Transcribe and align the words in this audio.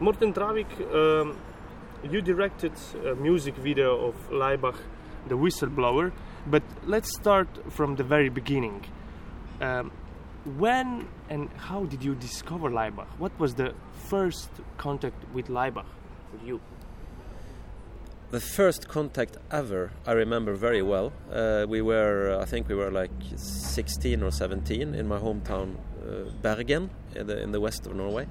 Morten 0.00 0.32
Traavik, 0.32 0.70
um, 0.94 1.36
you 2.08 2.22
directed 2.22 2.70
a 3.04 3.16
music 3.16 3.56
video 3.56 4.06
of 4.06 4.14
Laibach, 4.30 4.76
The 5.26 5.36
Whistleblower, 5.36 6.12
but 6.46 6.62
let's 6.86 7.10
start 7.18 7.48
from 7.68 7.96
the 7.96 8.04
very 8.04 8.28
beginning. 8.28 8.84
Um, 9.60 9.90
when 10.56 11.08
and 11.28 11.50
how 11.56 11.84
did 11.86 12.04
you 12.04 12.14
discover 12.14 12.70
Laibach? 12.70 13.08
What 13.18 13.36
was 13.40 13.54
the 13.54 13.74
first 14.08 14.50
contact 14.76 15.16
with 15.34 15.48
Laibach 15.48 15.86
for 16.30 16.46
you? 16.46 16.60
The 18.30 18.40
first 18.40 18.86
contact 18.88 19.36
ever, 19.50 19.90
I 20.06 20.12
remember 20.12 20.54
very 20.54 20.82
well. 20.82 21.12
Uh, 21.28 21.66
we 21.68 21.82
were, 21.82 22.38
I 22.40 22.44
think 22.44 22.68
we 22.68 22.76
were 22.76 22.92
like 22.92 23.10
16 23.34 24.22
or 24.22 24.30
17 24.30 24.94
in 24.94 25.08
my 25.08 25.18
hometown 25.18 25.74
uh, 25.74 26.30
Bergen 26.40 26.90
in 27.16 27.26
the, 27.26 27.42
in 27.42 27.50
the 27.50 27.60
west 27.60 27.84
of 27.86 27.96
Norway. 27.96 28.28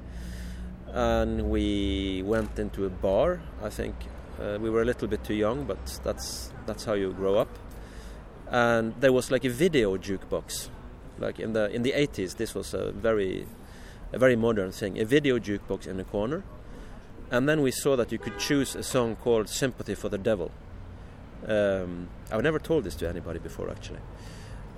And 0.97 1.49
we 1.51 2.23
went 2.25 2.57
into 2.57 2.85
a 2.85 2.89
bar, 2.89 3.39
I 3.61 3.69
think. 3.69 3.95
Uh, 4.41 4.57
we 4.59 4.69
were 4.69 4.81
a 4.81 4.85
little 4.85 5.07
bit 5.07 5.23
too 5.23 5.35
young, 5.35 5.65
but 5.65 5.99
that's, 6.03 6.51
that's 6.65 6.85
how 6.85 6.93
you 6.93 7.13
grow 7.13 7.35
up. 7.35 7.49
And 8.49 8.95
there 8.99 9.13
was 9.13 9.29
like 9.29 9.45
a 9.45 9.49
video 9.49 9.97
jukebox. 9.97 10.69
Like 11.19 11.39
in 11.39 11.53
the, 11.53 11.69
in 11.69 11.83
the 11.83 11.91
80s, 11.91 12.37
this 12.37 12.55
was 12.55 12.73
a 12.73 12.91
very, 12.91 13.45
a 14.11 14.17
very 14.17 14.35
modern 14.35 14.71
thing. 14.71 14.99
A 14.99 15.05
video 15.05 15.37
jukebox 15.37 15.85
in 15.85 15.97
the 15.97 16.03
corner 16.03 16.43
and 17.29 17.47
then 17.47 17.61
we 17.61 17.71
saw 17.71 17.95
that 17.97 18.11
you 18.11 18.17
could 18.17 18.39
choose 18.39 18.75
a 18.75 18.83
song 18.83 19.15
called 19.17 19.49
Sympathy 19.49 19.95
for 19.95 20.09
the 20.09 20.17
Devil. 20.17 20.51
Um, 21.45 22.07
I've 22.31 22.43
never 22.43 22.59
told 22.59 22.85
this 22.85 22.95
to 22.95 23.09
anybody 23.09 23.39
before, 23.39 23.69
actually. 23.69 23.99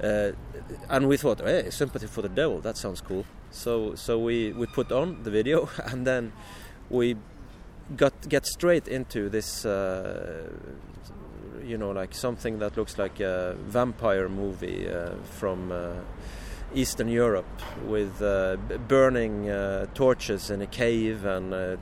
Uh, 0.02 0.32
and 0.90 1.08
we 1.08 1.18
thought, 1.18 1.42
hey, 1.42 1.70
Sympathy 1.70 2.08
for 2.08 2.22
the 2.22 2.30
Devil, 2.30 2.60
that 2.62 2.78
sounds 2.78 3.02
cool. 3.02 3.26
So, 3.52 3.96
so 3.96 4.20
we, 4.20 4.54
we 4.54 4.68
put 4.68 4.92
on 4.92 5.24
the 5.24 5.32
video, 5.32 5.70
and 5.86 6.06
then 6.06 6.32
we 6.90 7.16
got 7.96 8.30
get 8.30 8.46
straight 8.46 8.88
into 8.88 9.30
this, 9.30 9.66
uh, 9.66 10.50
you 11.64 11.78
know, 11.78 11.92
like 11.92 12.14
something 12.14 12.60
that 12.60 12.78
looks 12.78 12.98
like 12.98 13.20
a 13.20 13.56
vampire 13.68 14.30
movie 14.30 14.88
uh, 14.88 15.16
from 15.24 15.72
uh, 15.72 15.94
Eastern 16.74 17.08
Europe 17.08 17.62
with 17.88 18.22
uh, 18.22 18.58
burning 18.88 19.50
uh, 19.50 19.88
torches 19.94 20.52
in 20.52 20.62
a 20.62 20.68
cave 20.68 21.26
and 21.26 21.54
uh, 21.54 21.78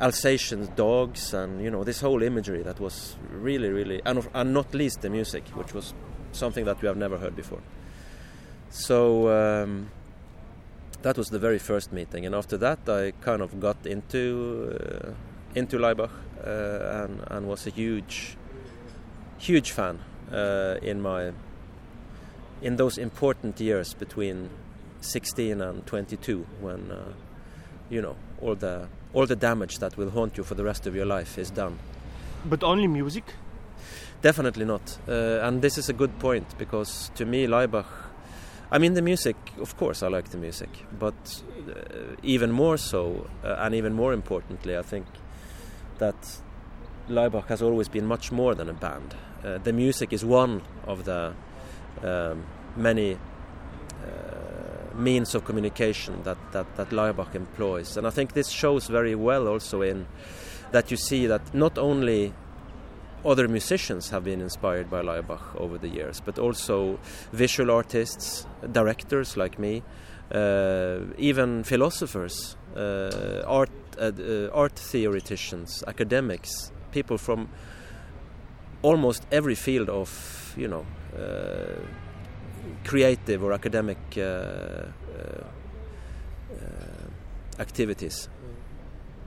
Alsatian 0.00 0.72
dogs 0.76 1.34
and 1.34 1.60
you 1.60 1.70
know 1.70 1.82
this 1.82 2.00
whole 2.00 2.22
imagery 2.22 2.62
that 2.62 2.78
was 2.78 3.16
really 3.32 3.68
really 3.68 4.00
and, 4.04 4.28
and, 4.34 4.54
not 4.54 4.72
least 4.72 5.02
the 5.02 5.10
music 5.10 5.44
which 5.54 5.74
was 5.74 5.94
something 6.30 6.64
that 6.64 6.80
we 6.80 6.86
have 6.86 6.96
never 6.96 7.18
heard 7.18 7.34
before. 7.34 7.60
So 8.70 9.28
um, 9.28 9.90
that 11.02 11.16
was 11.16 11.30
the 11.30 11.38
very 11.38 11.58
first 11.58 11.92
meeting 11.92 12.26
and 12.26 12.34
after 12.34 12.56
that 12.58 12.78
I 12.88 13.12
kind 13.20 13.42
of 13.42 13.60
got 13.60 13.86
into 13.86 14.74
uh, 14.74 15.12
into 15.54 15.78
Laibach 15.78 16.10
uh, 16.44 17.04
and, 17.04 17.22
and 17.28 17.48
was 17.48 17.66
a 17.66 17.70
huge 17.70 18.36
huge 19.38 19.70
fan 19.70 20.00
uh, 20.32 20.76
in 20.82 21.00
my 21.00 21.32
in 22.60 22.76
those 22.76 22.98
important 22.98 23.60
years 23.60 23.94
between 23.94 24.50
16 25.00 25.60
and 25.60 25.86
22 25.86 26.44
when 26.60 26.90
uh, 26.90 27.12
you 27.88 28.02
know 28.02 28.16
all 28.40 28.56
the 28.56 28.88
all 29.14 29.26
the 29.26 29.36
damage 29.36 29.78
that 29.78 29.96
will 29.96 30.10
haunt 30.10 30.36
you 30.36 30.44
for 30.44 30.54
the 30.54 30.64
rest 30.64 30.86
of 30.86 30.94
your 30.94 31.06
life 31.06 31.38
is 31.38 31.50
done. 31.50 31.78
But 32.44 32.62
only 32.62 32.86
music? 32.86 33.24
Definitely 34.20 34.64
not 34.64 34.98
uh, 35.08 35.46
and 35.46 35.62
this 35.62 35.78
is 35.78 35.88
a 35.88 35.92
good 35.92 36.18
point 36.18 36.58
because 36.58 37.10
to 37.14 37.24
me 37.24 37.46
Laibach 37.46 37.86
I 38.70 38.78
mean 38.78 38.94
the 38.94 39.02
music 39.02 39.36
of 39.60 39.76
course 39.76 40.02
I 40.02 40.08
like 40.08 40.28
the 40.30 40.38
music 40.38 40.68
but 40.98 41.42
uh, 41.68 42.16
even 42.22 42.52
more 42.52 42.76
so 42.76 43.26
uh, 43.44 43.56
and 43.58 43.74
even 43.74 43.94
more 43.94 44.12
importantly 44.12 44.76
I 44.76 44.82
think 44.82 45.06
that 45.98 46.40
Laibach 47.08 47.46
has 47.46 47.62
always 47.62 47.88
been 47.88 48.06
much 48.06 48.30
more 48.30 48.54
than 48.54 48.68
a 48.68 48.74
band 48.74 49.14
uh, 49.44 49.58
the 49.58 49.72
music 49.72 50.12
is 50.12 50.24
one 50.24 50.62
of 50.86 51.04
the 51.04 51.32
um, 52.02 52.44
many 52.76 53.14
uh, 53.14 53.18
means 54.94 55.34
of 55.34 55.44
communication 55.44 56.22
that, 56.24 56.38
that, 56.52 56.76
that 56.76 56.90
Laibach 56.90 57.34
employs. 57.34 57.96
And 57.96 58.06
I 58.06 58.10
think 58.10 58.32
this 58.32 58.48
shows 58.48 58.88
very 58.88 59.14
well 59.14 59.48
also 59.48 59.82
in 59.82 60.06
that 60.72 60.90
you 60.90 60.96
see 60.96 61.26
that 61.26 61.54
not 61.54 61.78
only 61.78 62.34
other 63.24 63.48
musicians 63.48 64.10
have 64.10 64.24
been 64.24 64.40
inspired 64.40 64.90
by 64.90 65.02
Laibach 65.02 65.56
over 65.56 65.78
the 65.78 65.88
years, 65.88 66.20
but 66.20 66.38
also 66.38 66.98
visual 67.32 67.70
artists, 67.70 68.46
directors 68.72 69.36
like 69.36 69.58
me, 69.58 69.82
uh, 70.32 71.00
even 71.16 71.64
philosophers, 71.64 72.56
uh, 72.76 73.42
art, 73.46 73.70
uh, 73.98 74.12
uh 74.18 74.50
art 74.52 74.76
theoreticians, 74.76 75.82
academics, 75.86 76.70
people 76.92 77.18
from 77.18 77.48
almost 78.82 79.26
every 79.32 79.54
field 79.54 79.88
of, 79.88 80.54
you 80.56 80.68
know, 80.68 80.86
uh, 81.16 81.80
creative 82.84 83.42
or 83.42 83.52
academic 83.52 83.98
uh, 84.16 84.84
activities 87.58 88.28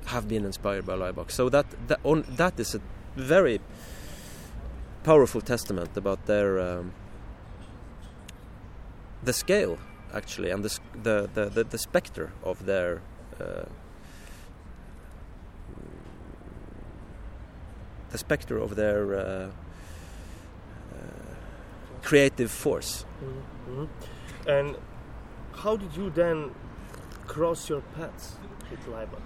have 0.06 0.28
been 0.28 0.46
inspired 0.46 0.86
by 0.86 0.94
Laibach. 0.94 1.32
So 1.32 1.50
that 1.50 1.66
that, 1.88 2.00
on, 2.04 2.24
that 2.38 2.60
is 2.60 2.76
a 2.76 2.82
very 3.16 3.60
powerful 5.04 5.42
testament 5.42 5.98
about 5.98 6.26
their 6.26 6.60
um, 6.60 6.94
the 9.24 9.34
scale 9.34 9.78
actually 10.14 10.50
and 10.50 10.64
the 10.64 10.80
the 11.04 11.30
the, 11.34 11.46
the, 11.50 11.64
the 11.64 11.78
specter 11.78 12.32
of 12.44 12.66
their 12.66 13.02
uh, 13.40 13.66
the 18.12 18.18
specter 18.18 18.58
of 18.58 18.76
their 18.76 19.16
uh, 19.16 19.50
creative 22.02 22.52
force. 22.52 23.06
Mm-hmm. 23.24 24.50
And 24.50 24.76
how 25.54 25.78
did 25.78 25.96
you 25.96 26.10
then 26.10 26.52
cross 27.28 27.70
your 27.70 27.82
paths 27.96 28.36
with 28.70 28.86
Laibach? 28.88 29.22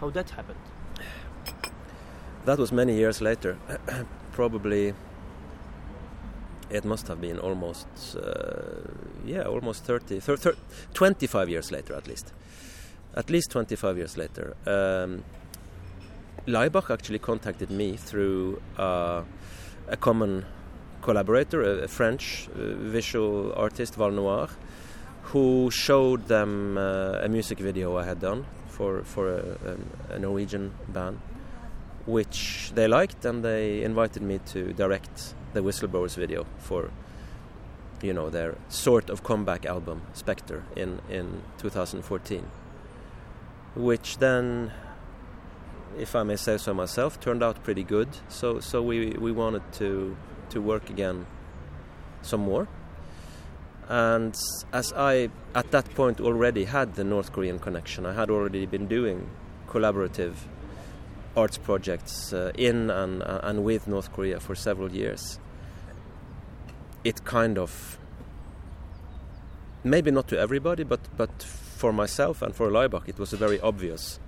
How 0.00 0.10
that 0.10 0.30
happened? 0.30 0.58
That 2.46 2.58
was 2.58 2.70
many 2.70 2.94
years 2.94 3.20
later. 3.20 3.58
Probably 4.32 4.94
it 6.70 6.84
must 6.84 7.08
have 7.08 7.20
been 7.20 7.38
almost, 7.40 7.86
uh, 8.16 8.82
yeah, 9.24 9.42
almost 9.42 9.84
30, 9.84 10.20
30, 10.20 10.42
30, 10.42 10.58
25 10.94 11.48
years 11.48 11.72
later 11.72 11.94
at 11.94 12.06
least. 12.06 12.32
At 13.16 13.30
least 13.30 13.50
25 13.50 13.96
years 13.96 14.16
later. 14.16 14.54
Um, 14.64 15.24
Laibach 16.46 16.90
actually 16.90 17.18
contacted 17.18 17.70
me 17.70 17.96
through 17.96 18.62
uh, 18.78 19.22
a 19.88 19.96
common 19.96 20.44
collaborator, 21.02 21.62
a, 21.62 21.84
a 21.84 21.88
French 21.88 22.48
uh, 22.54 22.74
visual 22.74 23.52
artist, 23.56 23.98
Valnoir, 23.98 24.50
who 25.32 25.68
showed 25.72 26.28
them 26.28 26.78
uh, 26.78 27.24
a 27.24 27.28
music 27.28 27.58
video 27.58 27.96
I 27.96 28.04
had 28.04 28.20
done 28.20 28.46
for 28.68 29.02
for 29.02 29.34
a, 29.34 29.76
a, 30.14 30.18
Norwegian 30.18 30.72
band, 30.88 31.18
which 32.06 32.70
they 32.74 32.88
liked, 32.88 33.24
and 33.24 33.44
they 33.44 33.82
invited 33.82 34.22
me 34.22 34.40
to 34.46 34.72
direct 34.72 35.34
the 35.52 35.60
Whistleblowers 35.60 36.16
video 36.16 36.46
for, 36.58 36.90
you 38.02 38.12
know, 38.12 38.30
their 38.30 38.56
sort 38.68 39.10
of 39.10 39.22
comeback 39.22 39.66
album 39.66 40.02
Spectre 40.14 40.64
in 40.74 41.00
in 41.10 41.42
2014, 41.58 42.46
which 43.74 44.18
then. 44.18 44.72
If 45.98 46.14
I 46.14 46.24
may 46.24 46.36
say 46.36 46.58
so 46.58 46.74
myself, 46.74 47.18
turned 47.20 47.42
out 47.42 47.64
pretty 47.64 47.82
good. 47.82 48.08
So, 48.28 48.60
so 48.60 48.82
we 48.82 49.16
we 49.18 49.32
wanted 49.32 49.62
to 49.78 50.14
to 50.50 50.60
work 50.60 50.90
again 50.90 51.26
some 52.22 52.40
more. 52.40 52.68
And 53.88 54.36
as 54.72 54.92
I, 54.92 55.30
at 55.54 55.70
that 55.70 55.94
point, 55.94 56.20
already 56.20 56.64
had 56.64 56.96
the 56.96 57.04
North 57.04 57.32
Korean 57.32 57.58
connection, 57.58 58.04
I 58.04 58.12
had 58.14 58.30
already 58.30 58.66
been 58.66 58.88
doing 58.88 59.28
collaborative 59.68 60.34
arts 61.36 61.58
projects 61.58 62.32
uh, 62.32 62.52
in 62.56 62.90
and, 62.90 63.22
and 63.22 63.64
with 63.64 63.86
North 63.86 64.12
Korea 64.12 64.40
for 64.40 64.54
several 64.54 64.90
years. 64.90 65.38
It 67.04 67.24
kind 67.24 67.58
of, 67.58 67.98
maybe 69.84 70.10
not 70.10 70.28
to 70.28 70.38
everybody, 70.38 70.82
but, 70.82 71.00
but 71.16 71.42
for 71.42 71.92
myself 71.92 72.42
and 72.42 72.54
for 72.54 72.70
Laibach, 72.70 73.08
it 73.08 73.18
was 73.18 73.32
a 73.32 73.36
very 73.36 73.60
obvious 73.60 74.18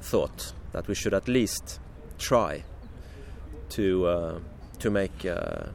thought 0.00 0.52
that 0.72 0.86
we 0.86 0.94
should 0.94 1.14
at 1.14 1.26
least 1.26 1.80
try 2.18 2.64
to. 3.70 4.06
Uh, 4.06 4.38
to 4.80 4.90
make 4.90 5.24
uh, 5.24 5.66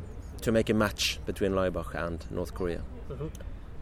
to 0.41 0.51
make 0.51 0.69
a 0.69 0.73
match 0.73 1.19
between 1.25 1.53
Laibach 1.53 1.95
and 1.95 2.29
North 2.29 2.53
Korea. 2.53 2.81
Mm-hmm. 3.09 3.27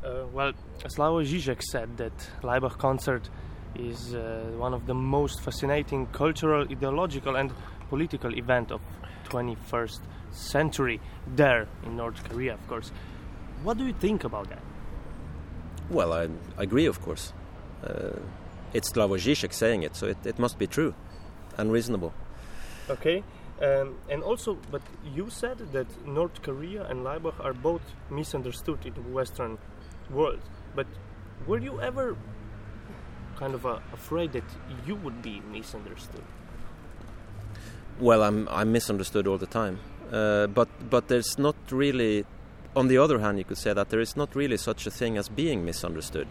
Uh, 0.04 0.25
well, 0.33 0.54
Slavoj 0.83 1.25
Žižek 1.25 1.62
said 1.62 1.98
that 1.98 2.13
Laibach 2.42 2.77
concert 2.77 3.30
is 3.75 4.13
uh, 4.13 4.43
one 4.57 4.73
of 4.73 4.85
the 4.85 4.93
most 4.93 5.41
fascinating 5.41 6.07
cultural, 6.07 6.63
ideological, 6.69 7.35
and 7.35 7.51
political 7.89 8.33
event 8.35 8.71
of 8.71 8.81
21st 9.29 9.99
century 10.31 10.99
there 11.35 11.67
in 11.85 11.95
North 11.95 12.23
Korea, 12.29 12.53
of 12.53 12.67
course. 12.67 12.91
What 13.63 13.77
do 13.77 13.85
you 13.85 13.93
think 13.93 14.23
about 14.23 14.49
that? 14.49 14.61
Well, 15.89 16.13
I, 16.13 16.29
agree, 16.57 16.85
of 16.85 17.01
course. 17.01 17.33
Uh, 17.83 18.19
it's 18.73 18.91
Slavoj 18.91 19.19
Žižek 19.19 19.53
saying 19.53 19.83
it, 19.83 19.95
so 19.95 20.07
it, 20.07 20.17
it 20.25 20.39
must 20.39 20.57
be 20.57 20.67
true 20.67 20.93
and 21.57 21.71
reasonable. 21.71 22.13
Okay, 22.89 23.23
um, 23.61 23.95
and 24.09 24.23
also, 24.23 24.57
but 24.71 24.81
you 25.13 25.29
said 25.29 25.57
that 25.71 25.87
North 26.05 26.41
Korea 26.41 26.85
and 26.87 27.05
Laibach 27.05 27.39
are 27.39 27.53
both 27.53 27.81
misunderstood 28.09 28.85
in 28.85 28.93
the 28.93 29.01
Western 29.01 29.57
world. 30.09 30.41
But 30.75 30.87
were 31.45 31.59
you 31.59 31.79
ever 31.79 32.17
kind 33.43 33.55
of 33.55 33.65
uh, 33.65 33.79
afraid 33.91 34.31
that 34.31 34.43
you 34.87 34.95
would 34.95 35.21
be 35.21 35.41
misunderstood? 35.51 36.23
Well, 37.99 38.23
I'm 38.23 38.47
I'm 38.49 38.71
misunderstood 38.71 39.27
all 39.27 39.37
the 39.37 39.51
time, 39.61 39.79
uh, 40.11 40.47
but 40.47 40.69
but 40.89 41.07
there's 41.07 41.37
not 41.37 41.55
really. 41.69 42.25
On 42.75 42.87
the 42.87 42.97
other 42.97 43.19
hand, 43.19 43.37
you 43.37 43.43
could 43.43 43.57
say 43.57 43.73
that 43.73 43.89
there 43.89 44.01
is 44.01 44.15
not 44.15 44.35
really 44.35 44.57
such 44.57 44.87
a 44.87 44.91
thing 44.91 45.17
as 45.17 45.29
being 45.29 45.63
misunderstood 45.65 46.27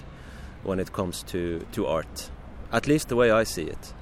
when 0.64 0.80
it 0.80 0.92
comes 0.92 1.22
to 1.24 1.40
to 1.72 1.86
art, 1.86 2.30
at 2.72 2.86
least 2.86 3.08
the 3.08 3.16
way 3.16 3.30
I 3.30 3.44
see 3.44 3.68
it. 3.76 3.94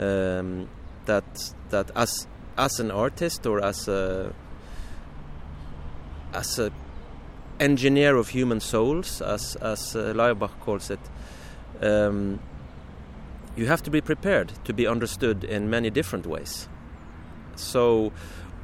Um, 0.00 0.68
that 1.04 1.52
that 1.70 1.90
as 1.94 2.26
as 2.56 2.80
an 2.80 2.90
artist 2.90 3.46
or 3.46 3.64
as 3.64 3.88
a 3.88 4.32
as 6.32 6.58
a 6.58 6.70
engineer 7.60 8.16
of 8.16 8.28
human 8.28 8.60
souls, 8.60 9.22
as 9.22 9.56
as 9.56 9.94
uh, 9.94 10.12
Laibach 10.16 10.58
calls 10.60 10.90
it, 10.90 11.00
um, 11.80 12.40
you 13.56 13.66
have 13.66 13.82
to 13.82 13.90
be 13.90 14.00
prepared 14.00 14.52
to 14.64 14.72
be 14.72 14.86
understood 14.86 15.44
in 15.44 15.70
many 15.70 15.90
different 15.90 16.26
ways. 16.26 16.68
So, 17.56 18.12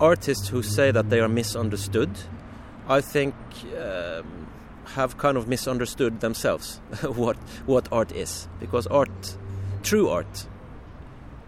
artists 0.00 0.48
who 0.48 0.62
say 0.62 0.90
that 0.90 1.08
they 1.08 1.20
are 1.20 1.28
misunderstood, 1.28 2.10
I 2.88 3.00
think, 3.00 3.34
um, 3.78 4.46
have 4.94 5.16
kind 5.16 5.36
of 5.36 5.48
misunderstood 5.48 6.20
themselves 6.20 6.76
what 7.02 7.36
what 7.66 7.88
art 7.90 8.12
is, 8.12 8.48
because 8.60 8.86
art, 8.88 9.36
true 9.82 10.08
art, 10.08 10.46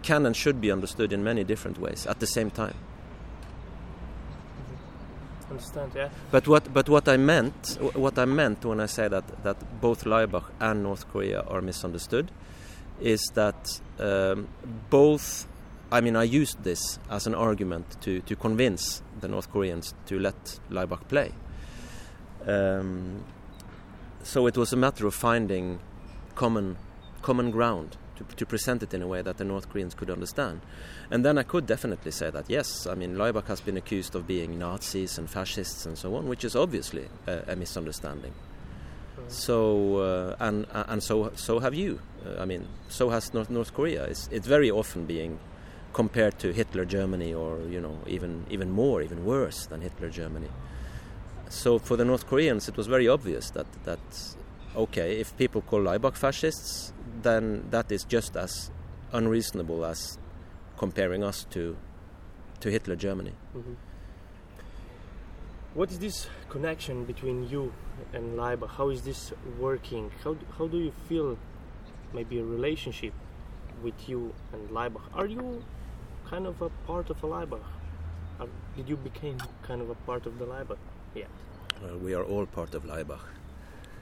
can 0.01 0.25
and 0.25 0.35
should 0.35 0.59
be 0.59 0.71
understood 0.71 1.13
in 1.13 1.23
many 1.23 1.43
different 1.43 1.77
ways 1.77 2.07
at 2.07 2.19
the 2.19 2.27
same 2.27 2.49
time. 2.49 2.75
Understand? 5.49 5.91
Yeah. 5.95 6.09
But 6.31 6.47
what 6.47 6.73
but 6.73 6.89
what 6.89 7.07
I 7.07 7.17
meant 7.17 7.77
what 7.93 8.17
I 8.17 8.25
meant 8.25 8.65
when 8.65 8.79
I 8.79 8.87
say 8.87 9.07
that 9.07 9.43
that 9.43 9.57
both 9.81 10.03
Laibach 10.05 10.45
and 10.59 10.83
North 10.83 11.07
Korea 11.11 11.41
are 11.41 11.61
misunderstood 11.61 12.31
is 12.99 13.21
that 13.33 13.79
um, 13.99 14.47
both. 14.89 15.47
I 15.91 16.01
mean, 16.01 16.15
I 16.15 16.23
used 16.23 16.63
this 16.63 16.99
as 17.11 17.27
an 17.27 17.35
argument 17.35 18.01
to, 18.01 18.19
to 18.21 18.35
convince 18.35 19.03
the 19.21 19.27
North 19.27 19.51
Koreans 19.51 19.93
to 20.07 20.19
let 20.19 20.59
Laibach 20.69 21.07
play. 21.07 21.31
Um, 22.45 23.23
so 24.23 24.47
it 24.47 24.57
was 24.57 24.73
a 24.73 24.75
matter 24.75 25.05
of 25.05 25.13
finding 25.13 25.79
common 26.33 26.77
common 27.21 27.51
ground 27.51 27.97
to, 28.17 28.23
to 28.35 28.45
present 28.45 28.83
it 28.83 28.93
in 28.93 29.01
a 29.01 29.07
way 29.07 29.21
that 29.21 29.37
the 29.37 29.43
North 29.43 29.69
Koreans 29.69 29.93
could 29.93 30.09
understand. 30.09 30.61
And 31.11 31.23
then 31.25 31.37
I 31.37 31.43
could 31.43 31.65
definitely 31.65 32.11
say 32.11 32.29
that 32.29 32.45
yes, 32.49 32.87
I 32.87 32.95
mean 32.95 33.15
Laibach 33.15 33.47
has 33.47 33.61
been 33.61 33.77
accused 33.77 34.15
of 34.15 34.27
being 34.27 34.59
Nazis 34.59 35.17
and 35.17 35.29
fascists 35.29 35.85
and 35.85 35.97
so 35.97 36.15
on, 36.15 36.27
which 36.27 36.43
is 36.43 36.55
obviously 36.55 37.07
a, 37.27 37.43
a 37.49 37.55
misunderstanding. 37.55 38.33
So 39.27 39.97
uh, 39.97 40.35
and 40.39 40.65
and 40.71 41.01
so 41.01 41.31
so 41.35 41.59
have 41.59 41.73
you. 41.73 41.99
Uh, 42.25 42.41
I 42.41 42.45
mean, 42.45 42.67
so 42.89 43.09
has 43.09 43.33
North, 43.33 43.49
North 43.49 43.73
Korea. 43.73 44.03
It's 44.05 44.29
it's 44.31 44.47
very 44.47 44.69
often 44.69 45.05
being 45.05 45.39
compared 45.93 46.37
to 46.39 46.51
Hitler 46.51 46.85
Germany, 46.85 47.33
or 47.33 47.59
you 47.69 47.81
know 47.81 47.97
even 48.05 48.45
even 48.49 48.69
more, 48.71 49.01
even 49.01 49.25
worse 49.25 49.65
than 49.65 49.81
Hitler 49.81 50.09
Germany. 50.09 50.49
So 51.49 51.79
for 51.79 51.95
the 51.95 52.05
North 52.05 52.27
Koreans, 52.27 52.67
it 52.67 52.77
was 52.77 52.87
very 52.87 53.07
obvious 53.07 53.49
that 53.51 53.67
that 53.85 53.99
okay, 54.75 55.19
if 55.19 55.35
people 55.37 55.61
call 55.61 55.81
Laibach 55.81 56.15
fascists, 56.15 56.93
then 57.23 57.67
that 57.71 57.91
is 57.91 58.03
just 58.03 58.35
as 58.35 58.71
unreasonable 59.11 59.85
as 59.85 60.17
comparing 60.77 61.23
us 61.23 61.45
to 61.51 61.77
to 62.59 62.69
Hitler 62.69 62.95
Germany. 62.95 63.33
Mm-hmm. 63.55 63.73
What 65.73 65.91
is 65.91 65.99
this 65.99 66.27
connection 66.49 67.03
between 67.03 67.49
you 67.49 67.73
and 68.13 68.37
Laibach? 68.37 68.69
How 68.69 68.89
is 68.89 69.01
this 69.01 69.33
working? 69.59 70.11
How 70.23 70.35
how 70.57 70.67
do 70.67 70.77
you 70.77 70.91
feel? 71.07 71.37
Maybe 72.13 72.39
a 72.39 72.43
relationship 72.43 73.13
with 73.83 74.07
you 74.07 74.33
and 74.53 74.69
Laibach. 74.69 75.01
Are 75.13 75.25
you 75.25 75.63
kind 76.29 76.47
of 76.47 76.61
a 76.61 76.69
part 76.87 77.09
of 77.09 77.21
a 77.23 77.27
Laibach? 77.27 77.63
Or 78.39 78.47
did 78.75 78.87
you 78.89 78.95
become 78.95 79.37
kind 79.63 79.81
of 79.81 79.89
a 79.89 79.95
part 79.95 80.25
of 80.25 80.39
the 80.39 80.45
Laibach? 80.45 80.77
Yeah. 81.13 81.25
Well, 81.81 81.97
we 81.97 82.13
are 82.13 82.23
all 82.23 82.45
part 82.45 82.73
of 82.73 82.83
Laibach, 82.85 83.19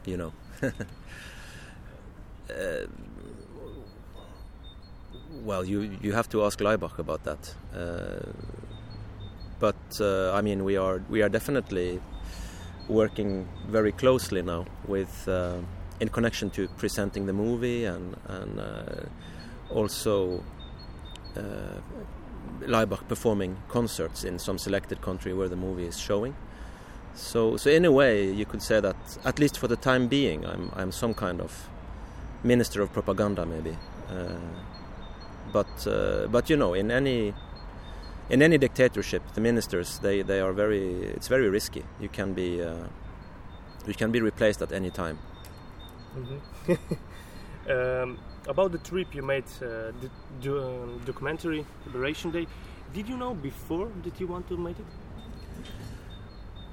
you 0.06 0.18
know. 0.18 0.34
uh, 2.50 2.88
well, 5.44 5.66
you 5.66 5.98
you 6.02 6.14
have 6.14 6.30
to 6.30 6.44
ask 6.44 6.60
Laibach 6.60 7.00
about 7.00 7.24
that. 7.24 7.56
Uh, 7.76 8.32
but 9.60 10.02
uh, 10.02 10.34
I 10.34 10.42
mean, 10.42 10.64
we 10.64 10.78
are 10.78 11.02
we 11.10 11.22
are 11.22 11.30
definitely 11.30 12.02
working 12.90 13.48
very 13.68 13.92
closely 13.92 14.42
now 14.42 14.66
with 14.88 15.28
uh, 15.28 15.58
in 16.00 16.10
connection 16.10 16.50
to 16.52 16.68
presenting 16.78 17.26
the 17.26 17.34
movie 17.34 17.86
and 17.86 18.16
and 18.28 18.60
uh, 18.60 19.06
also 19.70 20.44
uh, 21.38 21.80
Laibach 22.62 23.08
performing 23.08 23.58
concerts 23.70 24.24
in 24.24 24.40
some 24.40 24.58
selected 24.58 25.02
country 25.02 25.34
where 25.34 25.50
the 25.50 25.56
movie 25.56 25.86
is 25.86 26.00
showing. 26.00 26.36
So, 27.16 27.58
so 27.58 27.70
in 27.70 27.86
a 27.86 27.92
way, 27.92 28.32
you 28.32 28.46
could 28.46 28.62
say 28.64 28.80
that 28.80 28.96
at 29.24 29.38
least 29.40 29.60
for 29.60 29.68
the 29.68 29.76
time 29.76 30.08
being, 30.08 30.46
I'm 30.46 30.72
I'm 30.76 30.92
some 30.92 31.14
kind 31.14 31.42
of 31.42 31.70
minister 32.44 32.82
of 32.82 32.92
propaganda, 32.92 33.46
maybe. 33.46 33.78
Uh, 34.10 34.36
but 35.52 35.88
uh, 35.88 36.28
but 36.28 36.50
you 36.50 36.58
know, 36.58 36.74
in 36.74 36.92
any 36.92 37.34
in 38.30 38.42
any 38.42 38.58
dictatorship, 38.58 39.22
the 39.34 39.42
ministers 39.42 40.00
they, 40.00 40.22
they 40.22 40.40
are 40.40 40.54
very 40.54 41.04
it's 41.16 41.28
very 41.28 41.50
risky. 41.50 41.84
You 42.00 42.10
can 42.10 42.34
be 42.34 42.62
uh, 42.62 42.88
you 43.86 43.94
can 43.94 44.12
be 44.12 44.22
replaced 44.22 44.62
at 44.62 44.72
any 44.72 44.90
time. 44.90 45.20
Mm-hmm. 46.16 47.72
um, 47.72 48.20
about 48.48 48.72
the 48.72 48.78
trip 48.78 49.16
you 49.16 49.24
made, 49.24 49.46
uh, 49.62 49.92
the, 50.02 50.10
the 50.42 50.64
um, 50.64 51.02
documentary 51.06 51.66
Liberation 51.86 52.32
Day. 52.32 52.48
Did 52.94 53.10
you 53.10 53.18
know 53.18 53.34
before 53.34 53.90
that 54.04 54.20
you 54.20 54.28
want 54.28 54.48
to 54.50 54.58
make 54.58 54.78
it? 54.78 54.86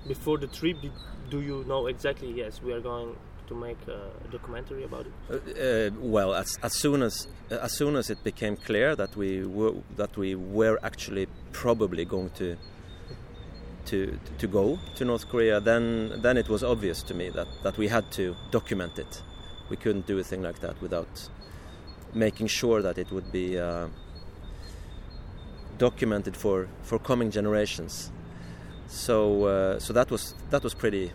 Before 0.06 0.38
the 0.38 0.46
trip, 0.46 0.80
did, 0.82 0.92
do 1.30 1.40
you 1.40 1.64
know 1.66 1.86
exactly? 1.86 2.32
Yes, 2.32 2.60
we 2.62 2.72
are 2.72 2.80
going 2.80 3.16
to 3.50 3.54
make 3.56 3.78
a 3.88 4.00
documentary 4.30 4.84
about 4.84 5.06
it? 5.06 5.12
Uh, 5.28 5.34
uh, 5.34 5.90
well, 6.00 6.34
as, 6.34 6.58
as 6.62 6.72
soon 6.72 7.02
as 7.02 7.26
as 7.50 7.72
soon 7.72 7.96
as 7.96 8.08
it 8.10 8.22
became 8.22 8.56
clear 8.56 8.96
that 8.96 9.16
we 9.16 9.44
were 9.44 9.74
that 9.96 10.16
we 10.16 10.34
were 10.34 10.78
actually 10.82 11.26
probably 11.52 12.04
going 12.04 12.30
to 12.30 12.56
to 13.86 14.18
to 14.38 14.46
go 14.46 14.78
to 14.96 15.04
North 15.04 15.28
Korea, 15.28 15.60
then 15.60 16.20
then 16.22 16.36
it 16.36 16.48
was 16.48 16.62
obvious 16.62 17.02
to 17.02 17.14
me 17.14 17.30
that 17.30 17.48
that 17.64 17.76
we 17.76 17.88
had 17.88 18.10
to 18.12 18.34
document 18.50 18.98
it. 18.98 19.22
We 19.70 19.76
couldn't 19.76 20.06
do 20.06 20.18
a 20.18 20.24
thing 20.24 20.42
like 20.42 20.60
that 20.60 20.80
without 20.80 21.30
making 22.14 22.48
sure 22.48 22.82
that 22.82 22.98
it 22.98 23.10
would 23.10 23.30
be 23.32 23.58
uh, 23.58 23.88
documented 25.78 26.36
for 26.36 26.68
for 26.82 26.98
coming 26.98 27.32
generations. 27.32 28.12
So 28.86 29.44
uh, 29.44 29.78
so 29.80 29.92
that 29.92 30.10
was 30.10 30.34
that 30.50 30.62
was 30.62 30.74
pretty 30.74 31.12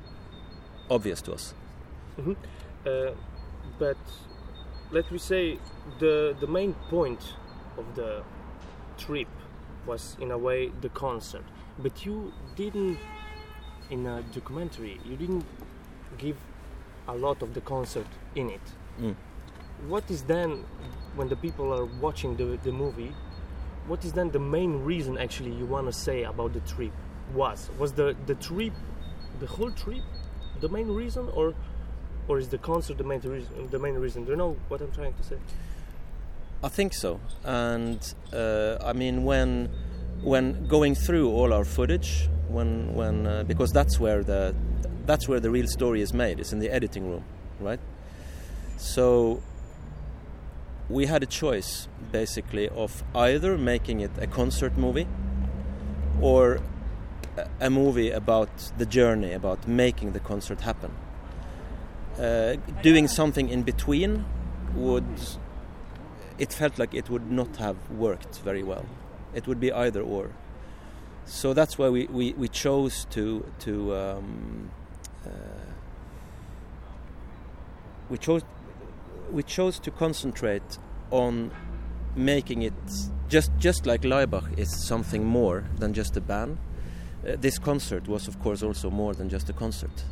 obvious 0.89 1.21
to 1.21 1.33
us. 1.33 1.53
Mm-hmm. 2.19 2.33
Uh, 2.85 3.11
but 3.79 3.97
let 4.91 5.11
me 5.11 5.17
say 5.17 5.59
the 5.99 6.35
the 6.39 6.47
main 6.47 6.73
point 6.89 7.33
of 7.77 7.95
the 7.95 8.23
trip 8.97 9.27
was 9.85 10.15
in 10.19 10.31
a 10.31 10.37
way 10.37 10.71
the 10.81 10.89
concert. 10.89 11.43
But 11.79 12.05
you 12.05 12.31
didn't 12.55 12.97
in 13.89 14.05
a 14.05 14.21
documentary. 14.33 14.99
You 15.05 15.17
didn't 15.17 15.45
give 16.17 16.37
a 17.07 17.15
lot 17.15 17.41
of 17.41 17.53
the 17.53 17.61
concert 17.61 18.07
in 18.35 18.49
it. 18.49 18.61
Mm. 18.99 19.15
What 19.87 20.09
is 20.09 20.23
then 20.23 20.63
when 21.15 21.29
the 21.29 21.35
people 21.35 21.73
are 21.73 21.85
watching 21.85 22.35
the 22.37 22.57
the 22.63 22.71
movie? 22.71 23.13
What 23.87 24.03
is 24.03 24.13
then 24.13 24.31
the 24.31 24.39
main 24.39 24.83
reason 24.83 25.17
actually 25.17 25.51
you 25.51 25.65
want 25.65 25.87
to 25.87 25.93
say 25.93 26.23
about 26.23 26.53
the 26.53 26.61
trip? 26.61 26.93
Was 27.33 27.69
was 27.77 27.93
the 27.93 28.15
the 28.25 28.35
trip, 28.35 28.73
the 29.39 29.47
whole 29.47 29.71
trip, 29.71 30.03
the 30.61 30.69
main 30.69 30.87
reason, 30.87 31.29
or 31.33 31.53
or 32.27 32.39
is 32.39 32.49
the 32.49 32.57
concert 32.57 32.97
the 32.97 33.03
main 33.03 33.19
reason? 33.21 33.69
The 33.69 33.79
main 33.79 33.95
reason? 33.95 34.25
Do 34.25 34.31
you 34.31 34.37
know 34.37 34.57
what 34.67 34.81
I'm 34.81 34.91
trying 34.91 35.13
to 35.13 35.23
say? 35.23 35.37
I 36.63 36.69
think 36.69 36.93
so, 36.93 37.19
and 37.43 37.99
uh, 38.33 38.77
I 38.83 38.93
mean 38.93 39.23
when 39.23 39.69
when 40.21 40.67
going 40.67 40.95
through 40.95 41.29
all 41.29 41.53
our 41.53 41.65
footage, 41.65 42.29
when 42.47 42.93
when 42.95 43.27
uh, 43.27 43.43
because 43.43 43.71
that's 43.71 43.99
where 43.99 44.23
the 44.23 44.55
that's 45.05 45.27
where 45.27 45.39
the 45.39 45.51
real 45.51 45.67
story 45.67 46.01
is 46.01 46.13
made. 46.13 46.39
It's 46.39 46.53
in 46.53 46.59
the 46.59 46.69
editing 46.69 47.09
room, 47.09 47.23
right? 47.59 47.79
So 48.77 49.41
we 50.89 51.05
had 51.05 51.23
a 51.23 51.25
choice 51.25 51.87
basically 52.11 52.69
of 52.69 53.03
either 53.13 53.57
making 53.57 54.01
it 54.01 54.11
a 54.19 54.27
concert 54.27 54.77
movie 54.77 55.07
or 56.21 56.59
a 57.59 57.69
movie 57.69 58.11
about 58.11 58.49
the 58.77 58.85
journey, 58.85 59.33
about 59.33 59.67
making 59.67 60.13
the 60.13 60.19
concert 60.19 60.61
happen. 60.61 60.91
Uh, 62.19 62.55
doing 62.81 63.07
something 63.07 63.49
in 63.49 63.63
between 63.63 64.23
would 64.73 65.03
it 66.37 66.53
felt 66.53 66.77
like 66.79 66.93
it 66.93 67.09
would 67.09 67.31
not 67.31 67.57
have 67.57 67.77
worked 67.91 68.39
very 68.39 68.63
well. 68.63 68.85
It 69.33 69.47
would 69.47 69.59
be 69.59 69.71
either 69.71 70.01
or. 70.01 70.31
So 71.25 71.53
that's 71.53 71.77
why 71.77 71.89
we, 71.89 72.05
we, 72.05 72.33
we 72.33 72.47
chose 72.47 73.05
to 73.11 73.45
to 73.59 73.95
um, 73.95 74.69
uh, 75.25 75.29
we 78.09 78.17
chose 78.17 78.43
we 79.31 79.43
chose 79.43 79.79
to 79.79 79.91
concentrate 79.91 80.77
on 81.11 81.51
making 82.15 82.61
it 82.61 82.73
just 83.27 83.51
just 83.57 83.85
like 83.85 84.01
Laibach 84.01 84.57
is 84.57 84.69
something 84.87 85.25
more 85.25 85.65
than 85.79 85.93
just 85.93 86.15
a 86.15 86.21
band. 86.21 86.57
Uh, 87.27 87.35
this 87.39 87.57
concert 87.57 88.07
was, 88.07 88.27
of 88.27 88.39
course, 88.39 88.61
also 88.61 88.91
more 88.91 89.15
than 89.15 89.29
just 89.29 89.49
a 89.49 89.53
concert, 89.53 90.03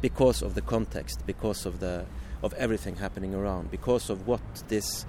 because 0.00 0.42
of 0.42 0.54
the 0.54 0.60
context, 0.62 1.26
because 1.26 1.66
of 1.66 1.80
the 1.80 2.06
of 2.42 2.52
everything 2.54 2.96
happening 2.96 3.34
around, 3.34 3.70
because 3.70 4.10
of 4.10 4.28
what 4.28 4.40
this, 4.68 5.04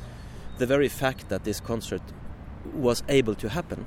the 0.57 0.65
very 0.65 0.89
fact 0.89 1.29
that 1.29 1.43
this 1.43 1.59
concert 1.59 2.01
was 2.73 3.03
able 3.07 3.35
to 3.35 3.49
happen, 3.49 3.85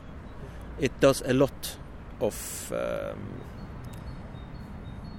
it 0.78 0.92
does 1.00 1.22
a 1.26 1.32
lot 1.32 1.76
of. 2.20 2.72
Um, 2.72 3.42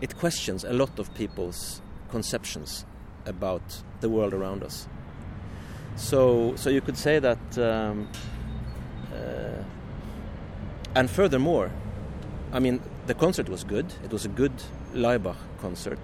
it 0.02 0.18
questions 0.18 0.66
a 0.66 0.74
lot 0.74 1.00
of 1.00 1.14
people's 1.14 1.82
conceptions 2.10 2.86
about 3.26 3.62
the 4.02 4.10
world 4.10 4.34
around 4.34 4.62
us. 4.62 4.86
So, 5.96 6.54
so 6.58 6.70
you 6.70 6.82
could 6.82 6.98
say 6.98 7.20
that, 7.20 7.58
um, 7.58 8.10
uh, 9.14 9.64
and 10.94 11.10
furthermore, 11.10 11.72
I 12.52 12.60
mean, 12.60 12.82
the 13.08 13.14
concert 13.14 13.48
was 13.48 13.64
good. 13.64 13.94
It 14.04 14.12
was 14.12 14.26
a 14.26 14.28
good 14.28 14.52
Laibach 14.94 15.38
concert, 15.60 16.00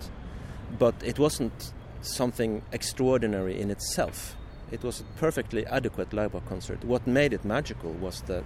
but 0.78 0.96
it 1.04 1.20
wasn't 1.20 1.74
something 2.02 2.62
extraordinary 2.72 3.60
in 3.60 3.70
itself. 3.70 4.36
It 4.72 4.84
was 4.84 5.02
a 5.02 5.04
perfectly 5.20 5.66
adequate 5.66 6.12
Laibach 6.12 6.46
concert. 6.48 6.84
What 6.84 7.08
made 7.08 7.34
it 7.34 7.44
magical 7.44 7.92
was 7.94 8.22
the 8.22 8.44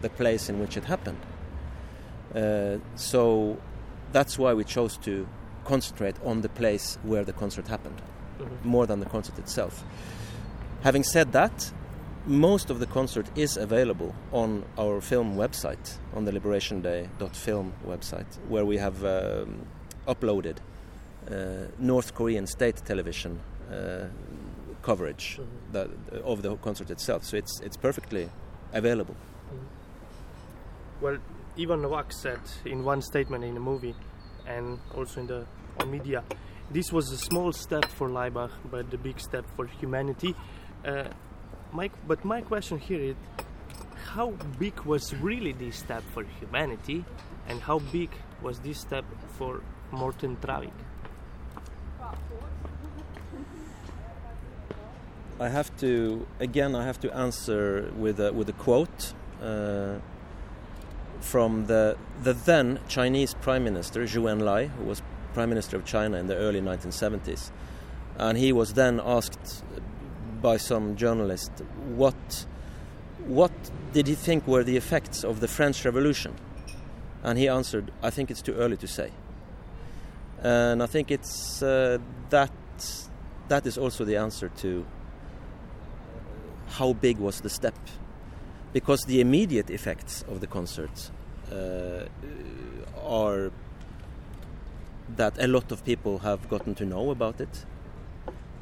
the 0.00 0.10
place 0.10 0.50
in 0.50 0.60
which 0.60 0.76
it 0.76 0.84
happened. 0.84 1.20
Uh, 2.34 2.76
so 2.94 3.56
that's 4.12 4.38
why 4.38 4.52
we 4.52 4.64
chose 4.64 4.98
to 4.98 5.26
concentrate 5.64 6.16
on 6.24 6.42
the 6.42 6.48
place 6.48 6.98
where 7.02 7.24
the 7.24 7.32
concert 7.32 7.66
happened, 7.68 8.02
mm-hmm. 8.38 8.68
more 8.68 8.86
than 8.86 9.00
the 9.00 9.06
concert 9.06 9.38
itself. 9.38 9.82
Having 10.82 11.04
said 11.04 11.32
that, 11.32 11.72
most 12.26 12.70
of 12.70 12.78
the 12.80 12.86
concert 12.86 13.26
is 13.36 13.56
available 13.56 14.14
on 14.32 14.64
our 14.78 15.00
film 15.00 15.36
website, 15.36 15.98
on 16.14 16.24
the 16.24 16.32
Liberation 16.32 16.80
Day.film 16.80 17.72
website, 17.86 18.26
where 18.48 18.64
we 18.64 18.78
have 18.78 19.04
um, 19.04 19.66
uploaded 20.08 20.56
uh, 21.30 21.66
North 21.78 22.14
Korean 22.14 22.46
state 22.46 22.76
television 22.84 23.40
uh, 23.70 24.06
coverage 24.82 25.38
mm-hmm. 25.38 25.72
that, 25.72 25.88
of 26.24 26.42
the 26.42 26.56
concert 26.56 26.90
itself. 26.90 27.24
So 27.24 27.36
it's 27.36 27.60
it's 27.60 27.76
perfectly 27.76 28.30
available. 28.72 29.14
Mm-hmm. 29.14 31.04
Well, 31.04 31.18
Ivan 31.58 31.82
Novak 31.82 32.12
said 32.12 32.40
in 32.64 32.84
one 32.84 33.02
statement 33.02 33.44
in 33.44 33.54
the 33.54 33.60
movie, 33.60 33.94
and 34.46 34.78
also 34.94 35.20
in 35.20 35.26
the 35.26 35.46
on 35.80 35.90
media, 35.90 36.22
this 36.70 36.92
was 36.92 37.10
a 37.10 37.18
small 37.18 37.52
step 37.52 37.84
for 37.86 38.08
Laibach, 38.08 38.52
but 38.70 38.92
a 38.94 38.98
big 38.98 39.20
step 39.20 39.44
for 39.56 39.66
humanity. 39.66 40.34
Uh, 40.84 41.04
my, 41.74 41.90
but 42.06 42.24
my 42.24 42.40
question 42.40 42.78
here 42.78 43.00
is 43.00 43.16
how 44.12 44.30
big 44.58 44.80
was 44.82 45.14
really 45.16 45.52
this 45.52 45.76
step 45.76 46.02
for 46.14 46.22
humanity 46.40 47.04
and 47.48 47.60
how 47.60 47.80
big 47.80 48.10
was 48.40 48.60
this 48.60 48.78
step 48.78 49.04
for 49.36 49.60
Morten 49.90 50.36
Traavik? 50.36 50.70
I 55.40 55.48
have 55.48 55.76
to 55.78 56.26
again. 56.38 56.76
I 56.76 56.84
have 56.84 57.00
to 57.00 57.12
answer 57.12 57.90
with 57.96 58.20
a, 58.20 58.32
with 58.32 58.48
a 58.48 58.52
quote 58.52 59.12
uh, 59.42 59.96
from 61.20 61.66
the 61.66 61.96
the 62.22 62.32
then 62.32 62.78
Chinese 62.86 63.34
Prime 63.34 63.64
Minister 63.64 64.04
Zhou 64.04 64.30
Enlai, 64.32 64.68
who 64.68 64.84
was 64.84 65.02
Prime 65.32 65.48
Minister 65.48 65.76
of 65.76 65.84
China 65.84 66.18
in 66.18 66.28
the 66.28 66.36
early 66.36 66.60
1970s, 66.60 67.50
and 68.16 68.38
he 68.38 68.52
was 68.52 68.74
then 68.74 69.00
asked 69.04 69.64
by 70.44 70.58
some 70.58 70.94
journalist 70.94 71.52
what 71.96 72.46
what 73.26 73.52
did 73.94 74.06
he 74.06 74.14
think 74.14 74.46
were 74.46 74.62
the 74.62 74.76
effects 74.76 75.24
of 75.24 75.40
the 75.40 75.48
French 75.48 75.84
Revolution, 75.84 76.34
and 77.22 77.38
he 77.38 77.48
answered, 77.48 77.90
"I 78.02 78.10
think 78.10 78.30
it's 78.30 78.42
too 78.42 78.54
early 78.54 78.76
to 78.76 78.86
say." 78.86 79.10
And 80.42 80.82
I 80.82 80.86
think 80.86 81.10
it's 81.10 81.62
uh, 81.62 81.98
that 82.28 82.52
that 83.48 83.66
is 83.66 83.78
also 83.78 84.04
the 84.04 84.16
answer 84.16 84.50
to 84.62 84.84
how 86.78 86.92
big 86.92 87.18
was 87.18 87.40
the 87.40 87.48
step, 87.48 87.78
because 88.72 89.00
the 89.06 89.20
immediate 89.20 89.70
effects 89.70 90.24
of 90.28 90.40
the 90.40 90.46
concert 90.46 91.10
uh, 91.50 92.04
are 93.02 93.50
that 95.16 95.38
a 95.38 95.46
lot 95.46 95.72
of 95.72 95.82
people 95.84 96.18
have 96.18 96.48
gotten 96.48 96.74
to 96.74 96.84
know 96.84 97.10
about 97.10 97.40
it. 97.40 97.64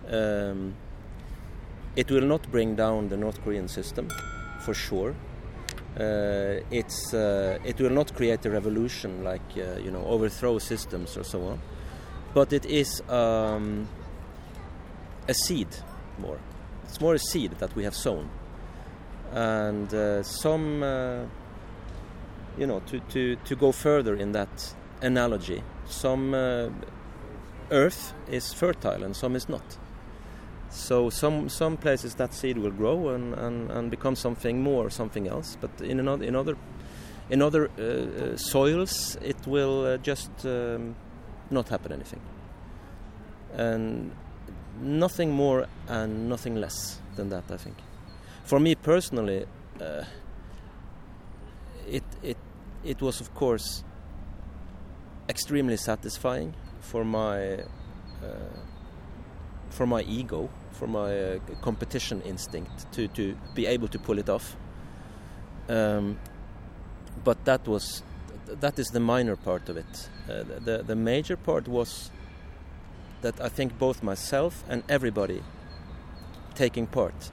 Um, 0.08 0.74
it 1.96 2.10
will 2.10 2.26
not 2.26 2.50
bring 2.50 2.74
down 2.74 3.08
the 3.08 3.16
North 3.16 3.42
Korean 3.42 3.68
system, 3.68 4.08
for 4.60 4.74
sure. 4.74 5.14
Uh, 5.98 6.60
it's 6.70 7.12
uh, 7.12 7.58
it 7.64 7.78
will 7.78 7.90
not 7.90 8.14
create 8.14 8.46
a 8.46 8.50
revolution 8.50 9.22
like 9.22 9.42
uh, 9.58 9.78
you 9.78 9.90
know 9.90 10.04
overthrow 10.06 10.58
systems 10.58 11.16
or 11.18 11.24
so 11.24 11.42
on, 11.44 11.60
but 12.32 12.52
it 12.52 12.64
is 12.64 13.02
um, 13.10 13.86
a 15.28 15.34
seed 15.34 15.68
more. 16.18 16.38
It's 16.84 17.00
more 17.00 17.14
a 17.14 17.18
seed 17.18 17.52
that 17.58 17.76
we 17.76 17.84
have 17.84 17.94
sown, 17.94 18.30
and 19.32 19.92
uh, 19.92 20.22
some 20.22 20.82
uh, 20.82 21.24
you 22.56 22.66
know 22.66 22.80
to, 22.86 23.00
to 23.00 23.36
to 23.36 23.54
go 23.54 23.70
further 23.70 24.16
in 24.16 24.32
that 24.32 24.74
analogy. 25.02 25.62
Some 25.86 26.32
uh, 26.32 26.70
earth 27.70 28.14
is 28.30 28.52
fertile 28.54 29.02
and 29.02 29.14
some 29.14 29.36
is 29.36 29.48
not. 29.48 29.78
So 30.72 31.10
some 31.10 31.50
some 31.50 31.76
places 31.76 32.14
that 32.14 32.32
seed 32.32 32.56
will 32.56 32.70
grow 32.70 33.10
and, 33.10 33.34
and, 33.34 33.70
and 33.70 33.90
become 33.90 34.16
something 34.16 34.62
more, 34.62 34.88
something 34.88 35.28
else. 35.28 35.56
But 35.60 35.70
in 35.82 36.00
another 36.00 36.24
in 36.24 36.34
other 36.34 36.56
in 37.28 37.42
other 37.42 37.70
uh, 37.78 37.82
uh, 37.82 38.36
soils, 38.36 39.16
it 39.20 39.36
will 39.46 39.84
uh, 39.84 39.96
just 39.98 40.30
um, 40.46 40.96
not 41.50 41.68
happen 41.68 41.92
anything. 41.92 42.20
And 43.54 44.12
nothing 44.80 45.30
more 45.30 45.66
and 45.88 46.30
nothing 46.30 46.56
less 46.56 46.98
than 47.16 47.28
that, 47.28 47.44
I 47.50 47.58
think. 47.58 47.76
For 48.44 48.58
me 48.58 48.74
personally, 48.74 49.44
uh, 49.78 50.04
it 51.86 52.04
it 52.22 52.38
it 52.82 53.02
was 53.02 53.20
of 53.20 53.34
course 53.34 53.84
extremely 55.28 55.76
satisfying 55.76 56.54
for 56.80 57.04
my 57.04 57.58
uh, 58.22 58.56
for 59.68 59.86
my 59.86 60.00
ego 60.02 60.48
for 60.82 60.88
my 60.88 61.16
uh, 61.16 61.38
competition 61.60 62.20
instinct 62.22 62.90
to, 62.92 63.06
to 63.06 63.36
be 63.54 63.66
able 63.66 63.86
to 63.86 64.00
pull 64.00 64.18
it 64.18 64.28
off. 64.28 64.56
Um, 65.68 66.18
but 67.22 67.44
that 67.44 67.68
was 67.68 68.02
that 68.60 68.78
is 68.80 68.88
the 68.88 68.98
minor 68.98 69.36
part 69.36 69.68
of 69.68 69.76
it. 69.76 70.08
Uh, 70.28 70.42
the 70.64 70.82
the 70.84 70.96
major 70.96 71.36
part 71.36 71.68
was 71.68 72.10
that 73.20 73.40
I 73.40 73.48
think 73.48 73.78
both 73.78 74.02
myself 74.02 74.64
and 74.68 74.82
everybody 74.88 75.40
taking 76.54 76.88
part 76.88 77.30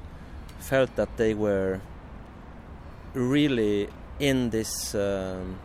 felt 0.59 0.95
that 0.95 1.17
they 1.17 1.33
were 1.33 1.81
really 3.15 3.89
in 4.19 4.51
this 4.51 4.93
um, 4.93 5.59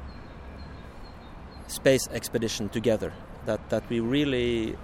space 1.66 2.08
expedition 2.12 2.70
together. 2.70 3.12
That 3.44 3.60
that 3.68 3.82
we 3.90 4.00
really 4.00 4.78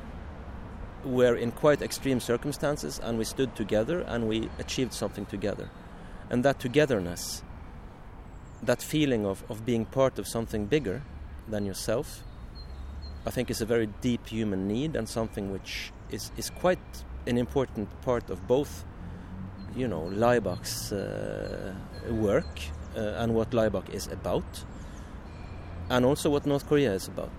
were 1.04 1.37
in 1.37 1.52
quite 1.52 1.83
extreme 1.83 2.21
circumstances 2.21 3.00
and 3.02 3.19
we 3.19 3.25
stood 3.25 3.54
together 3.57 4.00
and 4.00 4.28
we 4.28 4.49
achieved 4.59 4.92
something 4.92 5.26
together. 5.26 5.71
And 6.28 6.45
that 6.45 6.61
togetherness, 6.61 7.42
that 8.62 8.83
feeling 8.83 9.26
of, 9.26 9.42
of 9.49 9.64
being 9.64 9.85
part 9.85 10.19
of 10.19 10.28
something 10.28 10.66
bigger 10.66 11.02
than 11.49 11.64
yourself, 11.66 12.23
I 13.26 13.30
think 13.30 13.50
is 13.50 13.61
a 13.61 13.66
very 13.66 13.87
deep 14.00 14.28
human 14.28 14.69
need 14.69 14.97
and 14.97 15.09
something 15.09 15.52
which 15.52 15.92
is, 16.11 16.30
is 16.37 16.50
quite 16.50 16.78
an 17.26 17.37
important 17.37 17.88
part 18.02 18.30
of 18.30 18.47
both, 18.47 18.85
you 19.76 19.88
know, 19.88 20.11
Laibach's 20.12 20.92
uh, 20.92 21.75
work 22.11 22.61
uh, 22.97 23.00
and 23.19 23.35
what 23.35 23.50
Laibach 23.50 23.88
is 23.90 24.07
about, 24.09 24.64
and 25.90 26.04
also 26.04 26.30
what 26.30 26.47
North 26.47 26.66
Korea 26.66 26.92
is 26.92 27.09
about. 27.09 27.33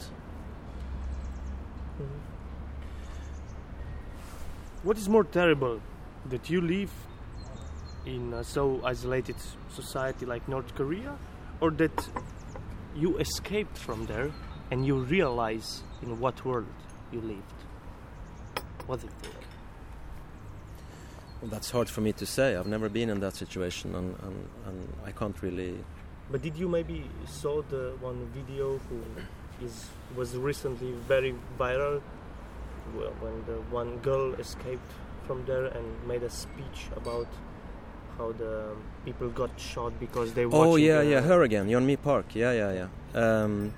What 4.84 4.98
is 4.98 5.08
more 5.08 5.24
terrible, 5.24 5.80
that 6.26 6.50
you 6.50 6.60
live 6.60 6.92
in 8.08 8.34
a 8.34 8.44
so 8.44 8.82
isolated 8.84 9.36
society 9.70 10.26
like 10.26 10.48
North 10.48 10.74
Korea, 10.74 11.16
or 11.60 11.70
that 11.72 12.10
you 12.96 13.18
escaped 13.20 13.78
from 13.78 14.08
there 14.08 14.32
and 14.72 14.84
you 14.84 14.96
realize 14.98 15.84
in 16.02 16.20
what 16.20 16.44
world 16.44 16.66
you 17.12 17.22
lived? 17.22 17.60
What 18.88 19.02
do 19.02 19.06
you 19.06 19.14
think? 19.22 19.36
Well, 21.42 21.52
that's 21.52 21.70
hard 21.70 21.88
for 21.88 22.02
me 22.02 22.14
to 22.14 22.26
say. 22.26 22.56
I've 22.56 22.66
never 22.66 22.90
been 22.90 23.12
in 23.12 23.20
that 23.20 23.36
situation, 23.36 23.94
and, 23.94 24.16
and, 24.24 24.48
and 24.66 24.94
I 25.06 25.12
can't 25.12 25.40
really. 25.44 25.76
But 26.32 26.42
did 26.42 26.58
you 26.58 26.68
maybe 26.68 27.06
saw 27.28 27.62
the 27.62 27.94
one 28.00 28.28
video 28.34 28.80
who 28.90 29.00
is 29.64 29.86
was 30.16 30.36
recently 30.36 30.94
very 31.08 31.36
viral? 31.60 32.02
When 33.20 33.46
the 33.46 33.62
one 33.70 33.98
girl 33.98 34.34
escaped 34.36 34.92
from 35.28 35.46
there 35.46 35.66
and 35.66 35.86
made 36.08 36.24
a 36.24 36.30
speech 36.30 36.88
about 36.96 37.28
how 38.18 38.32
the 38.34 38.76
people 39.06 39.30
got 39.30 39.60
shot 39.60 40.00
because 40.00 40.34
they. 40.34 40.46
Oh 40.46 40.76
yeah, 40.76 41.02
yeah, 41.02 41.22
her 41.22 41.44
again, 41.44 41.68
Yeonmi 41.68 42.02
Park. 42.02 42.36
Yeah, 42.36 42.52
yeah, 42.52 42.72
yeah. 42.80 43.44
Um, 43.44 43.74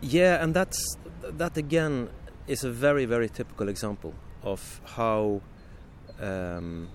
yeah, 0.00 0.42
and 0.42 0.54
that's 0.54 0.96
that 1.22 1.56
again 1.56 2.08
is 2.46 2.64
a 2.64 2.70
very, 2.70 3.04
very 3.04 3.28
typical 3.28 3.68
example 3.68 4.14
of 4.42 4.80
how 4.96 5.40
um, 6.20 6.88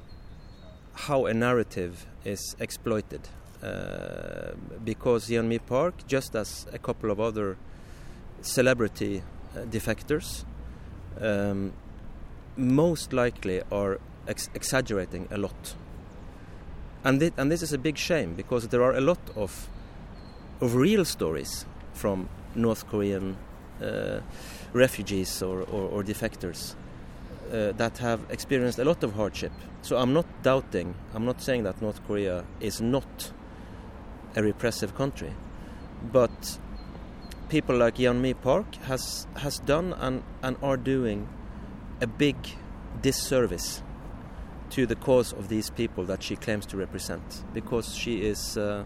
how 0.93 1.25
a 1.25 1.33
narrative 1.33 2.05
is 2.25 2.55
exploited. 2.59 3.27
Uh, 3.61 4.53
because 4.83 5.29
Yeonmi 5.29 5.59
Park, 5.67 5.93
just 6.07 6.35
as 6.35 6.65
a 6.73 6.79
couple 6.79 7.11
of 7.11 7.19
other 7.19 7.57
celebrity 8.41 9.21
uh, 9.21 9.59
defectors, 9.65 10.45
um, 11.19 11.73
most 12.57 13.13
likely 13.13 13.61
are 13.71 13.99
ex- 14.27 14.49
exaggerating 14.53 15.27
a 15.31 15.37
lot 15.37 15.75
and 17.03 17.19
thi- 17.19 17.33
and 17.37 17.51
this 17.51 17.61
is 17.61 17.73
a 17.73 17.77
big 17.77 17.97
shame 17.97 18.33
because 18.35 18.67
there 18.69 18.83
are 18.83 18.95
a 18.95 19.01
lot 19.01 19.19
of 19.35 19.69
of 20.61 20.75
real 20.75 21.03
stories 21.03 21.65
from 21.93 22.29
North 22.55 22.87
Korean 22.87 23.35
uh, 23.81 24.19
refugees 24.73 25.41
or, 25.41 25.61
or, 25.61 25.89
or 25.89 26.03
defectors 26.03 26.75
uh, 27.51 27.71
that 27.73 27.97
have 27.97 28.19
experienced 28.29 28.77
a 28.79 28.85
lot 28.85 29.03
of 29.03 29.13
hardship. 29.15 29.51
So 29.81 29.97
I'm 29.97 30.13
not 30.13 30.25
doubting, 30.43 30.93
I'm 31.15 31.25
not 31.25 31.41
saying 31.41 31.63
that 31.63 31.81
North 31.81 32.05
Korea 32.05 32.45
is 32.59 32.79
not 32.79 33.31
a 34.35 34.43
repressive 34.43 34.95
country, 34.95 35.31
but 36.11 36.59
people 37.51 37.75
like 37.75 37.97
Yeonmi 37.97 38.33
Park 38.41 38.75
has 38.87 39.27
has 39.35 39.59
done 39.59 39.93
and, 39.99 40.23
and 40.41 40.55
are 40.63 40.77
doing 40.77 41.27
a 41.99 42.07
big 42.07 42.37
disservice 43.01 43.83
to 44.69 44.85
the 44.85 44.95
cause 44.95 45.33
of 45.33 45.49
these 45.49 45.69
people 45.69 46.05
that 46.05 46.23
she 46.23 46.37
claims 46.37 46.65
to 46.67 46.77
represent. 46.77 47.43
Because 47.53 47.93
she 47.93 48.21
is 48.21 48.57
uh, 48.57 48.85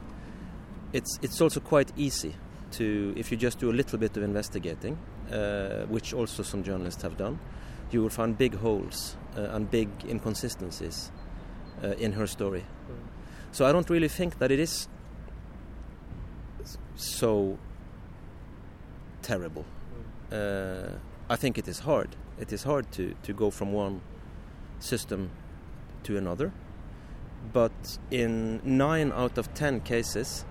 it's 0.93 1.19
it's 1.21 1.39
also 1.41 1.59
quite 1.59 1.91
easy 1.95 2.33
to 2.71 3.13
if 3.15 3.31
you 3.31 3.37
just 3.37 3.59
do 3.59 3.69
a 3.69 3.75
little 3.81 3.99
bit 3.99 4.17
of 4.17 4.23
investigating 4.23 4.97
uh, 5.31 5.85
which 5.85 6.13
also 6.13 6.41
some 6.43 6.63
journalists 6.63 7.03
have 7.03 7.15
done 7.17 7.39
you 7.91 8.01
will 8.01 8.09
find 8.09 8.35
big 8.37 8.55
holes 8.55 9.15
uh, 9.37 9.41
and 9.55 9.69
big 9.69 9.89
inconsistencies 10.09 11.11
uh, 11.83 11.89
in 11.99 12.13
her 12.13 12.25
story. 12.27 12.65
So 13.51 13.65
I 13.65 13.71
don't 13.71 13.89
really 13.89 14.07
think 14.07 14.39
that 14.39 14.51
it 14.51 14.59
is 14.59 14.87
so 16.95 17.57
terrible 19.29 19.65
uh, 20.31 20.89
I 21.29 21.35
think 21.41 21.57
it 21.57 21.67
is 21.67 21.79
hard 21.79 22.11
it 22.37 22.51
is 22.51 22.63
hard 22.63 22.91
to, 22.93 23.15
to 23.23 23.33
go 23.33 23.49
from 23.49 23.71
one 23.71 24.01
system 24.79 25.31
to 26.03 26.17
another. 26.17 26.51
But 27.53 27.97
in 28.11 28.59
nine 28.63 29.11
out 29.11 29.37
of 29.37 29.53
ten 29.53 29.79
cases, 29.81 30.45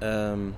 um, 0.00 0.54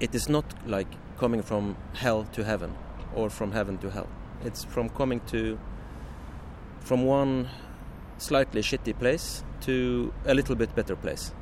it 0.00 0.14
is 0.14 0.28
not 0.28 0.44
like 0.66 0.88
coming 1.18 1.42
from 1.42 1.76
hell 1.94 2.24
to 2.32 2.44
heaven 2.44 2.74
or 3.14 3.30
from 3.30 3.52
heaven 3.52 3.78
to 3.78 3.90
hell. 3.90 4.08
It's 4.44 4.64
from 4.64 4.88
coming 4.88 5.20
to 5.28 5.58
from 6.80 7.04
one 7.04 7.48
slightly 8.18 8.62
shitty 8.62 8.98
place 8.98 9.44
to 9.62 10.12
a 10.26 10.34
little 10.34 10.56
bit 10.56 10.74
better 10.74 10.96
place. 10.96 11.32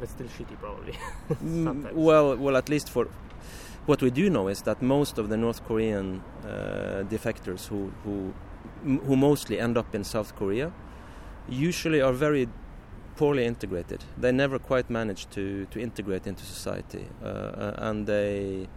But 0.00 0.08
still 0.08 0.26
shitty, 0.28 0.58
probably. 0.58 0.94
Mm, 1.44 1.92
well, 1.92 2.36
well, 2.36 2.56
at 2.56 2.68
least 2.68 2.88
for 2.90 3.06
what 3.86 4.02
we 4.02 4.10
do 4.10 4.28
know 4.30 4.48
is 4.48 4.62
that 4.62 4.82
most 4.82 5.18
of 5.18 5.28
the 5.28 5.36
North 5.36 5.64
Korean 5.64 6.22
uh, 6.44 7.04
defectors 7.08 7.68
who 7.68 7.90
who 8.04 8.32
m- 8.84 9.00
who 9.06 9.16
mostly 9.16 9.58
end 9.60 9.76
up 9.78 9.94
in 9.94 10.04
South 10.04 10.34
Korea 10.36 10.72
usually 11.48 12.00
are 12.00 12.12
very 12.12 12.48
poorly 13.16 13.44
integrated. 13.44 14.04
They 14.18 14.32
never 14.32 14.58
quite 14.58 14.90
manage 14.90 15.28
to 15.30 15.66
to 15.70 15.80
integrate 15.80 16.26
into 16.26 16.44
society, 16.44 17.06
uh, 17.22 17.26
uh, 17.26 17.74
and 17.88 18.06
they 18.06 18.68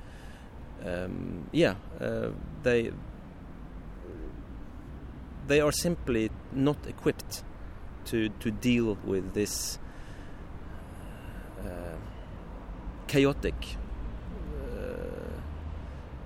um, 0.86 1.48
yeah 1.52 1.76
uh, 2.02 2.30
they 2.63 2.91
they 5.48 5.62
are 5.62 5.71
simply 5.71 6.30
not 6.52 6.78
equipped 6.88 7.43
to 8.06 8.30
to 8.39 8.52
deal 8.52 8.98
with 9.06 9.34
this 9.34 9.80
chaotic 13.08 13.54
uh, 13.54 14.93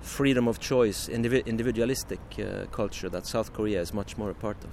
freedom 0.00 0.48
of 0.48 0.58
choice, 0.58 1.08
indivi- 1.08 1.44
individualistic 1.44 2.20
uh, 2.38 2.66
culture 2.70 3.10
that 3.10 3.26
South 3.26 3.52
Korea 3.52 3.80
is 3.80 3.92
much 3.92 4.16
more 4.16 4.30
a 4.30 4.34
part 4.34 4.64
of. 4.64 4.70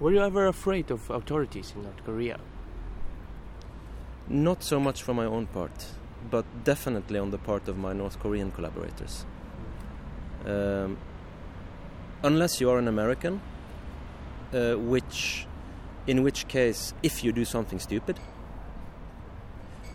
Were 0.00 0.12
you 0.12 0.20
ever 0.20 0.46
afraid 0.46 0.90
of 0.90 1.08
authorities 1.10 1.72
in 1.74 1.82
North 1.82 2.04
Korea? 2.04 2.38
Not 4.28 4.62
so 4.62 4.78
much 4.80 5.02
for 5.02 5.14
my 5.14 5.24
own 5.24 5.46
part, 5.46 5.86
but 6.30 6.44
definitely 6.64 7.18
on 7.18 7.30
the 7.30 7.38
part 7.38 7.68
of 7.68 7.78
my 7.78 7.92
North 7.92 8.18
Korean 8.18 8.50
collaborators. 8.50 9.24
Um, 10.44 10.98
unless 12.22 12.60
you 12.60 12.68
are 12.70 12.78
an 12.78 12.88
American, 12.88 13.40
uh, 14.52 14.74
which, 14.74 15.46
in 16.06 16.22
which 16.22 16.48
case, 16.48 16.94
if 17.02 17.24
you 17.24 17.32
do 17.32 17.44
something 17.44 17.78
stupid, 17.78 18.18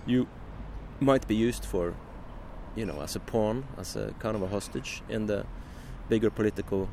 you 0.07 0.27
might 0.99 1.27
be 1.27 1.35
used 1.35 1.65
for, 1.65 1.93
you 2.75 2.85
know, 2.85 3.01
as 3.01 3.15
a 3.15 3.19
pawn, 3.19 3.65
as 3.77 3.95
a 3.95 4.13
kind 4.19 4.35
of 4.35 4.41
a 4.41 4.47
hostage 4.47 5.03
in 5.09 5.27
the 5.27 5.45
bigger 6.09 6.29
political 6.29 6.89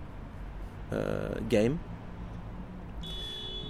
uh, 0.92 1.40
game. 1.48 1.80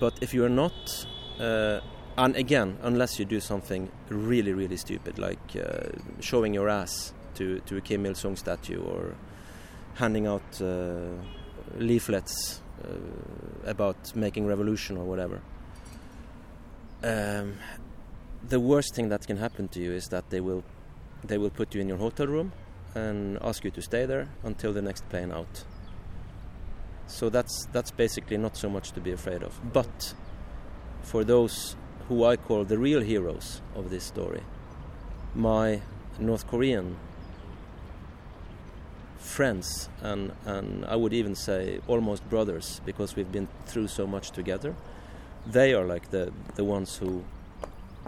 But 0.01 0.19
if 0.21 0.35
you 0.35 0.45
are 0.45 0.49
not, 0.49 1.07
uh, 1.39 1.81
and 2.17 2.37
again, 2.37 2.79
unless 2.83 3.19
you 3.19 3.25
do 3.25 3.41
something 3.41 3.91
really, 4.09 4.53
really 4.53 4.77
stupid, 4.77 5.19
like 5.19 5.57
uh, 5.57 5.91
showing 6.21 6.55
your 6.55 6.69
ass 6.69 7.13
to, 7.35 7.61
to 7.61 7.77
a 7.77 7.81
Kim 7.81 8.07
Il 8.07 8.15
sung 8.15 8.37
statue 8.37 8.83
or 8.83 9.15
handing 9.95 10.27
out 10.27 10.61
uh, 10.61 10.97
leaflets 11.77 12.61
uh, 12.85 12.89
about 13.67 14.15
making 14.17 14.47
revolution 14.47 14.97
or 14.97 15.05
whatever. 15.05 15.41
Um, 17.03 17.55
the 18.49 18.61
worst 18.61 18.95
thing 18.95 19.09
that 19.09 19.27
can 19.27 19.37
happen 19.37 19.69
to 19.69 19.81
you 19.81 19.93
is 19.93 20.09
that 20.09 20.31
they 20.31 20.41
will 20.41 20.63
they 21.23 21.39
will 21.39 21.51
put 21.51 21.75
you 21.75 21.81
in 21.81 21.89
your 21.89 21.97
hotel 21.99 22.27
room 22.27 22.53
and 22.95 23.39
ask 23.43 23.65
you 23.65 23.71
to 23.71 23.83
stay 23.83 24.05
there 24.07 24.29
until 24.43 24.73
the 24.73 24.83
next 24.83 25.09
plane 25.09 25.33
out. 25.33 25.65
So 27.07 27.29
that's 27.31 27.67
that's 27.73 27.91
basically 27.91 28.37
not 28.37 28.57
so 28.57 28.69
much 28.69 28.93
to 28.93 29.01
be 29.01 29.13
afraid 29.13 29.43
of. 29.43 29.59
But 29.73 30.15
for 31.03 31.25
those 31.25 31.77
who 32.09 32.25
I 32.25 32.37
call 32.37 32.65
the 32.65 32.79
real 32.79 33.01
heroes 33.01 33.63
of 33.75 33.91
this 33.91 34.05
story, 34.05 34.43
my 35.35 35.81
North 36.19 36.47
Korean 36.47 36.97
friends 39.19 39.89
and 40.03 40.33
and 40.45 40.85
I 40.85 40.97
would 40.97 41.15
even 41.15 41.35
say 41.35 41.81
almost 41.89 42.29
brothers 42.29 42.81
because 42.85 43.17
we've 43.17 43.33
been 43.33 43.49
through 43.67 43.89
so 43.89 44.07
much 44.07 44.31
together. 44.31 44.75
They 45.47 45.75
are 45.75 45.85
like 45.85 46.11
the 46.11 46.33
the 46.57 46.65
ones 46.65 46.97
who 46.97 47.25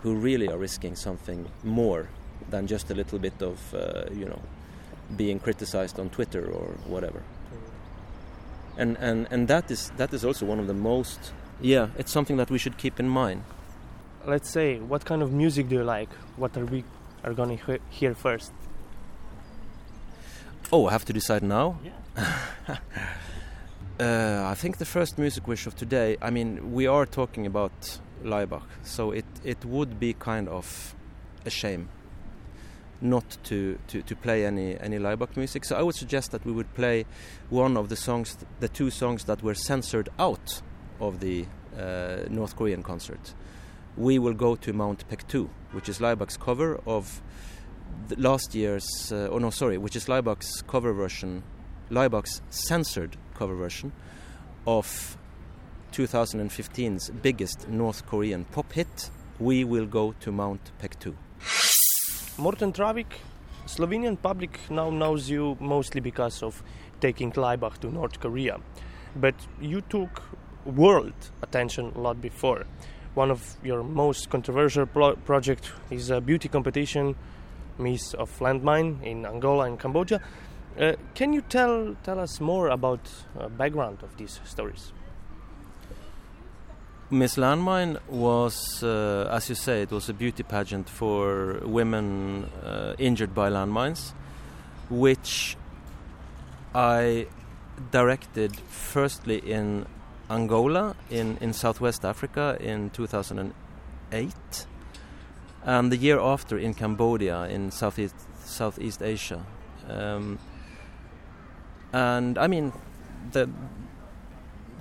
who 0.02 0.14
really 0.14 0.48
are 0.48 0.59
risking 0.59 0.96
something 0.96 1.46
more 1.64 2.09
than 2.50 2.66
just 2.66 2.90
a 2.90 2.94
little 2.94 3.18
bit 3.18 3.42
of 3.42 3.74
uh, 3.74 4.04
you 4.12 4.24
know 4.24 4.40
being 5.16 5.38
criticized 5.38 5.98
on 5.98 6.09
Twitter 6.11 6.46
or 6.46 6.66
whatever. 6.87 7.22
And 8.78 8.96
and 9.00 9.26
and 9.30 9.48
that 9.48 9.70
is 9.70 9.90
that 9.96 10.12
is 10.12 10.24
also 10.24 10.46
one 10.46 10.61
of 10.61 10.66
the 10.66 10.74
most 10.74 11.32
yeah 11.61 11.88
it's 11.98 12.12
something 12.12 12.37
that 12.37 12.50
we 12.50 12.59
should 12.59 12.76
keep 12.76 13.00
in 13.00 13.09
mind. 13.09 13.42
Let's 14.26 14.50
say, 14.50 14.80
what 14.80 15.04
kind 15.04 15.22
of 15.22 15.32
music 15.32 15.68
do 15.68 15.76
you 15.76 15.85
like? 15.85 16.11
What 16.37 16.56
are 16.56 16.64
we 16.64 16.85
are 17.24 17.32
gonna 17.35 17.56
he- 17.56 17.78
hear 17.90 18.14
first? 18.14 18.52
Oh, 20.72 20.87
I 20.87 20.92
have 20.92 21.04
to 21.04 21.12
decide 21.12 21.42
now. 21.42 21.78
Yeah. 21.85 22.78
Uh, 23.98 24.42
I 24.52 24.54
think 24.54 24.76
the 24.76 24.85
first 24.85 25.16
music 25.16 25.48
wish 25.48 25.66
of 25.66 25.74
today. 25.74 26.18
I 26.20 26.28
mean, 26.28 26.74
we 26.74 26.87
are 26.87 27.06
talking 27.06 27.46
about 27.46 27.98
Laibach, 28.24 28.66
so 28.83 29.11
it 29.11 29.24
it 29.44 29.64
would 29.64 29.98
be 29.98 30.14
kind 30.14 30.48
of 30.48 30.94
a 31.44 31.50
shame 31.50 31.88
not 33.00 33.37
to, 33.44 33.79
to, 33.88 34.02
to 34.02 34.16
play 34.16 34.44
any 34.46 34.79
any 34.81 34.98
Laibach 34.98 35.37
music. 35.37 35.64
So 35.64 35.76
I 35.76 35.83
would 35.83 35.94
suggest 35.94 36.31
that 36.33 36.44
we 36.44 36.52
would 36.52 36.72
play 36.74 37.05
one 37.50 37.76
of 37.76 37.88
the 37.88 37.96
songs, 37.96 38.37
the 38.61 38.68
two 38.68 38.90
songs 38.90 39.24
that 39.24 39.42
were 39.42 39.55
censored 39.55 40.09
out 40.18 40.62
of 41.00 41.20
the 41.20 41.46
uh, 41.79 42.20
North 42.31 42.57
Korean 42.57 42.83
concert. 42.83 43.35
We 43.96 44.18
will 44.18 44.35
go 44.35 44.57
to 44.57 44.72
Mount 44.72 45.09
Paektu, 45.09 45.48
which 45.72 45.88
is 45.88 45.98
Laibach's 45.98 46.37
cover 46.37 46.81
of 46.87 47.22
last 48.16 48.55
year's. 48.55 49.12
Uh, 49.12 49.29
oh 49.31 49.38
no, 49.38 49.50
sorry, 49.50 49.79
which 49.79 49.96
is 49.96 50.07
Laibach's 50.07 50.62
cover 50.62 50.92
version, 50.92 51.42
Laibach's 51.90 52.40
censored 52.50 53.16
cover 53.35 53.55
version 53.55 53.92
of 54.66 55.16
2015's 55.96 57.09
biggest 57.22 57.66
North 57.70 58.04
Korean 58.04 58.44
pop 58.44 58.70
hit, 58.70 59.11
We 59.38 59.64
Will 59.64 59.87
Go 59.87 60.14
to 60.20 60.30
Mount 60.30 60.61
Paektu. 60.78 61.14
Morten 62.37 62.70
Traavik, 62.70 63.06
Slovenian 63.66 64.20
public 64.20 64.59
now 64.68 64.90
knows 64.90 65.30
you 65.30 65.56
mostly 65.59 66.02
because 66.02 66.42
of 66.42 66.62
taking 67.00 67.32
Laibach 67.32 67.78
to 67.78 67.90
North 67.90 68.20
Korea. 68.20 68.61
But 69.16 69.37
you 69.59 69.80
took 69.80 70.22
world 70.66 71.14
attention 71.42 71.92
a 71.96 71.98
lot 71.98 72.20
before. 72.20 72.66
One 73.14 73.30
of 73.30 73.56
your 73.64 73.82
most 73.82 74.28
controversial 74.28 74.85
pro- 74.85 75.16
project 75.16 75.72
is 75.90 76.11
a 76.11 76.20
beauty 76.20 76.50
competition, 76.50 77.16
Miss 77.78 78.12
of 78.12 78.38
Landmine 78.40 79.02
in 79.02 79.24
Angola 79.24 79.64
and 79.64 79.80
Cambodia. 79.80 80.20
Uh, 80.78 80.92
can 81.14 81.32
you 81.32 81.40
tell 81.40 81.96
tell 82.04 82.20
us 82.20 82.38
more 82.38 82.68
about 82.68 83.00
uh, 83.40 83.48
background 83.48 84.02
of 84.02 84.14
these 84.18 84.40
stories? 84.44 84.92
Miss 87.09 87.37
Landmine 87.37 88.01
was, 88.09 88.83
uh, 88.83 89.29
as 89.31 89.49
you 89.49 89.55
say, 89.55 89.83
it 89.83 89.92
was 89.92 90.09
a 90.09 90.12
beauty 90.12 90.42
pageant 90.42 90.88
for 90.88 91.61
women 91.62 92.51
uh, 92.64 92.97
injured 92.99 93.33
by 93.33 93.49
landmines, 93.49 94.12
which 94.90 95.57
I 96.75 97.29
directed 97.92 98.57
firstly 98.57 99.38
in 99.38 99.87
Angola 100.29 100.97
in, 101.09 101.37
in 101.40 101.53
Southwest 101.53 102.05
Africa 102.05 102.57
in 102.59 102.90
2008, 102.90 104.66
and 105.64 105.92
the 105.92 105.97
year 105.97 106.19
after 106.19 106.59
in 106.59 106.75
Cambodia 106.75 107.45
in 107.45 107.71
Southeast, 107.71 108.16
Southeast 108.45 109.01
Asia. 109.01 109.47
Um, 109.88 110.40
and 111.92 112.37
I 112.37 112.49
mean, 112.49 112.73
the 113.31 113.49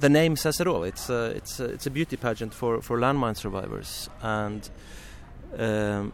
the 0.05 0.09
name 0.09 0.35
says 0.35 0.61
it 0.61 0.67
all. 0.67 0.83
It's 0.83 1.09
a, 1.09 1.31
it's 1.35 1.59
a, 1.59 1.65
it's 1.65 1.87
a 1.87 1.89
beauty 1.89 2.15
pageant 2.15 2.53
for, 2.53 2.79
for 2.79 2.99
landmine 2.99 3.35
survivors. 3.35 4.07
And 4.21 4.69
um, 5.57 6.13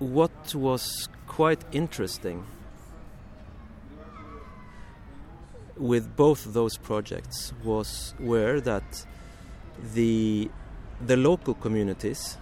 what 0.00 0.54
was 0.56 1.08
quite 1.28 1.62
interesting 1.70 2.44
with 5.76 6.16
both 6.16 6.52
those 6.52 6.76
projects 6.78 7.52
was 7.62 8.12
where 8.18 8.60
that 8.60 9.06
the 9.94 10.50
the 11.06 11.16
local 11.16 11.54
communities, 11.54 12.36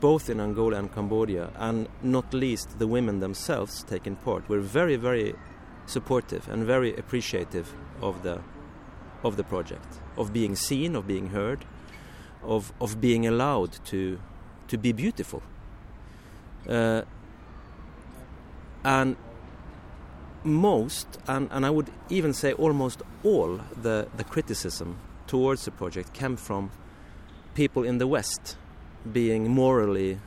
both 0.00 0.30
in 0.30 0.40
Angola 0.40 0.78
and 0.78 0.92
Cambodia, 0.92 1.50
and 1.56 1.86
not 2.02 2.32
least 2.32 2.78
the 2.78 2.86
women 2.86 3.20
themselves 3.20 3.84
taking 3.84 4.16
part, 4.16 4.48
were 4.48 4.60
very 4.60 4.96
very 4.96 5.34
supportive 5.84 6.48
and 6.48 6.64
very 6.64 6.96
appreciative 6.96 7.74
of 8.00 8.22
the 8.22 8.40
of 9.22 9.36
the 9.36 9.44
project, 9.44 10.00
of 10.16 10.32
being 10.32 10.56
seen, 10.56 10.96
of 10.96 11.06
being 11.06 11.28
heard, 11.30 11.64
of 12.42 12.72
of 12.80 13.00
being 13.00 13.26
allowed 13.26 13.72
to 13.86 14.18
to 14.68 14.78
be 14.78 14.92
beautiful. 14.92 15.42
Uh, 16.68 17.02
and 18.84 19.16
most, 20.44 21.06
and, 21.28 21.48
and 21.52 21.64
I 21.64 21.70
would 21.70 21.90
even 22.08 22.32
say 22.32 22.52
almost 22.52 23.02
all, 23.22 23.60
the, 23.80 24.08
the 24.16 24.24
criticism 24.24 24.98
towards 25.26 25.64
the 25.64 25.70
project 25.70 26.12
came 26.12 26.36
from 26.36 26.70
people 27.54 27.84
in 27.84 27.98
the 27.98 28.06
West 28.06 28.56
being 29.12 29.50
morally 29.50 30.18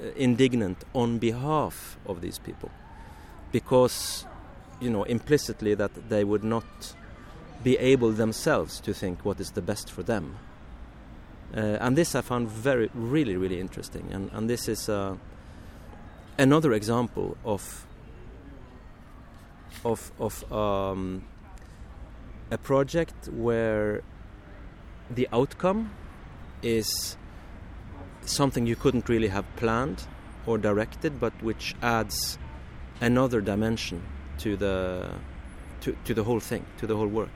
uh, 0.00 0.06
indignant 0.16 0.84
on 0.92 1.18
behalf 1.18 1.98
of 2.06 2.20
these 2.20 2.38
people. 2.38 2.70
Because, 3.52 4.26
you 4.80 4.90
know, 4.90 5.04
implicitly 5.04 5.74
that 5.74 6.08
they 6.08 6.24
would 6.24 6.44
not 6.44 6.94
be 7.64 7.78
able 7.78 8.12
themselves 8.12 8.78
to 8.80 8.92
think 8.92 9.24
what 9.24 9.40
is 9.40 9.50
the 9.52 9.62
best 9.62 9.90
for 9.90 10.04
them. 10.04 10.36
Uh, 11.56 11.78
and 11.80 11.96
this 11.96 12.14
I 12.14 12.20
found 12.20 12.48
very, 12.48 12.90
really, 12.94 13.36
really 13.36 13.58
interesting. 13.58 14.12
And, 14.12 14.30
and 14.32 14.50
this 14.50 14.68
is 14.68 14.88
uh, 14.88 15.16
another 16.38 16.72
example 16.72 17.36
of 17.44 17.86
of 19.84 20.12
of 20.18 20.52
um, 20.52 21.24
a 22.50 22.58
project 22.58 23.28
where 23.28 24.02
the 25.10 25.28
outcome 25.32 25.90
is 26.62 27.16
something 28.22 28.66
you 28.66 28.76
couldn't 28.76 29.08
really 29.08 29.28
have 29.28 29.44
planned 29.56 30.06
or 30.46 30.58
directed, 30.58 31.20
but 31.20 31.32
which 31.42 31.74
adds 31.82 32.38
another 33.00 33.40
dimension 33.40 34.02
to 34.38 34.56
the 34.56 35.10
to, 35.80 35.96
to 36.04 36.14
the 36.14 36.24
whole 36.24 36.40
thing, 36.40 36.64
to 36.78 36.86
the 36.86 36.96
whole 36.96 37.06
work. 37.08 37.30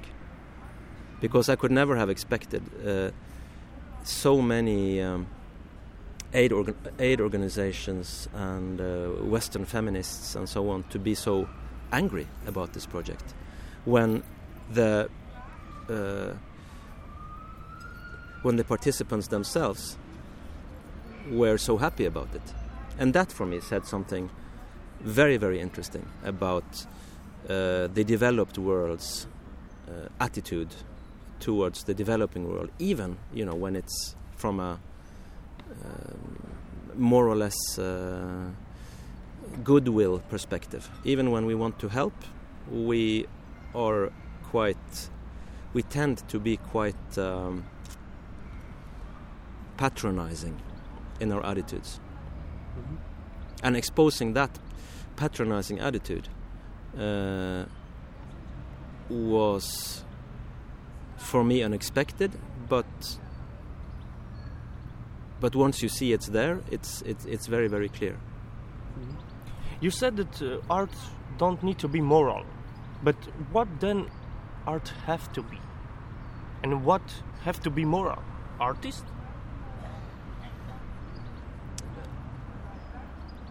Because 1.21 1.49
I 1.49 1.57
could 1.57 1.73
never 1.73 1.97
have 1.97 2.11
expected 2.11 2.63
uh, 2.87 3.11
so 4.05 4.41
many 4.41 5.03
um, 5.03 5.27
aid 6.33 6.53
organ- 6.53 6.77
aid 6.99 7.21
organizations 7.21 8.29
and 8.35 8.81
uh, 8.81 9.09
Western 9.25 9.65
feminists 9.65 10.35
and 10.35 10.49
so 10.49 10.69
on 10.71 10.85
to 10.91 10.99
be 10.99 11.15
so 11.15 11.49
angry 11.93 12.27
about 12.47 12.73
this 12.73 12.87
project 12.87 13.35
when 13.85 14.23
the 14.73 15.09
uh, 15.89 16.33
when 18.43 18.57
the 18.57 18.65
participants 18.65 19.29
themselves 19.29 19.97
were 21.31 21.59
so 21.59 21.77
happy 21.79 22.05
about 22.05 22.35
it. 22.35 22.55
And 22.99 23.13
that 23.15 23.33
for 23.33 23.47
me 23.47 23.61
said 23.61 23.87
something 23.87 24.31
very 25.01 25.37
very 25.37 25.61
interesting 25.61 26.07
about 26.25 26.87
uh, 27.49 27.89
the 27.89 28.05
developed 28.05 28.59
world's 28.59 29.27
uh, 29.89 30.09
attitude 30.21 30.75
towards 31.41 31.85
the 31.85 31.95
developing 31.95 32.49
world 32.49 32.71
even 32.79 33.17
you 33.33 33.45
know 33.45 33.55
when 33.55 33.77
it's 33.77 34.15
from 34.37 34.61
a 34.61 34.79
um, 35.85 36.39
more 36.97 37.29
or 37.29 37.37
less 37.37 37.79
uh, 37.79 38.51
goodwill 39.63 40.21
perspective. 40.29 40.91
Even 41.05 41.31
when 41.31 41.47
we 41.47 41.55
want 41.55 41.79
to 41.79 41.89
help, 41.89 42.15
we 42.71 43.27
are 43.75 44.13
quite, 44.51 45.11
we 45.73 45.83
tend 45.83 46.29
to 46.29 46.39
be 46.39 46.57
quite 46.57 47.19
um, 47.19 47.65
patronizing 49.77 50.61
in 51.21 51.33
our 51.33 51.45
attitudes. 51.45 52.01
Mm-hmm. 52.79 52.97
And 53.63 53.77
exposing 53.77 54.35
that 54.35 54.59
patronizing 55.17 55.81
attitude 55.81 56.29
uh, 56.97 57.65
was 59.09 60.05
for 61.19 61.45
me 61.45 61.63
unexpected, 61.63 62.33
but 62.69 62.87
but 65.41 65.55
once 65.55 65.83
you 65.83 65.89
see 65.89 66.13
it's 66.13 66.29
there, 66.29 66.61
it's 66.71 67.03
it's, 67.03 67.25
it's 67.27 67.47
very 67.47 67.69
very 67.69 67.89
clear. 67.89 68.13
Mm-hmm. 68.13 69.17
You 69.81 69.91
said 69.91 70.17
that 70.17 70.43
uh, 70.43 70.61
art 70.71 70.95
don't 71.39 71.63
need 71.63 71.79
to 71.79 71.89
be 71.89 72.01
moral, 72.01 72.45
but 73.03 73.17
what 73.53 73.69
then 73.81 74.11
art 74.67 74.93
have 75.07 75.33
to 75.33 75.43
be? 75.43 75.59
And 76.63 76.85
what 76.85 77.03
have 77.45 77.61
to 77.63 77.71
be 77.71 77.85
moral? 77.85 78.23
Artist? 78.59 79.05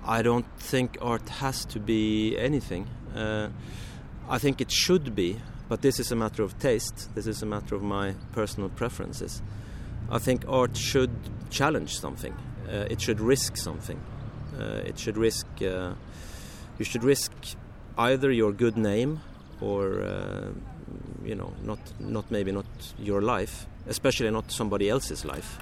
I 0.06 0.22
don't 0.22 0.46
think 0.58 0.98
art 1.02 1.28
has 1.30 1.66
to 1.66 1.80
be 1.80 2.38
anything. 2.38 2.88
Uh, 3.16 3.50
I 4.30 4.38
think 4.38 4.62
it 4.62 4.72
should 4.72 5.16
be, 5.16 5.42
but 5.70 5.82
this 5.82 6.00
is 6.00 6.12
a 6.12 6.16
matter 6.16 6.44
of 6.44 6.58
taste. 6.60 7.10
This 7.16 7.28
is 7.28 7.42
a 7.42 7.46
matter 7.46 7.76
of 7.76 7.84
my 7.84 8.16
personal 8.32 8.70
preferences. 8.70 9.42
I 10.10 10.20
think 10.20 10.46
art 10.48 10.78
should 10.78 11.12
challenge 11.50 12.00
something. 12.00 12.34
Uh, 12.68 12.86
it 12.90 13.02
should 13.02 13.20
risk 13.20 13.58
something. 13.58 14.02
Uh, 14.58 14.82
it 14.86 14.98
should 14.98 15.18
risk 15.18 15.46
uh, 15.62 15.94
you 16.80 16.86
should 16.86 17.04
risk 17.04 17.32
either 17.98 18.32
your 18.32 18.52
good 18.52 18.78
name 18.78 19.20
or 19.62 20.02
uh, 20.02 20.50
you 21.24 21.36
know 21.36 21.54
not 21.64 21.80
not 22.00 22.30
maybe 22.32 22.52
not 22.52 22.66
your 22.98 23.22
life 23.22 23.68
especially 23.88 24.30
not 24.30 24.52
somebody 24.52 24.90
else's 24.90 25.26
life 25.26 25.60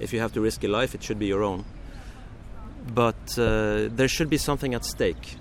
if 0.00 0.12
you 0.12 0.20
have 0.20 0.32
to 0.32 0.40
risk 0.40 0.64
a 0.64 0.68
life 0.68 0.94
it 0.94 1.02
should 1.02 1.18
be 1.18 1.26
your 1.26 1.42
own 1.42 1.64
but 2.94 3.38
uh, 3.38 3.88
there 3.96 4.08
should 4.08 4.28
be 4.28 4.36
something 4.36 4.74
at 4.74 4.84
stake 4.84 5.36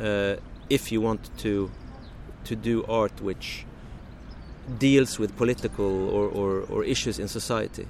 uh, 0.00 0.36
if 0.70 0.92
you 0.92 1.00
want 1.00 1.30
to 1.38 1.70
to 2.48 2.56
do 2.56 2.84
art 2.88 3.20
which 3.20 3.64
deals 4.78 5.18
with 5.18 5.36
political 5.36 6.08
or, 6.08 6.28
or, 6.28 6.60
or 6.68 6.84
issues 6.84 7.18
in 7.18 7.28
society. 7.28 7.86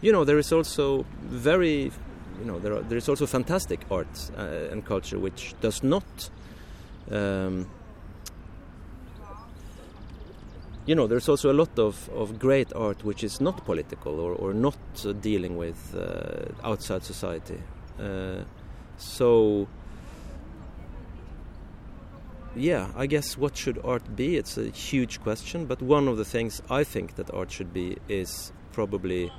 You 0.00 0.12
know 0.12 0.24
there 0.24 0.38
is 0.38 0.52
also 0.52 1.04
very 1.22 1.90
you 2.38 2.44
know 2.44 2.58
there, 2.58 2.74
are, 2.74 2.82
there 2.82 2.98
is 2.98 3.08
also 3.08 3.26
fantastic 3.26 3.80
art 3.90 4.30
uh, 4.38 4.72
and 4.72 4.84
culture 4.84 5.18
which 5.18 5.54
does 5.60 5.82
not 5.82 6.30
um, 7.10 7.66
you 10.86 10.94
know 10.94 11.06
there's 11.06 11.28
also 11.28 11.50
a 11.50 11.56
lot 11.62 11.78
of, 11.78 12.08
of 12.10 12.38
great 12.38 12.72
art 12.74 13.04
which 13.04 13.24
is 13.24 13.40
not 13.40 13.64
political 13.64 14.20
or, 14.20 14.32
or 14.34 14.54
not 14.54 14.78
uh, 15.04 15.12
dealing 15.12 15.56
with 15.56 15.94
uh, 15.94 16.68
outside 16.68 17.02
society. 17.02 17.58
Uh, 17.98 18.42
so 18.98 19.66
yeah, 22.56 22.90
I 22.96 23.06
guess 23.06 23.36
what 23.36 23.56
should 23.56 23.78
art 23.84 24.16
be? 24.16 24.36
It's 24.36 24.56
a 24.56 24.70
huge 24.70 25.20
question, 25.20 25.66
but 25.66 25.82
one 25.82 26.08
of 26.08 26.16
the 26.16 26.24
things 26.24 26.62
I 26.70 26.84
think 26.84 27.16
that 27.16 27.30
art 27.32 27.50
should 27.50 27.72
be 27.72 27.98
is 28.08 28.52
probably 28.72 29.30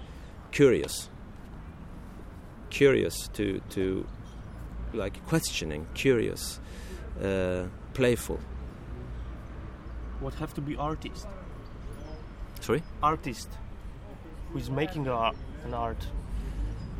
curious. 0.52 1.10
Curious 2.70 3.28
to 3.34 3.62
to 3.70 4.06
like 4.94 5.26
questioning, 5.28 5.88
curious, 5.94 6.60
uh, 7.22 7.64
playful. 7.94 8.40
What 10.20 10.34
have 10.36 10.54
to 10.56 10.62
be 10.62 10.76
artist? 10.76 11.28
Sorry. 12.62 12.84
Artist 13.02 13.50
who 14.52 14.60
is 14.60 14.70
making 14.70 15.08
a, 15.08 15.32
an 15.66 15.74
art. 15.74 16.08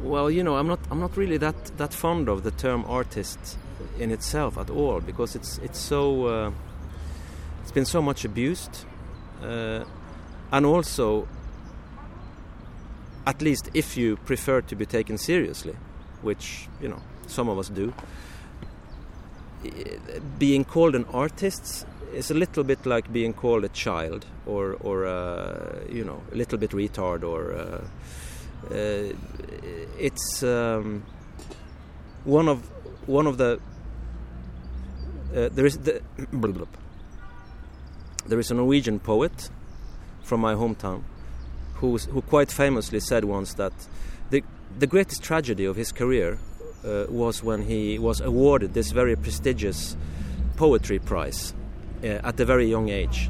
Well, 0.02 0.30
you 0.30 0.44
know, 0.44 0.56
I'm 0.56 0.68
not 0.68 0.80
I'm 0.92 1.00
not 1.00 1.18
really 1.18 1.38
that 1.38 1.78
that 1.78 1.94
fond 1.94 2.30
of 2.30 2.44
the 2.44 2.52
term 2.52 2.86
artist 2.88 3.58
in 4.00 4.12
itself 4.12 4.58
at 4.58 4.70
all 4.70 5.02
because 5.02 5.36
it's 5.36 5.58
it's 5.60 5.80
so 5.80 6.26
uh, 6.26 6.52
it's 7.62 7.72
been 7.72 7.86
so 7.86 8.02
much 8.02 8.26
abused, 8.26 8.86
uh, 9.44 9.84
and 10.52 10.66
also, 10.66 11.28
at 13.26 13.42
least 13.42 13.70
if 13.74 13.98
you 13.98 14.18
prefer 14.18 14.62
to 14.62 14.76
be 14.76 14.86
taken 14.86 15.18
seriously, 15.18 15.76
which 16.22 16.68
you 16.82 16.88
know 16.88 17.02
some 17.28 17.50
of 17.50 17.60
us 17.60 17.70
do, 17.70 17.94
being 20.40 20.64
called 20.64 20.96
an 20.96 21.06
artist 21.14 21.86
is 22.14 22.32
a 22.32 22.34
little 22.34 22.64
bit 22.64 22.86
like 22.86 23.12
being 23.12 23.34
called 23.34 23.64
a 23.64 23.70
child 23.70 24.26
or 24.46 24.78
or 24.80 25.06
uh, 25.06 25.80
you 25.90 26.04
know 26.04 26.22
a 26.32 26.36
little 26.36 26.58
bit 26.58 26.72
retard 26.72 27.24
or 27.24 27.54
uh, 27.54 27.82
uh, 28.74 29.14
it's 30.00 30.44
um, 30.44 31.04
one 32.24 32.48
of 32.48 32.62
one 33.08 33.26
of 33.26 33.38
the 33.38 33.60
uh, 35.36 35.50
there 35.52 35.66
is 35.66 35.78
the 35.80 36.02
there 38.28 38.40
is 38.40 38.52
a 38.52 38.54
Norwegian 38.54 39.00
poet 39.00 39.50
from 40.24 40.42
my 40.42 40.54
hometown 40.54 41.04
who 41.76 41.98
who 41.98 42.22
quite 42.22 42.52
famously 42.52 43.00
said 43.00 43.24
once 43.24 43.54
that 43.56 43.74
the 44.30 44.44
the 44.78 44.88
greatest 44.88 45.24
tragedy 45.24 45.66
of 45.66 45.76
his 45.76 45.92
career 45.92 46.38
uh, 46.86 47.06
was 47.10 47.44
when 47.44 47.64
he 47.64 47.98
was 47.98 48.22
awarded 48.22 48.74
this 48.74 48.92
very 48.92 49.16
prestigious 49.16 49.96
poetry 50.56 51.00
prize 51.00 51.54
uh, 52.04 52.08
at 52.08 52.40
a 52.40 52.46
very 52.46 52.68
young 52.68 52.90
age. 52.90 53.30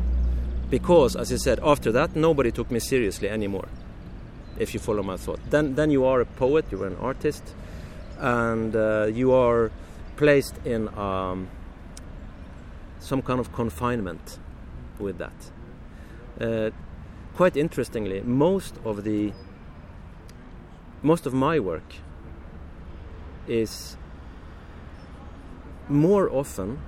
Because 0.69 1.15
as 1.15 1.29
he 1.29 1.37
said 1.37 1.59
after 1.63 1.91
that 1.91 2.15
nobody 2.15 2.51
took 2.51 2.71
me 2.71 2.79
seriously 2.79 3.29
anymore 3.29 3.67
if 4.57 4.73
you 4.73 4.79
follow 4.79 5.03
my 5.03 5.17
thought. 5.17 5.39
Then 5.49 5.75
then 5.75 5.91
you 5.91 6.05
are 6.05 6.21
a 6.21 6.25
poet 6.25 6.65
you're 6.71 6.87
an 6.87 6.97
artist 6.97 7.43
and 8.19 8.75
uh, 8.75 9.07
you 9.11 9.31
are 9.31 9.71
placed 10.15 10.55
in 10.65 10.87
um, 10.97 11.47
some 12.99 13.21
kind 13.21 13.39
of 13.39 13.53
confinement 13.53 14.39
with 14.99 15.17
that. 15.17 15.51
Uh, 16.39 16.71
quite 17.35 17.55
interestingly, 17.55 18.21
most 18.21 18.75
of 18.83 19.03
the 19.03 19.31
most 21.03 21.25
of 21.25 21.33
my 21.33 21.59
work 21.59 21.93
is 23.47 23.95
more 25.87 26.29
often 26.29 26.79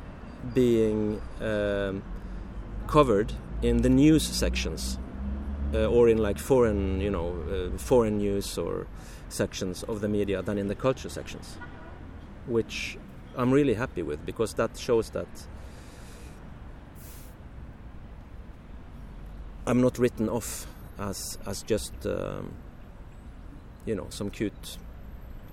being 0.54 1.22
um, 1.42 2.02
covered 2.88 3.34
in 3.62 3.82
the 3.82 3.90
news 3.90 4.24
sections 4.24 4.98
uh, 5.74 5.86
or 5.86 6.10
in 6.10 6.18
like 6.18 6.40
foreign, 6.40 7.00
you 7.00 7.10
know, 7.10 7.36
uh, 7.50 7.78
foreign 7.78 8.18
news 8.18 8.58
or 8.58 8.88
sections 9.30 9.84
of 9.84 10.02
the 10.02 10.08
media 10.08 10.42
than 10.42 10.58
in 10.58 10.68
the 10.68 10.76
culture 10.76 11.10
sections, 11.10 11.58
which 12.48 12.98
I'm 13.36 13.52
really 13.52 13.76
happy 13.76 14.02
with 14.02 14.26
because 14.26 14.54
that 14.56 14.78
shows 14.78 15.12
that 15.12 15.28
I'm 19.66 19.82
not 19.82 20.00
written 20.00 20.30
off 20.30 20.68
as 20.98 21.38
as 21.46 21.62
just 21.64 21.94
um, 22.06 22.54
you 23.86 23.96
know 23.96 24.08
some 24.10 24.30
cute, 24.30 24.78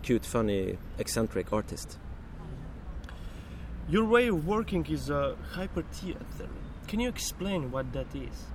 cute, 0.02 0.24
funny, 0.24 0.78
eccentric 0.98 1.52
artist. 1.52 1.98
Your 3.88 4.04
way 4.04 4.28
of 4.28 4.46
working 4.46 4.84
is 4.86 5.10
a 5.10 5.36
hyper 5.52 5.82
theater. 5.82 6.48
Can 6.88 6.98
you 6.98 7.08
explain 7.08 7.70
what 7.70 7.92
that 7.92 8.12
is? 8.14 8.46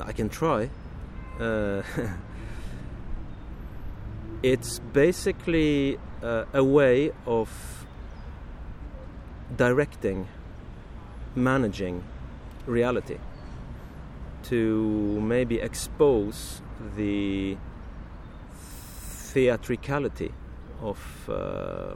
I 0.00 0.12
can 0.12 0.28
try. 0.28 0.70
Uh, 1.38 1.82
it's 4.46 4.78
basically 4.92 5.98
uh, 6.22 6.44
a 6.54 6.62
way 6.62 7.10
of 7.26 7.50
directing, 9.56 10.28
managing 11.34 12.04
reality 12.64 13.18
to 14.44 15.20
maybe 15.20 15.56
expose 15.58 16.62
the 16.96 17.56
theatricality 19.32 20.32
of 20.80 21.00
uh, 21.28 21.94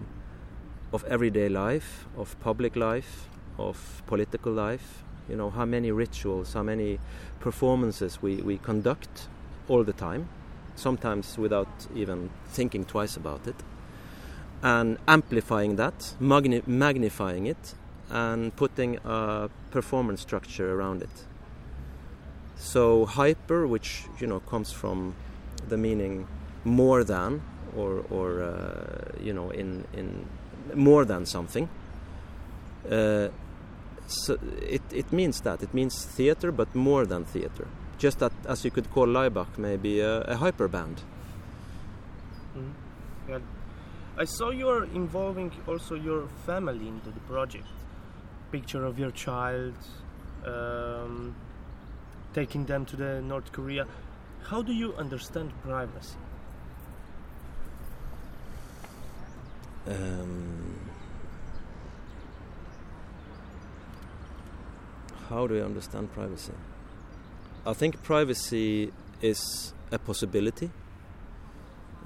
of 0.93 1.05
everyday 1.05 1.49
life, 1.49 2.09
of 2.17 2.35
public 2.41 2.75
life, 2.75 3.29
of 3.59 4.03
political 4.09 4.53
life. 4.53 5.05
You 5.29 5.37
know 5.37 5.51
how 5.51 5.67
many 5.67 5.93
rituals, 5.93 6.55
how 6.55 6.65
many 6.65 6.99
performances 7.39 8.21
we, 8.21 8.43
we 8.43 8.59
conduct 8.59 9.29
all 9.69 9.85
the 9.85 9.93
time, 9.93 10.29
sometimes 10.76 11.38
without 11.38 11.68
even 11.94 12.30
thinking 12.48 12.85
twice 12.85 13.16
about 13.16 13.46
it, 13.46 13.56
and 14.62 14.98
amplifying 15.06 15.76
that, 15.76 16.14
magni- 16.20 16.62
magnifying 16.66 17.46
it, 17.46 17.74
and 18.11 18.54
putting 18.56 18.98
a 19.04 19.48
performance 19.70 20.20
structure 20.20 20.74
around 20.74 21.02
it. 21.02 21.26
So 22.56 23.06
hyper, 23.06 23.66
which 23.66 24.04
you 24.18 24.26
know 24.26 24.40
comes 24.40 24.72
from 24.72 25.14
the 25.68 25.76
meaning 25.76 26.26
more 26.64 27.04
than, 27.04 27.42
or 27.76 28.04
or 28.11 28.42
uh, 28.42 29.12
you 29.22 29.33
know 29.33 29.50
in 29.50 29.87
in 29.94 30.26
more 30.74 31.04
than 31.04 31.24
something. 31.26 31.68
Uh, 32.90 33.28
so 34.06 34.38
it 34.61 34.83
it 34.92 35.12
means 35.12 35.40
that 35.42 35.62
it 35.62 35.72
means 35.72 36.04
theater, 36.04 36.52
but 36.52 36.74
more 36.74 37.06
than 37.06 37.24
theater. 37.24 37.66
Just 38.01 38.19
that, 38.21 38.33
as 38.49 38.65
you 38.65 38.71
could 38.71 38.91
call 38.91 39.07
Laibach, 39.07 39.59
maybe 39.59 40.01
a, 40.01 40.23
a 40.23 40.37
hyper 40.37 40.69
band. 40.69 41.03
Mm. 42.57 42.73
Yeah. 43.29 43.39
I 44.17 44.25
saw 44.25 44.49
you're 44.51 44.85
involving 44.85 45.53
also 45.69 45.97
your 45.97 46.27
family 46.47 46.89
into 46.89 47.11
the 47.11 47.21
project. 47.21 47.67
Picture 48.51 48.87
of 48.87 48.99
your 48.99 49.11
child. 49.11 49.75
Um, 50.47 51.35
taking 52.33 52.65
them 52.65 52.87
to 52.87 52.97
the 52.97 53.21
North 53.21 53.53
Korea. 53.53 53.87
How 54.45 54.63
do 54.63 54.73
you 54.73 54.95
understand 54.95 55.53
privacy? 55.63 56.17
Um, 59.87 60.75
how 65.29 65.47
do 65.47 65.59
I 65.59 65.63
understand 65.63 66.11
privacy? 66.15 66.55
I 67.66 67.73
think 67.73 68.03
privacy 68.03 68.92
is 69.20 69.75
a 69.92 69.99
possibility. 69.99 70.70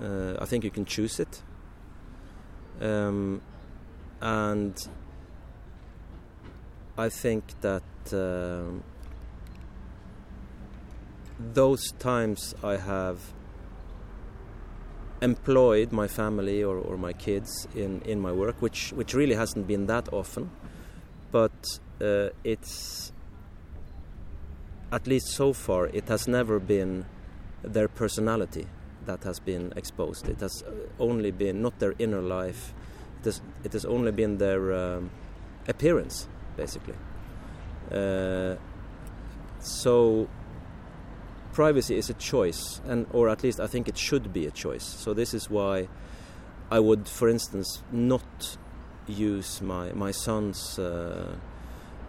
Uh, 0.01 0.35
I 0.41 0.45
think 0.47 0.65
you 0.65 0.71
can 0.71 0.85
choose 0.85 1.21
it. 1.21 1.43
Um, 2.81 3.41
and 4.21 4.77
I 6.99 7.09
think 7.09 7.45
that. 7.61 7.83
Um, 8.13 8.83
those 11.39 11.93
times 11.99 12.55
I 12.63 12.77
have 12.77 13.19
employed 15.21 15.93
my 15.93 16.07
family 16.07 16.63
or, 16.63 16.77
or 16.77 16.97
my 16.97 17.13
kids 17.13 17.67
in, 17.75 18.03
in 18.03 18.21
my 18.21 18.33
work, 18.33 18.61
which, 18.61 18.93
which 18.93 19.15
really 19.15 19.35
hasn't 19.35 19.67
been 19.67 19.87
that 19.87 20.13
often, 20.13 20.51
but 21.31 21.53
uh, 22.01 22.29
it's 22.45 23.13
at 24.95 25.09
least 25.09 25.27
so 25.27 25.53
far, 25.53 25.87
it 25.87 26.09
has 26.09 26.29
never 26.29 26.61
been 26.61 27.05
their 27.63 27.89
personality 27.89 28.67
that 29.07 29.25
has 29.25 29.41
been 29.41 29.73
exposed. 29.75 30.29
It 30.29 30.41
has 30.41 30.63
only 31.01 31.33
been 31.33 31.61
not 31.61 31.81
their 31.81 31.95
inner 31.99 32.21
life. 32.21 32.73
It 33.21 33.25
has, 33.25 33.41
it 33.65 33.73
has 33.73 33.85
only 33.85 34.13
been 34.13 34.39
their 34.39 34.73
um, 34.73 35.11
appearance, 35.67 36.29
basically. 36.57 36.95
Uh, 37.91 38.55
so 39.59 40.29
privacy 41.53 41.97
is 41.97 42.09
a 42.09 42.15
choice, 42.15 42.81
and 42.87 43.07
or 43.13 43.29
at 43.29 43.43
least 43.43 43.59
I 43.59 43.67
think 43.67 43.89
it 43.89 43.99
should 43.99 44.33
be 44.33 44.47
a 44.47 44.53
choice. 44.53 44.85
So 44.85 45.13
this 45.13 45.35
is 45.35 45.51
why 45.51 45.89
I 46.71 46.79
would, 46.79 47.09
for 47.09 47.29
instance, 47.29 47.83
not 47.91 48.57
use 49.09 49.61
my 49.61 49.93
my 49.93 50.13
son's 50.13 50.79
uh, 50.79 51.37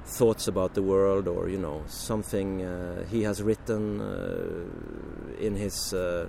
thoughts 0.05 0.47
about 0.47 0.73
the 0.73 0.81
world, 0.81 1.27
or 1.27 1.49
you 1.49 1.57
know 1.57 1.83
something 1.87 2.63
uh, 2.63 3.05
he 3.05 3.23
has 3.23 3.41
written 3.41 4.01
uh, 4.01 5.39
in 5.39 5.55
his 5.55 5.93
uh, 5.93 6.27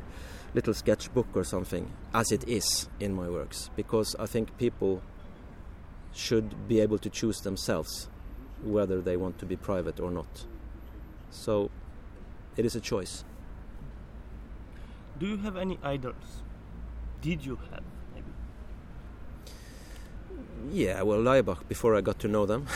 little 0.54 0.74
sketchbook 0.74 1.26
or 1.34 1.44
something, 1.44 1.92
as 2.14 2.32
it 2.32 2.48
is 2.48 2.88
in 3.00 3.14
my 3.14 3.28
works, 3.28 3.70
because 3.76 4.16
I 4.18 4.26
think 4.26 4.56
people 4.58 5.02
should 6.14 6.66
be 6.66 6.80
able 6.80 6.98
to 6.98 7.10
choose 7.10 7.40
themselves 7.40 8.08
whether 8.62 9.02
they 9.02 9.16
want 9.16 9.38
to 9.38 9.46
be 9.46 9.56
private 9.56 10.00
or 10.00 10.10
not. 10.10 10.46
So 11.30 11.70
it 12.56 12.64
is 12.64 12.74
a 12.74 12.80
choice. 12.80 13.24
Do 15.18 15.26
you 15.26 15.36
have 15.38 15.56
any 15.56 15.78
idols? 15.82 16.42
Did 17.20 17.44
you 17.44 17.58
have? 17.70 17.82
Yeah, 20.70 21.02
well, 21.02 21.18
Laibach 21.18 21.68
before 21.68 21.94
I 21.94 22.00
got 22.00 22.18
to 22.20 22.28
know 22.28 22.46
them. 22.46 22.66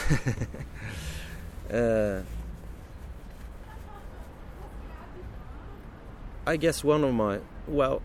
uh, 1.72 2.22
I 6.46 6.56
guess 6.56 6.82
one 6.82 7.04
of 7.04 7.14
my 7.14 7.40
well, 7.66 8.02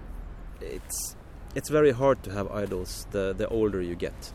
it's 0.61 1.15
it's 1.55 1.69
very 1.69 1.91
hard 1.91 2.21
to 2.23 2.31
have 2.31 2.51
idols 2.51 3.07
the 3.11 3.33
the 3.33 3.47
older 3.47 3.81
you 3.81 3.95
get. 3.95 4.33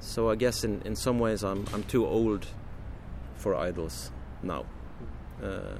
So 0.00 0.30
I 0.30 0.34
guess 0.34 0.64
in, 0.64 0.82
in 0.84 0.96
some 0.96 1.18
ways 1.18 1.42
I'm 1.42 1.64
I'm 1.72 1.84
too 1.84 2.06
old 2.06 2.46
for 3.36 3.54
idols 3.54 4.10
now. 4.42 4.66
Uh, 5.42 5.78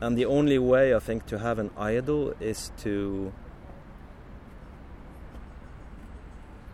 and 0.00 0.16
the 0.16 0.24
only 0.24 0.58
way 0.58 0.94
I 0.94 0.98
think 0.98 1.26
to 1.26 1.38
have 1.38 1.58
an 1.58 1.70
idol 1.76 2.34
is 2.40 2.72
to 2.78 3.32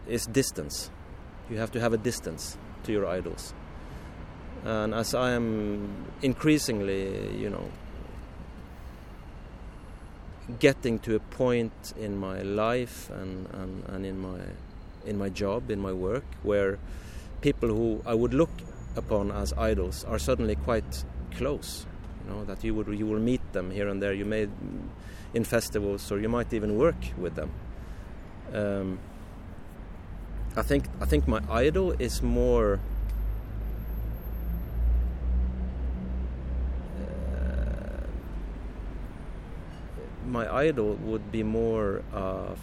is 0.09 0.27
distance. 0.27 0.90
You 1.51 1.59
have 1.59 1.71
to 1.73 1.81
have 1.81 1.92
a 1.92 1.99
distance 1.99 2.59
to 2.85 2.92
your 2.92 3.07
idols. 3.07 3.55
And 4.64 4.95
as 4.95 5.14
I 5.14 5.33
am 5.33 6.07
increasingly, 6.23 7.37
you 7.37 7.51
know, 7.51 7.71
getting 10.59 10.99
to 11.01 11.16
a 11.16 11.21
point 11.21 11.92
in 11.99 12.16
my 12.16 12.42
life 12.42 13.11
and, 13.11 13.49
and, 13.53 13.85
and 13.88 14.07
in 14.07 14.19
my 14.19 14.40
in 15.05 15.16
my 15.16 15.29
job, 15.29 15.71
in 15.71 15.79
my 15.79 15.92
work, 15.92 16.25
where 16.42 16.79
people 17.40 17.69
who 17.69 18.03
I 18.05 18.14
would 18.14 18.35
look 18.35 18.51
upon 18.97 19.31
as 19.31 19.53
idols 19.53 20.05
are 20.05 20.19
suddenly 20.19 20.57
quite 20.57 21.05
close. 21.37 21.87
You 22.25 22.33
know 22.33 22.45
that 22.45 22.64
you 22.64 22.75
would 22.75 22.88
you 22.88 23.07
will 23.07 23.21
meet 23.21 23.53
them 23.53 23.71
here 23.71 23.88
and 23.88 24.03
there. 24.03 24.12
You 24.12 24.25
may 24.25 24.49
in 25.35 25.45
festivals, 25.45 26.11
or 26.11 26.19
you 26.19 26.29
might 26.29 26.53
even 26.53 26.77
work 26.77 26.97
with 27.16 27.35
them. 27.37 27.51
Um, 28.53 28.99
I 30.57 30.62
think 30.62 30.88
I 31.03 31.05
think 31.05 31.29
my 31.29 31.42
idol 31.51 31.92
is 31.92 32.23
more. 32.23 32.81
Uh, 36.99 38.07
my 40.27 40.51
idol 40.51 40.95
would 40.95 41.31
be 41.31 41.42
more 41.42 42.03
of 42.11 42.59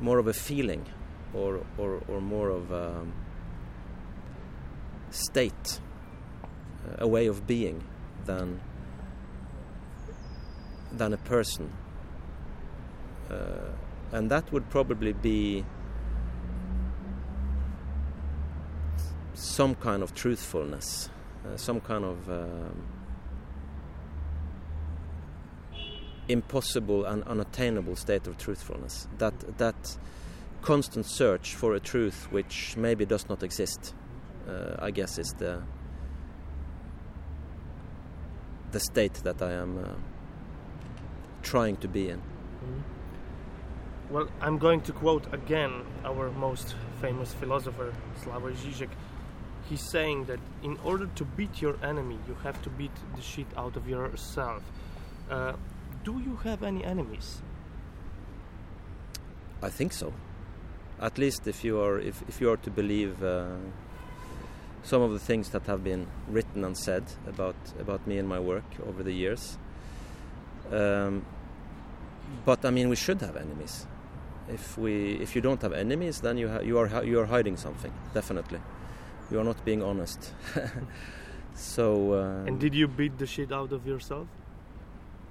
more 0.00 0.18
of 0.18 0.26
a 0.28 0.32
feeling, 0.32 0.86
or 1.34 1.60
or, 1.76 2.00
or 2.08 2.22
more 2.22 2.48
of 2.48 2.72
a 2.72 3.04
state, 5.10 5.80
a 6.98 7.06
way 7.06 7.26
of 7.26 7.46
being, 7.46 7.84
than 8.24 8.62
than 10.90 11.12
a 11.12 11.18
person. 11.18 11.70
Uh, 13.30 13.72
and 14.12 14.30
that 14.30 14.52
would 14.52 14.68
probably 14.70 15.12
be 15.12 15.64
some 19.34 19.74
kind 19.74 20.02
of 20.02 20.14
truthfulness, 20.14 21.08
uh, 21.46 21.56
some 21.56 21.80
kind 21.80 22.04
of 22.04 22.30
um, 22.30 22.86
impossible 26.28 27.04
and 27.04 27.22
unattainable 27.24 27.96
state 27.96 28.26
of 28.26 28.36
truthfulness. 28.38 29.08
That 29.18 29.58
that 29.58 29.98
constant 30.62 31.06
search 31.06 31.54
for 31.54 31.74
a 31.74 31.80
truth 31.80 32.28
which 32.30 32.76
maybe 32.76 33.06
does 33.06 33.28
not 33.28 33.42
exist, 33.42 33.94
uh, 34.48 34.76
I 34.78 34.90
guess, 34.90 35.18
is 35.18 35.34
the 35.38 35.62
the 38.72 38.80
state 38.80 39.14
that 39.24 39.42
I 39.42 39.52
am 39.52 39.78
uh, 39.78 39.88
trying 41.42 41.76
to 41.78 41.88
be 41.88 42.10
in. 42.10 42.18
Mm. 42.18 42.82
Well, 44.10 44.26
I'm 44.40 44.58
going 44.58 44.80
to 44.82 44.92
quote 44.92 45.32
again 45.32 45.84
our 46.04 46.32
most 46.32 46.74
famous 47.00 47.32
philosopher, 47.32 47.94
Slavoj 48.24 48.56
Žižek. 48.56 48.88
He's 49.68 49.88
saying 49.88 50.24
that 50.24 50.40
in 50.64 50.76
order 50.82 51.06
to 51.14 51.24
beat 51.24 51.62
your 51.62 51.76
enemy, 51.80 52.18
you 52.26 52.34
have 52.42 52.60
to 52.62 52.70
beat 52.70 52.90
the 53.14 53.22
shit 53.22 53.46
out 53.56 53.76
of 53.76 53.88
yourself. 53.88 54.64
Uh, 55.30 55.52
do 56.02 56.20
you 56.26 56.34
have 56.42 56.64
any 56.64 56.84
enemies? 56.84 57.40
I 59.62 59.68
think 59.68 59.92
so. 59.92 60.12
At 61.00 61.16
least 61.16 61.46
if 61.46 61.62
you 61.62 61.80
are 61.80 62.00
if, 62.00 62.20
if 62.28 62.40
you 62.40 62.50
are 62.50 62.56
to 62.56 62.70
believe 62.70 63.22
uh, 63.22 63.44
some 64.82 65.02
of 65.02 65.12
the 65.12 65.20
things 65.20 65.50
that 65.50 65.66
have 65.66 65.84
been 65.84 66.08
written 66.26 66.64
and 66.64 66.76
said 66.76 67.04
about 67.28 67.54
about 67.78 68.04
me 68.08 68.18
and 68.18 68.28
my 68.28 68.40
work 68.40 68.64
over 68.84 69.04
the 69.04 69.12
years. 69.12 69.56
Um, 70.72 71.24
but 72.44 72.64
I 72.64 72.70
mean, 72.70 72.88
we 72.88 72.96
should 72.96 73.20
have 73.20 73.36
enemies 73.36 73.86
if 74.52 74.76
we 74.78 75.12
if 75.20 75.34
you 75.34 75.40
don't 75.40 75.60
have 75.62 75.72
enemies, 75.72 76.20
then 76.20 76.38
you 76.38 76.48
ha- 76.48 76.60
you 76.60 76.78
are 76.78 77.04
you 77.04 77.20
are 77.20 77.26
hiding 77.26 77.56
something. 77.56 77.92
Definitely, 78.14 78.60
you 79.30 79.40
are 79.40 79.44
not 79.44 79.64
being 79.64 79.82
honest. 79.82 80.32
so. 81.54 82.12
Uh, 82.12 82.46
and 82.46 82.58
did 82.58 82.74
you 82.74 82.88
beat 82.88 83.18
the 83.18 83.26
shit 83.26 83.52
out 83.52 83.72
of 83.72 83.86
yourself? 83.86 84.26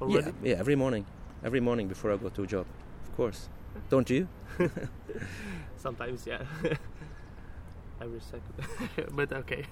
Already? 0.02 0.32
Yeah, 0.44 0.52
yeah. 0.52 0.60
Every 0.60 0.76
morning, 0.76 1.06
every 1.44 1.60
morning 1.60 1.88
before 1.88 2.14
I 2.14 2.18
go 2.18 2.30
to 2.30 2.44
a 2.44 2.48
job, 2.48 2.66
of 3.04 3.16
course. 3.16 3.50
Don't 3.90 4.10
you? 4.10 4.28
Sometimes, 5.78 6.26
yeah. 6.26 6.44
every 8.02 8.20
second, 8.20 9.16
but 9.16 9.32
okay. 9.34 9.66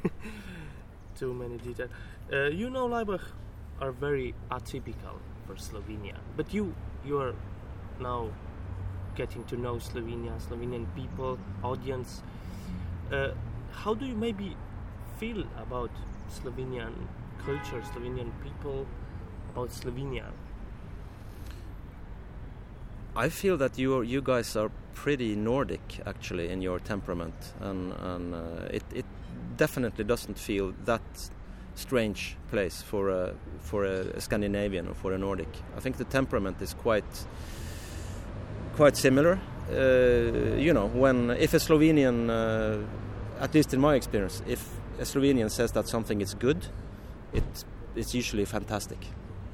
Too 1.15 1.33
many 1.33 1.57
details. 1.57 1.89
Uh, 2.31 2.45
you 2.45 2.69
know, 2.69 2.87
Laibach 2.87 3.23
are 3.81 3.91
very 3.91 4.35
atypical 4.51 5.17
for 5.45 5.55
Slovenia, 5.55 6.15
but 6.35 6.53
you 6.53 6.75
you 7.05 7.19
are 7.19 7.33
now 7.99 8.29
getting 9.17 9.43
to 9.45 9.57
know 9.57 9.75
Slovenia, 9.75 10.39
Slovenian 10.39 10.85
people, 10.95 11.37
audience. 11.63 12.21
Uh, 13.11 13.31
how 13.71 13.93
do 13.93 14.05
you 14.05 14.15
maybe 14.15 14.55
feel 15.19 15.43
about 15.57 15.91
Slovenian 16.29 16.93
culture, 17.43 17.81
Slovenian 17.81 18.31
people, 18.43 18.85
about 19.53 19.69
Slovenia? 19.69 20.25
I 23.15 23.29
feel 23.29 23.57
that 23.57 23.79
you 23.79 24.03
you 24.03 24.21
guys 24.21 24.55
are 24.55 24.69
pretty 24.93 25.35
Nordic 25.35 25.99
actually 26.05 26.49
in 26.49 26.61
your 26.61 26.79
temperament, 26.79 27.53
and, 27.61 27.93
and 27.93 28.35
uh, 28.35 28.69
it, 28.69 28.83
it 28.93 29.05
definitely 29.57 30.03
doesn't 30.03 30.37
feel 30.37 30.73
that 30.85 31.01
strange 31.73 32.37
place 32.51 32.83
for 32.83 33.09
a 33.09 33.33
for 33.59 33.85
a 33.85 34.21
Scandinavian 34.21 34.87
or 34.87 34.93
for 34.93 35.13
a 35.13 35.17
Nordic. 35.17 35.49
I 35.75 35.79
think 35.79 35.97
the 35.97 36.05
temperament 36.05 36.61
is 36.61 36.75
quite 36.75 37.27
quite 38.77 38.95
similar. 38.95 39.39
Uh, 39.69 40.55
you 40.55 40.71
know, 40.71 40.87
when 40.87 41.31
if 41.31 41.53
a 41.53 41.57
Slovenian, 41.57 42.29
uh, 42.29 43.43
at 43.43 43.53
least 43.53 43.73
in 43.73 43.81
my 43.81 43.95
experience, 43.95 44.41
if 44.47 44.61
a 44.99 45.03
Slovenian 45.03 45.49
says 45.49 45.71
that 45.71 45.87
something 45.87 46.21
is 46.21 46.35
good, 46.35 46.67
it 47.33 47.43
it's 47.95 48.13
usually 48.13 48.45
fantastic. 48.45 48.99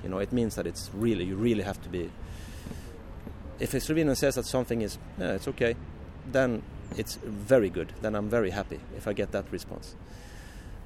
You 0.03 0.09
know, 0.09 0.19
it 0.19 0.33
means 0.33 0.55
that 0.55 0.67
it's 0.67 0.91
really 0.93 1.23
you 1.23 1.35
really 1.35 1.63
have 1.63 1.81
to 1.83 1.89
be. 1.89 2.11
If 3.59 3.73
a 3.73 3.77
Slovenian 3.77 4.17
says 4.17 4.35
that 4.35 4.45
something 4.45 4.81
is, 4.81 4.97
yeah, 5.17 5.35
it's 5.35 5.47
okay, 5.47 5.75
then 6.31 6.61
it's 6.97 7.15
very 7.23 7.69
good. 7.69 7.93
Then 8.01 8.15
I'm 8.15 8.29
very 8.29 8.51
happy 8.51 8.79
if 8.97 9.07
I 9.07 9.13
get 9.13 9.31
that 9.31 9.45
response. 9.51 9.95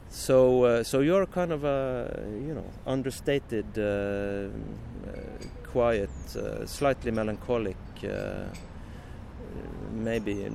So, 0.10 0.63
uh, 0.63 0.84
so 0.84 1.02
you're 1.02 1.26
kind 1.26 1.52
of 1.52 1.63
a, 1.63 2.23
you 2.47 2.54
know, 2.54 2.65
understated, 2.86 3.65
uh, 3.78 4.47
quiet, 5.77 6.09
uh, 6.35 6.65
slightly 6.65 7.11
melancholic, 7.11 7.77
uh, 8.03 8.45
maybe 9.91 10.49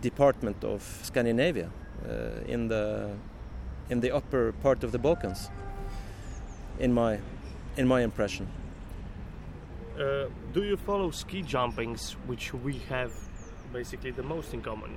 department 0.00 0.64
of 0.64 0.80
Scandinavia 1.02 1.68
uh, 1.68 2.54
in 2.54 2.68
the 2.68 3.10
in 3.90 4.00
the 4.00 4.10
upper 4.18 4.52
part 4.62 4.84
of 4.84 4.90
the 4.92 4.98
Balkans. 4.98 5.50
In 6.78 6.92
my 6.92 7.18
in 7.76 7.86
my 7.86 8.00
impression. 8.02 8.46
do 10.54 10.62
you 10.62 10.76
follow 10.76 11.10
ski 11.12 11.42
jumpings, 11.42 12.02
which 12.28 12.54
we 12.64 12.74
have 12.88 13.12
basically 13.72 14.12
the 14.12 14.22
most 14.22 14.54
in 14.54 14.62
common? 14.62 14.90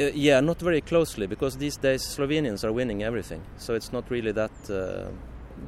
Uh, 0.00 0.10
yeah, 0.14 0.40
not 0.40 0.60
very 0.60 0.80
closely 0.80 1.26
because 1.26 1.56
these 1.56 1.78
days 1.80 2.02
Slovenians 2.16 2.62
are 2.64 2.72
winning 2.72 3.02
everything, 3.02 3.42
so 3.56 3.74
it's 3.74 3.92
not 3.92 4.04
really 4.10 4.32
that 4.32 4.56
uh, 4.70 4.74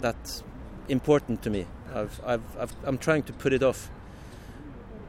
that 0.01 0.43
important 0.89 1.43
to 1.43 1.51
me. 1.51 1.67
I've, 1.95 2.21
I've, 2.25 2.43
i 2.59 2.89
am 2.89 2.99
trying 2.99 3.23
to 3.25 3.33
put 3.33 3.53
it 3.53 3.63
off. 3.63 3.91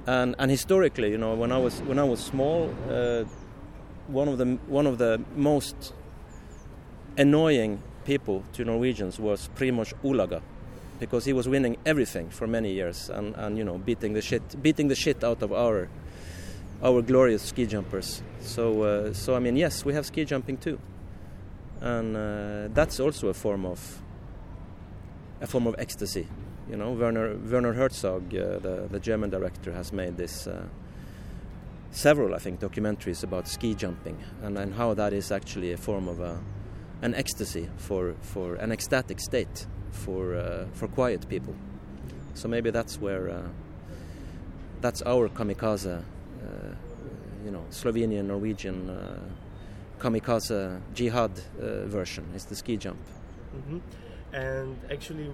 And, 0.08 0.36
and 0.40 0.50
historically, 0.50 1.12
you 1.12 1.18
know, 1.18 1.36
when 1.36 1.52
I 1.52 1.58
was 1.58 1.80
when 1.82 2.00
I 2.00 2.04
was 2.04 2.20
small, 2.20 2.74
uh, 2.90 3.24
one 4.08 4.28
of 4.28 4.38
the 4.40 4.58
one 4.68 4.88
of 4.88 4.98
the 4.98 5.22
most 5.36 5.94
annoying 7.18 7.84
people 8.06 8.44
to 8.54 8.66
Norwegians 8.66 9.20
was 9.20 9.50
Primoz 9.56 9.94
Ulaga, 10.04 10.42
because 11.00 11.26
he 11.26 11.34
was 11.34 11.48
winning 11.48 11.78
everything 11.86 12.30
for 12.30 12.48
many 12.48 12.74
years 12.74 13.10
and, 13.10 13.36
and 13.36 13.58
you 13.60 13.64
know 13.64 13.78
beating 13.78 14.14
the 14.14 14.22
shit 14.22 14.62
beating 14.64 14.88
the 14.88 14.96
shit 14.96 15.24
out 15.24 15.44
of 15.44 15.54
our 15.54 15.88
our 16.84 17.02
glorious 17.02 17.44
ski 17.44 17.66
jumpers. 17.66 18.24
So, 18.42 18.82
uh, 18.82 19.14
so 19.14 19.36
I 19.36 19.40
mean, 19.40 19.56
yes, 19.56 19.86
we 19.86 19.94
have 19.94 20.06
ski 20.06 20.26
jumping 20.26 20.58
too, 20.58 20.80
and 21.80 22.18
uh, 22.18 22.68
that's 22.74 23.00
also 23.00 23.28
a 23.28 23.34
form 23.34 23.66
of 23.66 24.02
a 25.42 25.48
form 25.48 25.68
of 25.68 25.76
ecstasy. 25.78 26.28
You 26.70 26.78
know, 26.78 26.92
Werner 26.92 27.36
Werner 27.36 27.74
Herzog, 27.74 28.34
uh, 28.34 28.60
the 28.60 28.88
the 28.90 29.00
German 29.00 29.30
director, 29.30 29.74
has 29.74 29.92
made 29.92 30.16
this 30.18 30.48
uh, 30.48 30.64
several, 31.92 32.36
I 32.36 32.40
think, 32.40 32.60
documentaries 32.60 33.24
about 33.24 33.48
ski 33.48 33.76
jumping 33.76 34.18
and, 34.42 34.58
and 34.58 34.74
how 34.74 34.94
that 34.94 35.14
is 35.14 35.32
actually 35.32 35.74
a 35.74 35.78
form 35.78 36.08
of 36.08 36.20
a, 36.20 36.40
an 37.02 37.14
ecstasy 37.16 37.70
for, 37.78 38.16
for 38.22 38.56
an 38.56 38.72
ecstatic 38.72 39.20
state 39.20 39.68
for 39.92 40.36
uh, 40.36 40.66
for 40.74 40.88
quiet 40.88 41.28
people. 41.28 41.56
So 42.34 42.48
maybe 42.48 42.72
that's 42.72 43.00
where 43.00 43.30
uh, 43.30 43.42
that's 44.80 45.02
our 45.02 45.28
kamikaze, 45.30 45.98
uh, 45.98 46.04
you 47.44 47.52
know, 47.52 47.66
Slovenian 47.70 48.26
Norwegian 48.26 48.90
uh, 48.90 49.20
kamikaze 50.00 50.80
jihad 50.94 51.32
version 51.60 52.26
is 52.36 52.46
the 52.46 52.56
ski 52.56 52.78
jump. 52.78 53.00
Mm-hmm. 53.56 53.80
And 54.34 54.78
actually, 54.90 55.32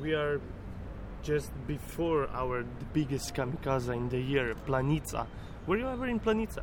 we 0.00 0.14
are 0.14 0.40
just 1.22 1.50
before 1.66 2.28
our 2.28 2.64
biggest 2.92 3.34
kamikaze 3.34 3.94
in 3.94 4.08
the 4.08 4.20
year, 4.20 4.54
Planica. 4.66 5.26
Were 5.66 5.76
you 5.76 5.88
ever 5.88 6.06
in 6.06 6.20
Planica? 6.20 6.62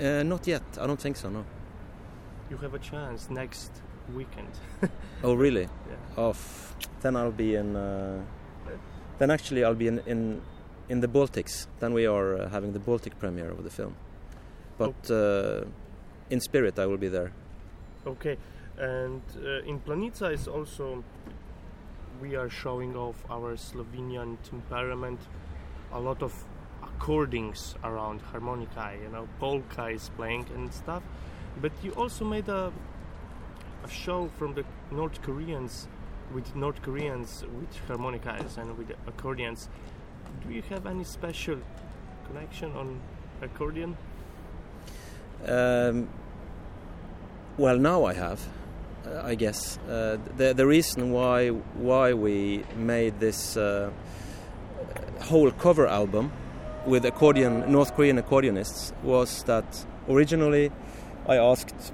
Uh, 0.00 0.22
not 0.22 0.46
yet. 0.46 0.62
I 0.80 0.86
don't 0.86 1.00
think 1.00 1.16
so. 1.16 1.30
No. 1.30 1.44
You 2.50 2.56
have 2.58 2.74
a 2.74 2.78
chance 2.78 3.30
next 3.30 3.70
weekend. 4.14 4.48
oh, 5.24 5.34
really? 5.34 5.62
Yeah. 5.62 5.96
Oh, 6.16 6.34
then 7.00 7.16
I'll 7.16 7.32
be 7.32 7.54
in. 7.54 7.76
Uh, 7.76 8.22
then 9.18 9.30
actually, 9.30 9.64
I'll 9.64 9.74
be 9.74 9.88
in 9.88 9.98
in, 10.06 10.40
in 10.88 11.00
the 11.00 11.08
Baltics. 11.08 11.66
Then 11.80 11.92
we 11.92 12.06
are 12.06 12.36
uh, 12.36 12.48
having 12.48 12.72
the 12.72 12.78
Baltic 12.78 13.18
premiere 13.18 13.50
of 13.50 13.64
the 13.64 13.70
film. 13.70 13.94
But 14.78 15.10
uh, 15.10 15.64
in 16.30 16.40
spirit, 16.40 16.78
I 16.78 16.86
will 16.86 16.96
be 16.96 17.08
there. 17.08 17.32
Okay, 18.06 18.38
and 18.80 19.22
uh, 19.36 19.62
in 19.68 19.78
Planica 19.80 20.32
is 20.32 20.48
also 20.48 21.04
we 22.20 22.34
are 22.36 22.50
showing 22.50 22.96
off 22.96 23.24
our 23.30 23.56
Slovenian 23.56 24.36
temperament. 24.42 25.20
A 25.92 26.00
lot 26.00 26.22
of 26.22 26.32
accordings 26.82 27.74
around 27.82 28.20
harmonica, 28.20 28.92
you 29.02 29.08
know, 29.08 29.28
polka 29.38 29.86
is 29.88 30.10
playing 30.16 30.46
and 30.54 30.72
stuff. 30.72 31.02
But 31.60 31.72
you 31.82 31.92
also 31.92 32.24
made 32.24 32.48
a 32.48 32.72
a 33.84 33.88
show 33.88 34.28
from 34.38 34.54
the 34.54 34.64
North 34.90 35.22
Koreans 35.22 35.88
with 36.34 36.54
North 36.54 36.82
Koreans 36.82 37.44
with 37.58 37.74
harmonicas 37.88 38.56
and 38.58 38.76
with 38.76 38.92
accordions. 39.06 39.68
Do 40.46 40.52
you 40.52 40.62
have 40.70 40.86
any 40.86 41.04
special 41.04 41.58
connection 42.26 42.72
on 42.76 43.00
accordion? 43.42 43.96
Um, 45.46 46.08
well, 47.56 47.78
now 47.78 48.04
I 48.04 48.14
have, 48.14 48.46
uh, 49.06 49.22
I 49.24 49.34
guess. 49.34 49.78
Uh, 49.88 50.18
the 50.36 50.52
the 50.54 50.66
reason 50.66 51.10
why 51.10 51.48
why 51.48 52.12
we 52.12 52.64
made 52.76 53.18
this 53.20 53.56
uh, 53.56 53.90
whole 55.22 55.50
cover 55.50 55.86
album 55.86 56.32
with 56.86 57.04
accordion 57.04 57.70
North 57.70 57.94
Korean 57.94 58.18
accordionists 58.18 58.92
was 59.02 59.42
that 59.44 59.86
originally 60.08 60.70
I 61.26 61.36
asked 61.36 61.92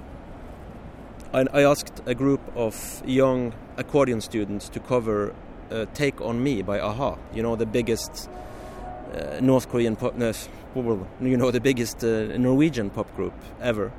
I, 1.33 1.45
I 1.53 1.63
asked 1.63 2.01
a 2.05 2.15
group 2.15 2.41
of 2.55 3.01
young 3.05 3.53
accordion 3.77 4.21
students 4.21 4.69
to 4.69 4.79
cover 4.79 5.33
uh, 5.71 5.85
"Take 5.93 6.21
on 6.21 6.43
Me" 6.43 6.61
by 6.61 6.77
a-ha. 6.77 7.15
You 7.33 7.43
know 7.43 7.55
the 7.55 7.65
biggest 7.65 8.29
uh, 9.13 9.39
North 9.41 9.69
Korean 9.69 9.95
pop, 9.95 10.13
you 10.17 11.37
know 11.37 11.51
the 11.51 11.61
biggest 11.61 12.03
Norwegian 12.03 12.89
pop 12.89 13.15
group 13.15 13.33
ever. 13.61 13.91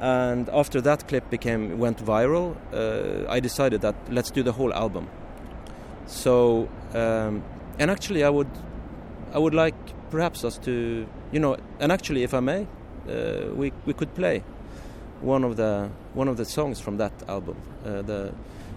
And 0.00 0.48
after 0.48 0.80
that 0.80 1.06
clip 1.08 1.28
became 1.28 1.78
went 1.78 1.98
viral, 1.98 2.56
uh, 2.72 3.30
I 3.30 3.38
decided 3.38 3.82
that 3.82 3.94
let's 4.08 4.30
do 4.30 4.42
the 4.42 4.52
whole 4.52 4.72
album. 4.72 5.08
So, 6.06 6.68
um, 6.94 7.44
and 7.78 7.90
actually, 7.90 8.24
I 8.24 8.30
would, 8.30 8.48
I 9.34 9.38
would 9.38 9.54
like 9.54 9.74
perhaps 10.10 10.42
us 10.42 10.56
to, 10.58 11.06
you 11.32 11.38
know, 11.38 11.56
and 11.78 11.92
actually, 11.92 12.22
if 12.22 12.32
I 12.32 12.40
may, 12.40 12.66
uh, 13.08 13.52
we 13.54 13.72
we 13.84 13.92
could 13.92 14.14
play 14.14 14.42
one 15.20 15.44
of 15.44 15.56
the 15.56 15.90
one 16.14 16.28
of 16.28 16.36
the 16.36 16.46
songs 16.46 16.80
from 16.80 16.96
that 16.96 17.12
album. 17.28 17.56
Uh, 17.84 18.02
the 18.02 18.32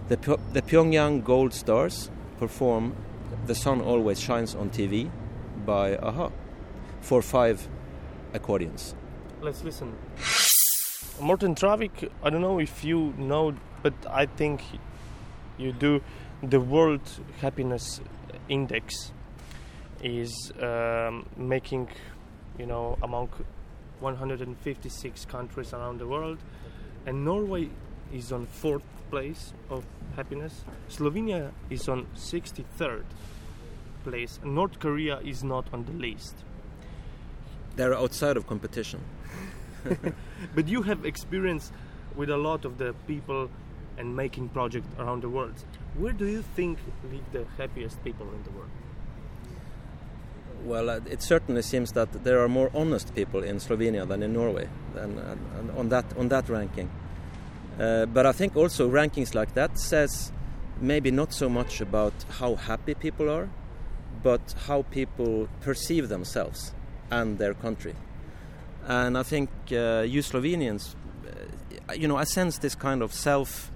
the 0.08 0.38
the 0.52 0.62
Pyongyang 0.62 1.24
Gold 1.24 1.54
Stars 1.54 2.10
perform 2.38 2.94
"The 3.46 3.54
Sun 3.54 3.80
Always 3.80 4.20
Shines 4.20 4.54
on 4.54 4.68
TV" 4.70 5.10
by 5.64 5.90
a-ha 6.02 6.30
for 7.00 7.22
five 7.22 7.66
accordions. 8.34 8.94
Let's 9.40 9.64
listen. 9.64 9.94
Morten 11.20 11.54
Traavik, 11.54 12.10
I 12.24 12.30
don't 12.30 12.40
know 12.40 12.58
if 12.58 12.82
you 12.82 13.14
know, 13.16 13.54
but 13.82 13.94
I 14.10 14.26
think 14.26 14.62
you 15.56 15.72
do. 15.72 16.02
The 16.42 16.58
World 16.58 17.08
Happiness 17.40 18.00
Index 18.48 19.12
is 20.02 20.52
um, 20.60 21.26
making, 21.36 21.88
you 22.58 22.66
know, 22.66 22.98
among 23.00 23.28
156 24.00 25.24
countries 25.26 25.72
around 25.72 25.98
the 25.98 26.06
world, 26.08 26.38
and 27.06 27.24
Norway 27.24 27.70
is 28.12 28.32
on 28.32 28.46
fourth 28.46 28.82
place 29.08 29.52
of 29.70 29.84
happiness. 30.16 30.64
Slovenia 30.88 31.52
is 31.70 31.88
on 31.88 32.06
63rd 32.16 33.04
place. 34.02 34.40
North 34.42 34.80
Korea 34.80 35.20
is 35.20 35.44
not 35.44 35.72
on 35.72 35.84
the 35.84 35.92
list. 35.92 36.34
They're 37.76 37.94
outside 37.94 38.36
of 38.36 38.48
competition. 38.48 39.00
but 40.54 40.68
you 40.68 40.82
have 40.82 41.04
experience 41.04 41.72
with 42.16 42.30
a 42.30 42.36
lot 42.36 42.64
of 42.64 42.78
the 42.78 42.94
people 43.06 43.50
and 43.96 44.16
making 44.16 44.48
projects 44.48 44.88
around 44.98 45.22
the 45.22 45.28
world. 45.28 45.54
Where 45.96 46.12
do 46.12 46.26
you 46.26 46.42
think 46.42 46.78
live 47.10 47.24
the 47.32 47.44
happiest 47.56 48.02
people 48.02 48.26
in 48.28 48.42
the 48.42 48.50
world? 48.50 48.70
Well, 50.64 50.90
uh, 50.90 51.00
it 51.10 51.22
certainly 51.22 51.62
seems 51.62 51.92
that 51.92 52.24
there 52.24 52.40
are 52.42 52.48
more 52.48 52.70
honest 52.74 53.14
people 53.14 53.42
in 53.42 53.56
Slovenia 53.56 54.08
than 54.08 54.22
in 54.22 54.32
Norway, 54.32 54.68
and, 54.96 55.18
and 55.18 55.70
on 55.76 55.90
that 55.90 56.06
on 56.16 56.28
that 56.28 56.48
ranking. 56.48 56.90
Uh, 57.78 58.06
but 58.06 58.24
I 58.24 58.32
think 58.32 58.56
also 58.56 58.88
rankings 58.88 59.34
like 59.34 59.54
that 59.54 59.78
says 59.78 60.32
maybe 60.80 61.10
not 61.10 61.32
so 61.32 61.48
much 61.48 61.80
about 61.80 62.12
how 62.38 62.54
happy 62.54 62.94
people 62.94 63.30
are, 63.30 63.48
but 64.22 64.54
how 64.66 64.82
people 64.82 65.48
perceive 65.60 66.08
themselves 66.08 66.72
and 67.10 67.38
their 67.38 67.54
country. 67.54 67.94
And 68.86 69.16
I 69.16 69.22
think 69.22 69.50
uh, 69.72 70.04
you 70.06 70.20
Slovenians, 70.20 70.94
uh, 71.88 71.92
you 71.94 72.08
know, 72.08 72.16
I 72.16 72.24
sense 72.24 72.58
this 72.58 72.74
kind 72.74 73.02
of 73.02 73.12
self 73.12 73.70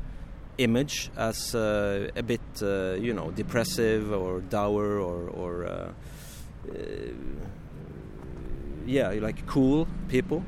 image 0.58 1.10
as 1.16 1.54
uh, 1.54 2.08
a 2.16 2.22
bit, 2.22 2.40
uh, 2.62 2.94
you 2.94 3.14
know, 3.14 3.30
depressive 3.30 4.12
or 4.12 4.40
dour 4.40 4.98
or, 4.98 5.28
or 5.28 5.64
uh, 5.64 5.92
uh, 6.68 6.74
yeah, 8.86 9.10
like 9.20 9.46
cool 9.46 9.86
people. 10.08 10.42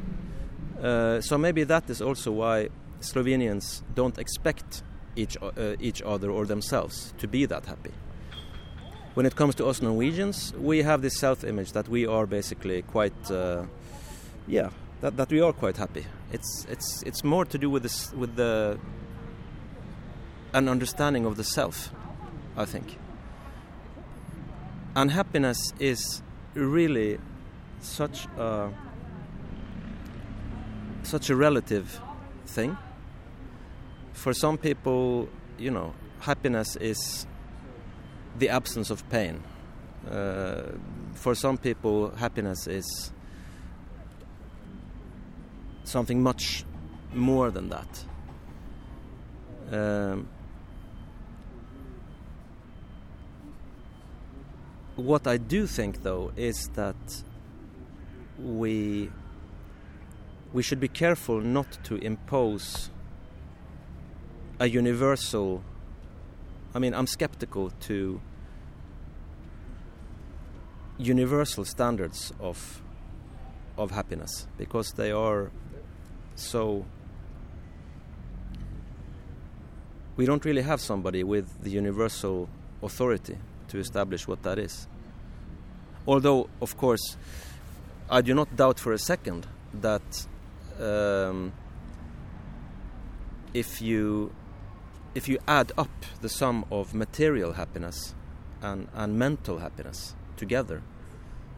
so 1.21 1.39
maybe 1.39 1.65
that 1.65 1.89
is 1.91 2.01
also 2.01 2.33
why 2.33 2.69
Slovenians 3.01 3.83
don't 3.95 4.19
expect 4.19 4.83
each 5.17 5.37
each 5.81 6.03
other 6.03 6.31
or 6.31 6.47
themselves 6.47 7.13
to 7.19 7.29
be 7.29 7.47
that 7.47 7.67
happy 7.67 7.93
when 9.15 9.27
it 9.27 9.35
comes 9.35 9.55
to 9.57 9.67
us 9.67 9.83
Norwegians, 9.83 10.55
we 10.57 10.83
have 10.83 11.03
this 11.03 11.19
self-image 11.19 11.73
that 11.73 11.89
we 11.89 12.07
are 12.07 12.27
basically 12.27 12.83
quite, 12.83 13.31
uh, 13.31 13.65
yeah, 14.51 14.71
that, 15.01 15.17
that 15.17 15.31
we 15.31 15.41
are 15.41 15.53
quite 15.53 15.77
happy. 15.77 16.05
It's 16.33 16.67
it's 16.69 17.03
it's 17.05 17.23
more 17.25 17.45
to 17.45 17.59
do 17.59 17.71
with 17.71 17.83
this 17.83 18.13
with 18.13 18.35
the 18.35 18.79
an 20.53 20.69
understanding 20.69 21.25
of 21.25 21.37
the 21.37 21.45
self, 21.45 21.91
I 22.57 22.65
think. 22.65 22.99
And 24.97 25.11
happiness 25.13 25.73
is 25.79 26.23
really 26.55 27.19
such 27.81 28.27
a 28.37 28.71
such 31.05 31.31
a 31.31 31.37
relative 31.37 32.01
thing. 32.47 32.77
For 34.13 34.35
some 34.35 34.59
people, 34.59 35.29
you 35.59 35.71
know, 35.71 35.95
happiness 36.21 36.77
is 36.77 37.27
the 38.39 38.49
absence 38.49 38.91
of 38.91 39.09
pain. 39.11 39.43
Uh, 40.11 40.73
for 41.15 41.35
some 41.35 41.57
people, 41.57 42.11
happiness 42.17 42.67
is 42.67 43.13
something 45.91 46.23
much 46.23 46.65
more 47.13 47.51
than 47.51 47.69
that. 47.69 48.05
Um, 49.73 50.29
what 54.97 55.27
I 55.27 55.37
do 55.37 55.67
think, 55.67 56.03
though, 56.03 56.33
is 56.37 56.69
that 56.75 57.25
we 58.39 59.11
we 60.53 60.63
should 60.63 60.81
be 60.81 60.89
careful 60.89 61.41
not 61.41 61.79
to 61.85 61.97
impose 61.97 62.91
a 64.59 64.67
universal 64.69 65.63
I 66.73 66.79
mean, 66.79 66.95
I'm 66.95 67.07
skeptical 67.09 67.71
to 67.89 68.21
universal 70.99 71.65
standards 71.65 72.33
of 72.39 72.83
of 73.77 73.91
happiness 73.91 74.47
because 74.59 74.93
they 74.93 75.11
are 75.11 75.51
so. 76.41 76.85
We 80.17 80.27
don't 80.27 80.45
really 80.45 80.63
have 80.63 80.81
somebody 80.81 81.25
with 81.25 81.63
the 81.63 81.71
universal 81.71 82.49
authority 82.83 83.39
to 83.69 83.79
establish 83.79 84.29
what 84.29 84.43
that 84.43 84.59
is. 84.59 84.87
Although, 86.07 86.51
of 86.61 86.77
course, 86.77 87.17
I 88.11 88.21
do 88.21 88.35
not 88.35 88.57
doubt 88.57 88.79
for 88.79 88.93
a 88.93 88.99
second 88.99 89.47
that 89.73 90.27
um, 90.81 91.53
if 93.55 93.81
you 93.81 94.33
if 95.15 95.29
you 95.29 95.39
add 95.47 95.73
up 95.77 95.91
the 96.21 96.29
sum 96.29 96.65
of 96.71 96.95
material 96.95 97.53
happiness 97.53 98.15
and, 98.63 98.89
and 98.95 99.19
mental 99.19 99.59
happiness 99.59 100.15
together, 100.37 100.83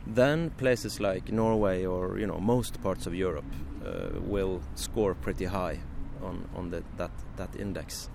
then 0.07 0.51
places 0.51 1.01
like 1.01 1.31
Norway 1.31 1.85
or 1.85 2.19
you 2.19 2.27
know 2.27 2.39
most 2.39 2.83
parts 2.83 3.07
of 3.07 3.15
Europe 3.15 3.45
uh, 3.85 4.21
will 4.21 4.61
score 4.75 5.15
pretty 5.15 5.47
high 5.47 5.81
on 6.23 6.49
on 6.55 6.71
the, 6.71 6.83
that 6.97 7.11
that 7.37 7.55
index. 7.57 8.09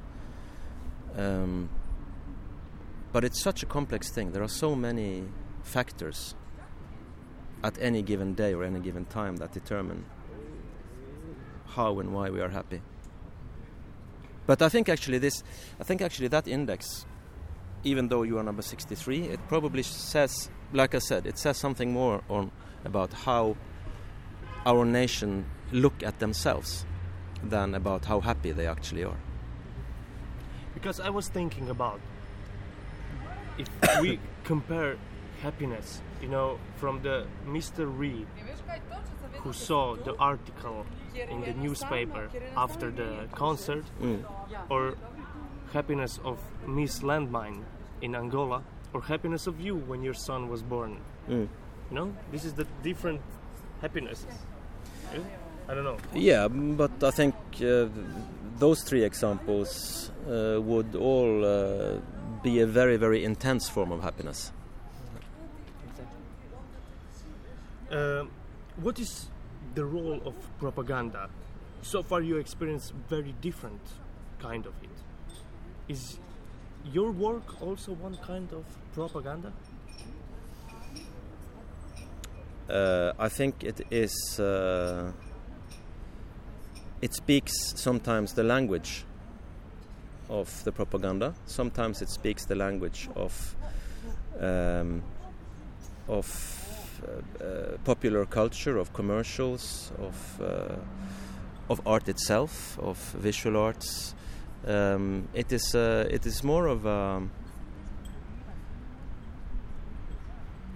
Um, 1.16 1.70
but 3.12 3.24
it's 3.24 3.42
such 3.42 3.64
a 3.64 3.66
complex 3.66 4.12
thing. 4.12 4.32
There 4.32 4.44
are 4.44 4.50
so 4.50 4.76
many 4.76 5.24
factors 5.64 6.36
at 7.64 7.78
any 7.82 8.02
given 8.02 8.34
day 8.34 8.54
or 8.54 8.64
any 8.64 8.80
given 8.80 9.06
time 9.06 9.38
that 9.38 9.52
determine 9.52 10.06
how 11.68 12.00
and 12.00 12.14
why 12.14 12.30
we 12.30 12.42
are 12.42 12.50
happy. 12.50 12.82
But 14.46 14.62
I 14.62 14.70
think 14.70 14.88
actually 14.88 15.18
this, 15.18 15.44
I 15.80 15.84
think 15.84 16.02
actually 16.02 16.30
that 16.30 16.48
index, 16.48 17.06
even 17.84 18.08
though 18.08 18.24
you 18.24 18.38
are 18.38 18.44
number 18.44 18.62
63, 18.62 19.24
it 19.24 19.40
probably 19.48 19.84
says, 19.84 20.50
like 20.72 20.96
I 20.96 21.00
said, 21.00 21.26
it 21.26 21.38
says 21.38 21.58
something 21.58 21.92
more 21.92 22.24
on 22.30 22.52
about 22.86 23.12
how 23.12 23.58
our 24.66 24.86
nation 24.86 25.46
look 25.72 26.04
at 26.04 26.20
themselves 26.20 26.86
than 27.44 27.76
about 27.76 28.06
how 28.06 28.20
happy 28.22 28.52
they 28.52 28.68
actually 28.68 29.04
are. 29.04 29.18
Because 30.74 31.00
I 31.00 31.10
was 31.10 31.28
thinking 31.28 31.70
about 31.70 32.00
if 33.58 33.68
we 34.02 34.20
compare 34.44 34.98
happiness, 35.42 36.02
you 36.22 36.28
know, 36.30 36.60
from 36.78 37.02
the 37.02 37.26
Mr. 37.48 37.86
Reed 37.88 38.28
who 39.42 39.54
saw 39.54 39.96
the 39.96 40.16
article 40.18 40.86
in 41.16 41.42
the 41.42 41.54
newspaper 41.54 42.30
after 42.56 42.92
the 42.92 43.28
concert, 43.32 43.86
Mm. 44.02 44.24
or 44.70 44.96
happiness 45.74 46.20
of 46.24 46.40
Miss 46.68 47.00
Landmine 47.02 47.64
in 48.02 48.16
Angola, 48.16 48.64
or 48.94 49.02
happiness 49.02 49.48
of 49.48 49.60
you 49.60 49.76
when 49.76 50.02
your 50.04 50.14
son 50.14 50.50
was 50.50 50.62
born. 50.64 51.00
Mm. 51.30 51.48
You 51.90 51.96
know, 51.96 52.14
this 52.32 52.46
is 52.46 52.54
the 52.54 52.66
different 52.84 53.22
happinesses. 53.82 54.26
Yeah? 55.14 55.20
I 55.70 55.74
don't 55.74 55.84
know. 55.84 55.98
Yeah, 56.14 56.48
but 56.48 57.04
I 57.04 57.12
think 57.12 57.36
uh, 57.62 57.88
those 58.58 58.84
three 58.84 59.04
examples 59.04 60.12
uh, 60.26 60.62
would 60.62 60.96
all 60.96 61.46
uh, 61.46 62.00
be 62.42 62.62
a 62.62 62.66
very, 62.66 62.98
very 62.98 63.24
intense 63.24 63.68
form 63.70 63.92
of 63.92 64.02
happiness. 64.02 64.52
Uh, 67.92 68.26
what 68.82 69.00
is 69.00 69.28
the 69.76 69.84
role 69.84 70.22
of 70.26 70.36
propaganda? 70.60 71.30
So 71.82 72.02
far, 72.02 72.22
you 72.22 72.38
experience 72.38 72.94
very 73.10 73.34
different 73.42 73.82
kind 74.40 74.66
of 74.66 74.74
it. 74.82 74.90
Is 75.88 76.18
your 76.92 77.12
work 77.12 77.62
also 77.62 77.94
one 77.94 78.18
kind 78.18 78.52
of 78.54 78.64
propaganda? 78.94 79.52
Uh, 82.70 83.14
I 83.20 83.30
think 83.30 83.64
it 83.64 83.82
is. 83.92 84.40
Uh, 84.40 85.12
it 87.02 87.14
speaks 87.14 87.54
sometimes 87.76 88.34
the 88.34 88.44
language 88.44 89.06
of 90.30 90.64
the 90.64 90.72
propaganda. 90.72 91.34
Sometimes 91.46 92.02
it 92.02 92.10
speaks 92.10 92.46
the 92.46 92.56
language 92.56 93.10
of 93.16 93.56
um, 94.40 95.04
of 96.08 97.04
uh, 97.04 97.44
uh, 97.44 97.78
popular 97.84 98.26
culture, 98.26 98.78
of 98.78 98.94
commercials, 98.94 99.92
of 100.00 100.42
uh, 100.42 100.76
of 101.70 101.82
art 101.86 102.10
itself, 102.10 102.78
of 102.80 102.98
visual 103.20 103.58
arts. 103.58 104.16
Um, 104.66 105.28
it 105.34 105.52
is 105.52 105.76
uh, 105.76 106.08
it 106.10 106.26
is 106.26 106.44
more 106.44 106.68
of 106.68 106.86
a 106.86 107.22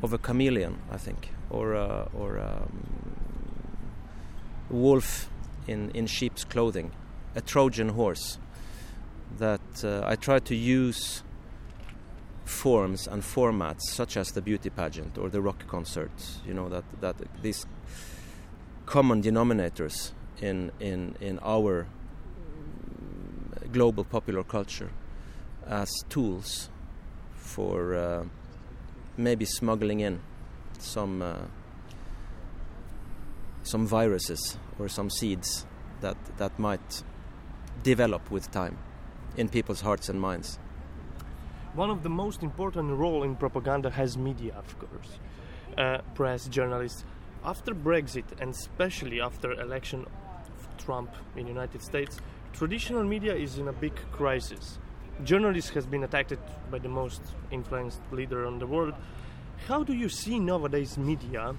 of 0.04 0.14
a 0.14 0.18
chameleon, 0.18 0.80
I 0.92 0.98
think, 0.98 1.30
or 1.50 1.74
a, 1.74 2.10
or 2.14 2.38
a 2.38 2.64
um, 2.64 3.16
wolf 4.70 5.30
in 5.68 5.92
in 5.92 6.08
sheep's 6.08 6.44
clothing, 6.44 6.92
a 7.36 7.42
Trojan 7.42 7.90
horse. 7.90 8.40
That 9.38 9.84
uh, 9.84 10.04
I 10.06 10.16
try 10.16 10.40
to 10.40 10.56
use 10.56 11.24
forms 12.46 13.08
and 13.08 13.24
formats 13.24 13.84
such 13.84 14.18
as 14.18 14.32
the 14.32 14.42
beauty 14.42 14.70
pageant 14.70 15.18
or 15.18 15.30
the 15.30 15.42
rock 15.42 15.68
concert. 15.68 16.12
You 16.46 16.54
know 16.54 16.70
that 16.70 16.84
that 17.02 17.16
these 17.42 17.66
common 18.86 19.22
denominators 19.22 20.12
in 20.42 20.72
in 20.80 21.16
in 21.22 21.40
our 21.40 21.88
global 23.72 24.04
popular 24.04 24.44
culture 24.44 24.90
as 25.68 25.90
tools 26.10 26.70
for 27.36 27.96
uh, 27.96 28.24
maybe 29.18 29.46
smuggling 29.46 30.02
in 30.02 30.20
some 30.80 31.22
uh, 31.22 31.36
some 33.64 33.86
viruses 33.88 34.58
or 34.80 34.90
some 34.90 35.10
seeds 35.10 35.66
that 36.02 36.18
that 36.38 36.58
might 36.60 37.04
develop 37.84 38.30
with 38.32 38.52
time 38.52 38.78
in 39.38 39.50
people's 39.50 39.82
hearts 39.82 40.10
and 40.10 40.20
minds. 40.20 40.60
One 41.74 41.90
of 41.90 42.04
the 42.04 42.10
most 42.10 42.44
important 42.44 42.92
role 42.92 43.24
in 43.24 43.36
propaganda 43.36 43.90
has 43.92 44.18
media, 44.18 44.56
of 44.56 44.78
course, 44.78 45.20
uh, 45.78 46.00
press, 46.16 46.48
journalists. 46.48 47.06
After 47.44 47.74
Brexit, 47.74 48.26
and 48.40 48.52
especially 48.52 49.22
after 49.22 49.54
election 49.54 50.06
of 50.06 50.86
Trump 50.86 51.10
in 51.36 51.48
United 51.48 51.82
States, 51.82 52.20
traditional 52.54 53.04
media 53.04 53.34
is 53.34 53.58
in 53.58 53.68
a 53.68 53.74
big 53.74 53.96
crisis. 54.12 54.80
Journalists 55.24 55.72
has 55.72 55.86
been 55.86 56.04
attacked 56.04 56.38
by 56.70 56.80
the 56.80 56.90
most 56.90 57.22
influenced 57.52 58.02
leader 58.12 58.46
in 58.46 58.60
the 58.60 58.68
world. 58.68 58.94
How 59.68 59.84
do 59.84 59.94
you 59.94 60.10
see 60.10 60.40
nowadays 60.40 60.98
media, 60.98 61.56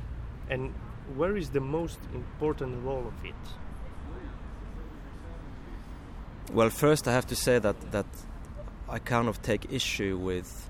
and 0.50 0.74
where 1.16 1.36
is 1.36 1.50
the 1.50 1.60
most 1.60 1.98
important 2.14 2.84
role 2.84 3.06
of 3.06 3.24
it? 3.24 3.34
Well, 6.52 6.70
first 6.70 7.08
I 7.08 7.12
have 7.12 7.26
to 7.28 7.36
say 7.36 7.58
that 7.58 7.92
that 7.92 8.06
I 8.88 8.98
kind 8.98 9.28
of 9.28 9.40
take 9.42 9.72
issue 9.72 10.18
with. 10.18 10.68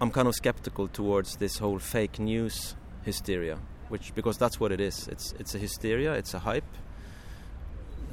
I'm 0.00 0.10
kind 0.10 0.28
of 0.28 0.34
skeptical 0.34 0.88
towards 0.88 1.36
this 1.36 1.58
whole 1.58 1.78
fake 1.78 2.18
news 2.18 2.74
hysteria, 3.02 3.58
which 3.88 4.14
because 4.14 4.36
that's 4.36 4.60
what 4.60 4.72
it 4.72 4.80
is. 4.80 5.08
It's 5.08 5.32
it's 5.38 5.54
a 5.54 5.58
hysteria. 5.58 6.14
It's 6.14 6.34
a 6.34 6.40
hype. 6.40 6.64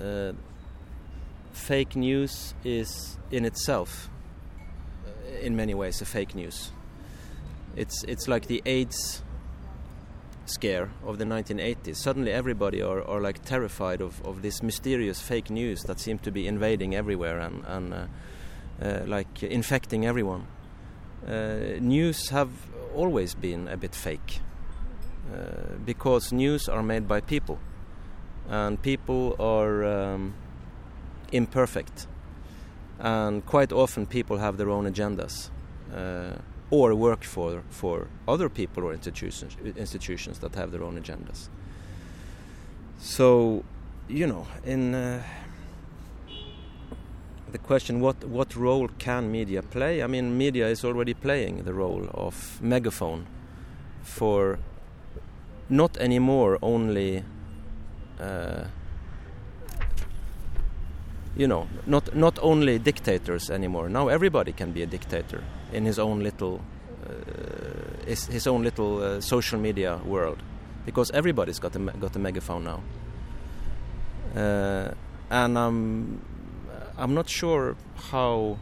Uh, 0.02 0.34
fake 1.52 1.96
news 1.96 2.54
is 2.64 3.18
in 3.32 3.46
itself, 3.46 4.10
uh, 5.06 5.46
in 5.46 5.56
many 5.56 5.74
ways, 5.74 6.02
a 6.02 6.06
fake 6.06 6.36
news. 6.36 6.72
It's 7.76 8.04
it's 8.04 8.28
like 8.28 8.46
the 8.48 8.62
AIDS 8.66 9.24
scare 10.46 10.90
of 11.06 11.18
the 11.18 11.26
1980s. 11.26 11.98
Suddenly, 11.98 12.32
everybody 12.32 12.82
are, 12.82 13.02
are 13.04 13.22
like 13.22 13.44
terrified 13.44 14.02
of, 14.02 14.22
of 14.26 14.42
this 14.42 14.62
mysterious 14.62 15.22
fake 15.22 15.50
news 15.50 15.84
that 15.84 16.00
seemed 16.00 16.24
to 16.24 16.32
be 16.32 16.48
invading 16.48 16.96
everywhere 16.96 17.40
and, 17.40 17.64
and 17.66 17.94
uh, 17.94 18.06
uh, 18.82 19.04
like 19.06 19.44
infecting 19.44 20.06
everyone. 20.06 20.48
Uh, 21.28 21.80
news 21.80 22.30
have 22.30 22.50
always 22.94 23.34
been 23.34 23.68
a 23.68 23.78
bit 23.78 23.96
fake 23.96 24.42
uh, 25.34 25.76
because 25.86 26.34
news 26.34 26.68
are 26.68 26.84
made 26.84 27.08
by 27.08 27.22
people, 27.22 27.60
and 28.50 28.82
people 28.82 29.36
are 29.40 29.86
um, 29.86 30.34
imperfect, 31.32 32.08
and 33.00 33.46
quite 33.46 33.72
often 33.72 34.06
people 34.06 34.38
have 34.38 34.58
their 34.58 34.70
own 34.70 34.86
agendas. 34.86 35.50
Or 36.80 36.96
work 36.96 37.24
for 37.24 37.62
for 37.70 38.08
other 38.28 38.50
people 38.50 38.84
or 38.84 38.94
institutions 38.94 39.56
institutions 39.78 40.40
that 40.40 40.56
have 40.56 40.72
their 40.72 40.84
own 40.84 40.96
agendas. 41.02 41.50
So, 42.98 43.64
you 44.08 44.26
know, 44.26 44.48
in 44.66 44.96
uh, 44.96 45.22
the 47.52 47.60
question, 47.60 48.02
what 48.02 48.24
what 48.26 48.56
role 48.56 48.90
can 48.98 49.32
media 49.32 49.62
play? 49.62 50.02
I 50.02 50.08
mean, 50.08 50.36
media 50.38 50.68
is 50.68 50.84
already 50.84 51.14
playing 51.14 51.64
the 51.64 51.74
role 51.74 52.08
of 52.14 52.60
megaphone 52.62 53.28
for 54.02 54.58
not 55.70 55.98
anymore 55.98 56.58
only. 56.62 57.24
Uh, 58.20 58.64
you 61.36 61.48
know, 61.48 61.68
not 61.86 62.16
not 62.16 62.40
only 62.42 62.80
dictators 62.80 63.50
anymore. 63.50 63.90
Now 63.90 64.08
everybody 64.08 64.52
can 64.52 64.72
be 64.72 64.84
a 64.84 64.86
dictator 64.86 65.44
in 65.72 65.86
his 65.86 66.00
own 66.00 66.20
little 66.20 66.62
uh, 67.06 68.06
his, 68.06 68.26
his 68.28 68.48
own 68.48 68.64
little 68.64 69.04
uh, 69.04 69.22
social 69.22 69.60
media 69.60 70.00
world, 70.06 70.42
because 70.86 71.12
everybody's 71.12 71.60
got 71.60 71.76
a 71.76 71.80
got 71.80 72.16
a 72.16 72.20
megaphone 72.20 72.64
now. 72.64 72.84
Uh, 74.36 74.94
and 75.30 75.58
I'm 75.58 76.22
I'm 76.98 77.14
not 77.14 77.30
sure 77.30 77.76
how 78.12 78.58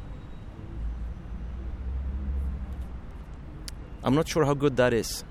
I'm 4.04 4.16
not 4.16 4.28
sure 4.28 4.46
how 4.46 4.54
good 4.54 4.78
that 4.78 4.94
is. 4.94 5.24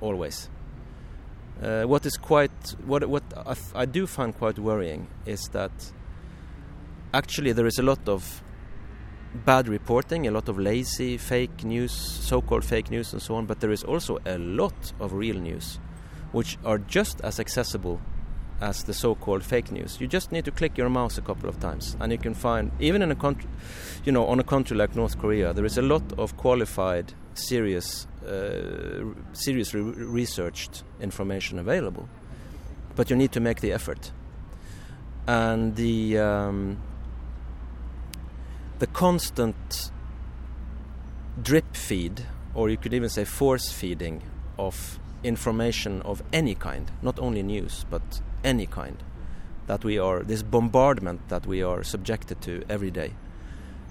Always. 0.00 0.48
Uh, 1.62 1.82
what 1.82 2.06
is 2.06 2.16
quite 2.16 2.74
what 2.86 3.04
what 3.06 3.22
I, 3.74 3.84
do 3.84 4.06
find 4.06 4.36
quite 4.36 4.58
worrying 4.58 5.08
is 5.26 5.48
that 5.52 5.72
actually 7.12 7.52
there 7.52 7.66
is 7.66 7.78
a 7.78 7.82
lot 7.82 8.08
of 8.08 8.42
bad 9.44 9.68
reporting, 9.68 10.26
a 10.26 10.30
lot 10.30 10.48
of 10.48 10.58
lazy 10.58 11.16
fake 11.16 11.64
news, 11.64 11.92
so-called 11.92 12.64
fake 12.64 12.90
news, 12.90 13.12
and 13.12 13.22
so 13.22 13.34
on. 13.34 13.46
But 13.46 13.60
there 13.60 13.70
is 13.70 13.84
also 13.84 14.18
a 14.26 14.38
lot 14.38 14.92
of 14.98 15.12
real 15.12 15.36
news, 15.36 15.78
which 16.32 16.58
are 16.64 16.78
just 16.78 17.20
as 17.20 17.38
accessible 17.38 18.00
as 18.60 18.84
the 18.84 18.92
so-called 18.92 19.42
fake 19.42 19.72
news. 19.72 20.00
You 20.00 20.06
just 20.06 20.32
need 20.32 20.44
to 20.44 20.50
click 20.50 20.76
your 20.76 20.90
mouse 20.90 21.16
a 21.16 21.22
couple 21.22 21.48
of 21.48 21.58
times, 21.60 21.96
and 22.00 22.12
you 22.12 22.18
can 22.18 22.34
find 22.34 22.70
even 22.78 23.02
in 23.02 23.10
a 23.10 23.14
country, 23.14 23.48
you 24.04 24.12
know, 24.12 24.26
on 24.26 24.38
a 24.38 24.44
country 24.44 24.76
like 24.76 24.94
North 24.94 25.18
Korea, 25.18 25.52
there 25.52 25.64
is 25.64 25.78
a 25.78 25.82
lot 25.82 26.02
of 26.18 26.36
qualified, 26.36 27.14
serious, 27.34 28.06
uh, 28.26 29.04
seriously 29.32 29.80
researched 29.80 30.84
information 31.00 31.58
available. 31.58 32.08
But 32.96 33.08
you 33.08 33.16
need 33.16 33.32
to 33.32 33.40
make 33.40 33.60
the 33.60 33.72
effort, 33.72 34.12
and 35.26 35.76
the 35.76 36.18
um, 36.18 36.78
the 38.80 38.86
constant 38.86 39.90
drip 41.40 41.76
feed, 41.76 42.26
or 42.54 42.70
you 42.70 42.76
could 42.76 42.94
even 42.94 43.08
say 43.08 43.24
force 43.24 43.70
feeding 43.70 44.22
of 44.58 44.98
information 45.22 46.02
of 46.02 46.22
any 46.32 46.54
kind, 46.54 46.90
not 47.02 47.18
only 47.18 47.42
news, 47.42 47.84
but 47.90 48.22
any 48.42 48.66
kind, 48.66 49.02
that 49.66 49.84
we 49.84 49.98
are, 49.98 50.22
this 50.22 50.42
bombardment 50.42 51.28
that 51.28 51.46
we 51.46 51.62
are 51.62 51.84
subjected 51.84 52.40
to 52.40 52.62
every 52.70 52.90
day, 52.90 53.12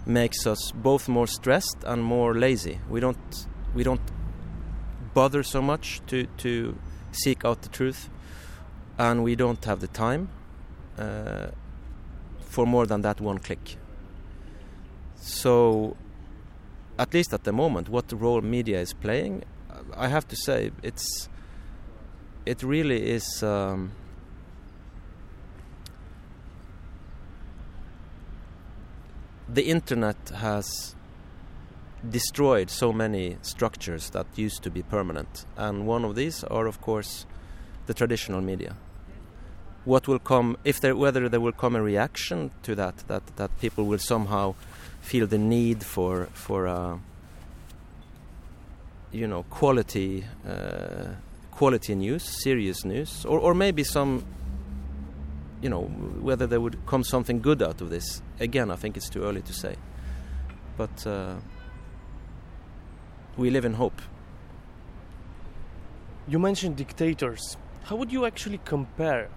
makes 0.07 0.47
us 0.47 0.71
both 0.71 1.07
more 1.07 1.27
stressed 1.27 1.77
and 1.85 2.03
more 2.03 2.33
lazy. 2.33 2.79
We 2.89 2.99
don't, 2.99 3.47
we 3.75 3.83
don't 3.83 4.01
bother 5.13 5.43
so 5.43 5.61
much 5.61 6.01
to, 6.07 6.25
to 6.37 6.75
seek 7.11 7.45
out 7.45 7.61
the 7.61 7.69
truth, 7.69 8.09
and 8.97 9.23
we 9.23 9.35
don't 9.35 9.63
have 9.65 9.81
the 9.81 9.87
time 9.87 10.29
uh, 10.97 11.49
for 12.41 12.65
more 12.65 12.87
than 12.87 13.01
that 13.03 13.21
one 13.21 13.37
click. 13.37 13.78
So, 15.21 15.95
at 16.97 17.13
least 17.13 17.33
at 17.33 17.43
the 17.43 17.51
moment, 17.51 17.89
what 17.89 18.11
role 18.11 18.41
media 18.41 18.79
is 18.79 18.93
playing, 18.93 19.43
I 19.95 20.07
have 20.07 20.27
to 20.29 20.35
say, 20.35 20.71
it's 20.83 21.29
it 22.45 22.63
really 22.63 23.09
is. 23.09 23.43
Um, 23.43 23.91
the 29.47 29.63
internet 29.63 30.17
has 30.35 30.95
destroyed 32.07 32.69
so 32.69 32.93
many 32.93 33.37
structures 33.41 34.09
that 34.11 34.25
used 34.35 34.63
to 34.63 34.69
be 34.69 34.83
permanent, 34.83 35.45
and 35.57 35.85
one 35.85 36.05
of 36.05 36.15
these 36.15 36.43
are, 36.45 36.65
of 36.67 36.81
course, 36.81 37.25
the 37.87 37.93
traditional 37.93 38.41
media. 38.41 38.75
What 39.85 40.07
will 40.07 40.19
come 40.19 40.57
if 40.63 40.79
there, 40.79 40.95
whether 40.95 41.29
there 41.29 41.41
will 41.41 41.51
come 41.51 41.75
a 41.75 41.81
reaction 41.81 42.51
to 42.63 42.75
that, 42.75 43.03
that 43.07 43.25
that 43.37 43.59
people 43.59 43.85
will 43.85 43.99
somehow 43.99 44.55
feel 45.01 45.27
the 45.27 45.37
need 45.37 45.83
for 45.83 46.27
for 46.33 46.67
uh, 46.67 46.97
you 49.11 49.27
know 49.27 49.43
quality 49.43 50.25
uh, 50.47 51.15
quality 51.51 51.95
news, 51.95 52.23
serious 52.23 52.85
news, 52.85 53.25
or 53.25 53.39
or 53.39 53.53
maybe 53.53 53.83
some 53.83 54.23
you 55.61 55.69
know 55.69 55.83
whether 56.21 56.47
there 56.47 56.61
would 56.61 56.77
come 56.85 57.03
something 57.03 57.41
good 57.41 57.61
out 57.61 57.81
of 57.81 57.89
this. 57.89 58.21
Again, 58.39 58.71
I 58.71 58.75
think 58.75 58.97
it's 58.97 59.09
too 59.09 59.23
early 59.23 59.41
to 59.41 59.53
say, 59.53 59.75
but 60.77 61.05
uh, 61.07 61.35
we 63.37 63.49
live 63.49 63.65
in 63.65 63.73
hope. 63.73 64.01
You 66.27 66.39
mentioned 66.39 66.75
dictators. 66.77 67.57
How 67.83 67.95
would 67.95 68.11
you 68.11 68.25
actually 68.25 68.59
compare 68.65 69.29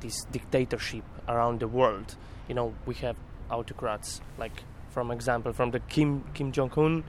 this 0.00 0.24
dictatorship 0.32 1.04
around 1.28 1.60
the 1.60 1.68
world? 1.68 2.16
You 2.48 2.54
know, 2.54 2.74
we 2.86 2.94
have 2.94 3.16
autocrats 3.50 4.20
like 4.38 4.62
from 4.94 5.10
example 5.10 5.52
from 5.52 5.72
the 5.72 5.80
Kim 5.80 6.22
Kim 6.34 6.52
Jong 6.52 6.72
Un 6.76 7.04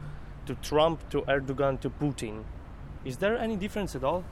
to 0.47 0.55
Trump 0.55 1.07
to 1.11 1.21
Erdogan 1.21 1.79
to 1.81 1.89
Putin. 1.89 2.43
Is 3.05 3.17
there 3.17 3.37
any 3.37 3.55
difference 3.55 3.95
at 3.95 4.03
all? 4.03 4.23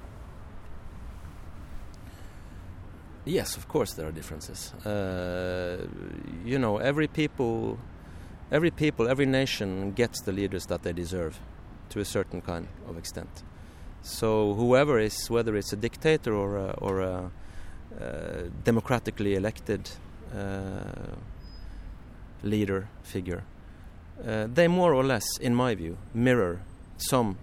Yes, 3.26 3.56
of 3.56 3.68
course 3.68 3.94
there 3.94 4.08
are 4.08 4.12
differences. 4.12 4.74
Uh, 4.86 5.88
you 6.44 6.60
know, 6.60 6.78
every 6.78 7.08
people, 7.08 7.78
every 8.52 8.72
people, 8.72 9.08
every 9.08 9.26
nation 9.26 9.94
gets 9.94 10.22
the 10.22 10.32
leaders 10.32 10.66
that 10.66 10.82
they 10.84 10.92
deserve, 10.92 11.40
to 11.90 12.00
a 12.00 12.06
certain 12.06 12.42
kind 12.42 12.68
of 12.90 12.98
extent. 12.98 13.44
So 14.02 14.54
whoever 14.56 15.00
is, 15.00 15.30
whether 15.30 15.56
it's 15.56 15.72
a 15.72 15.78
dictator 15.78 16.34
or 16.34 16.58
a, 16.58 16.72
or 16.82 17.02
a 17.02 17.32
uh, 18.02 18.50
democratically 18.64 19.36
elected 19.36 19.90
uh, 20.36 21.16
leader 22.44 22.88
figure, 23.04 23.44
uh, 24.26 24.48
they 24.54 24.68
more 24.68 24.94
or 24.94 25.04
less, 25.04 25.26
in 25.42 25.56
my 25.56 25.76
view, 25.76 25.98
mirror 26.14 26.62
some 26.98 27.38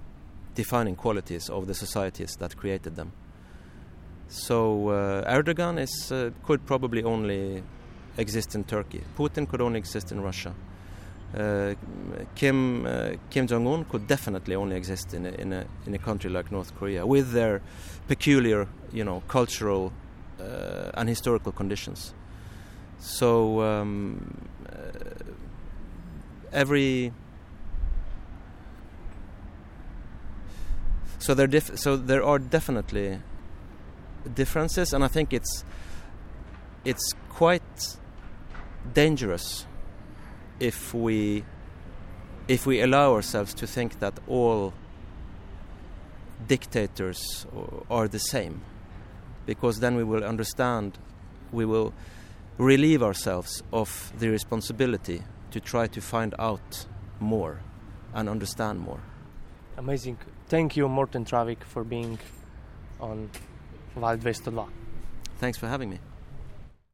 defining 0.54 0.96
qualities 0.96 1.48
of 1.50 1.66
the 1.66 1.74
societies 1.74 2.36
that 2.38 2.56
created 2.56 2.96
them. 2.96 3.12
So 4.28 4.90
uh, 4.90 5.34
Erdogan 5.34 5.80
is, 5.80 6.12
uh, 6.12 6.30
could 6.44 6.64
probably 6.66 7.02
only 7.02 7.62
exist 8.16 8.54
in 8.54 8.64
Turkey. 8.64 9.02
Putin 9.16 9.48
could 9.48 9.60
only 9.60 9.78
exist 9.78 10.12
in 10.12 10.20
Russia. 10.20 10.54
Uh, 11.36 11.74
Kim 12.34 12.86
uh, 12.86 13.10
Kim 13.30 13.46
Jong 13.46 13.66
Un 13.66 13.84
could 13.84 14.08
definitely 14.08 14.56
only 14.56 14.76
exist 14.76 15.14
in 15.14 15.26
a, 15.26 15.30
in 15.30 15.52
a 15.52 15.64
in 15.86 15.94
a 15.94 15.98
country 15.98 16.28
like 16.28 16.50
North 16.50 16.74
Korea 16.76 17.06
with 17.06 17.30
their 17.30 17.62
peculiar, 18.08 18.66
you 18.92 19.04
know, 19.04 19.22
cultural 19.28 19.92
uh, 20.40 20.90
and 20.94 21.08
historical 21.08 21.52
conditions. 21.52 22.14
So 23.00 23.62
um, 23.62 24.48
uh, 24.68 24.74
every 26.52 27.12
so 31.18 31.34
there 31.34 31.46
dif- 31.46 31.78
so 31.78 31.96
there 31.96 32.22
are 32.22 32.38
definitely 32.38 33.20
differences, 34.34 34.92
and 34.92 35.02
I 35.02 35.08
think 35.08 35.32
it's 35.32 35.64
it's 36.84 37.14
quite 37.30 37.96
dangerous 38.92 39.66
if 40.58 40.92
we 40.92 41.44
if 42.48 42.66
we 42.66 42.80
allow 42.82 43.14
ourselves 43.14 43.54
to 43.54 43.66
think 43.66 44.00
that 44.00 44.18
all 44.28 44.74
dictators 46.46 47.46
are 47.90 48.08
the 48.08 48.18
same 48.18 48.60
because 49.46 49.80
then 49.80 49.94
we 49.96 50.04
will 50.04 50.24
understand 50.24 50.98
we 51.52 51.64
will 51.64 51.92
relieve 52.60 53.02
ourselves 53.02 53.62
of 53.72 54.12
the 54.18 54.28
responsibility 54.28 55.22
to 55.50 55.58
try 55.60 55.86
to 55.86 56.00
find 56.00 56.34
out 56.38 56.86
more 57.18 57.60
and 58.14 58.28
understand 58.28 58.78
more 58.78 59.00
Amazing. 59.78 60.18
Thank 60.48 60.76
you, 60.76 60.86
Morten 60.88 61.24
Traavik, 61.24 61.64
for 61.64 61.84
being 61.84 62.18
on 63.00 63.30
Val 63.96 64.18
202. 64.18 64.68
thanks 65.38 65.56
for 65.56 65.68
having 65.68 65.88
me 65.88 65.98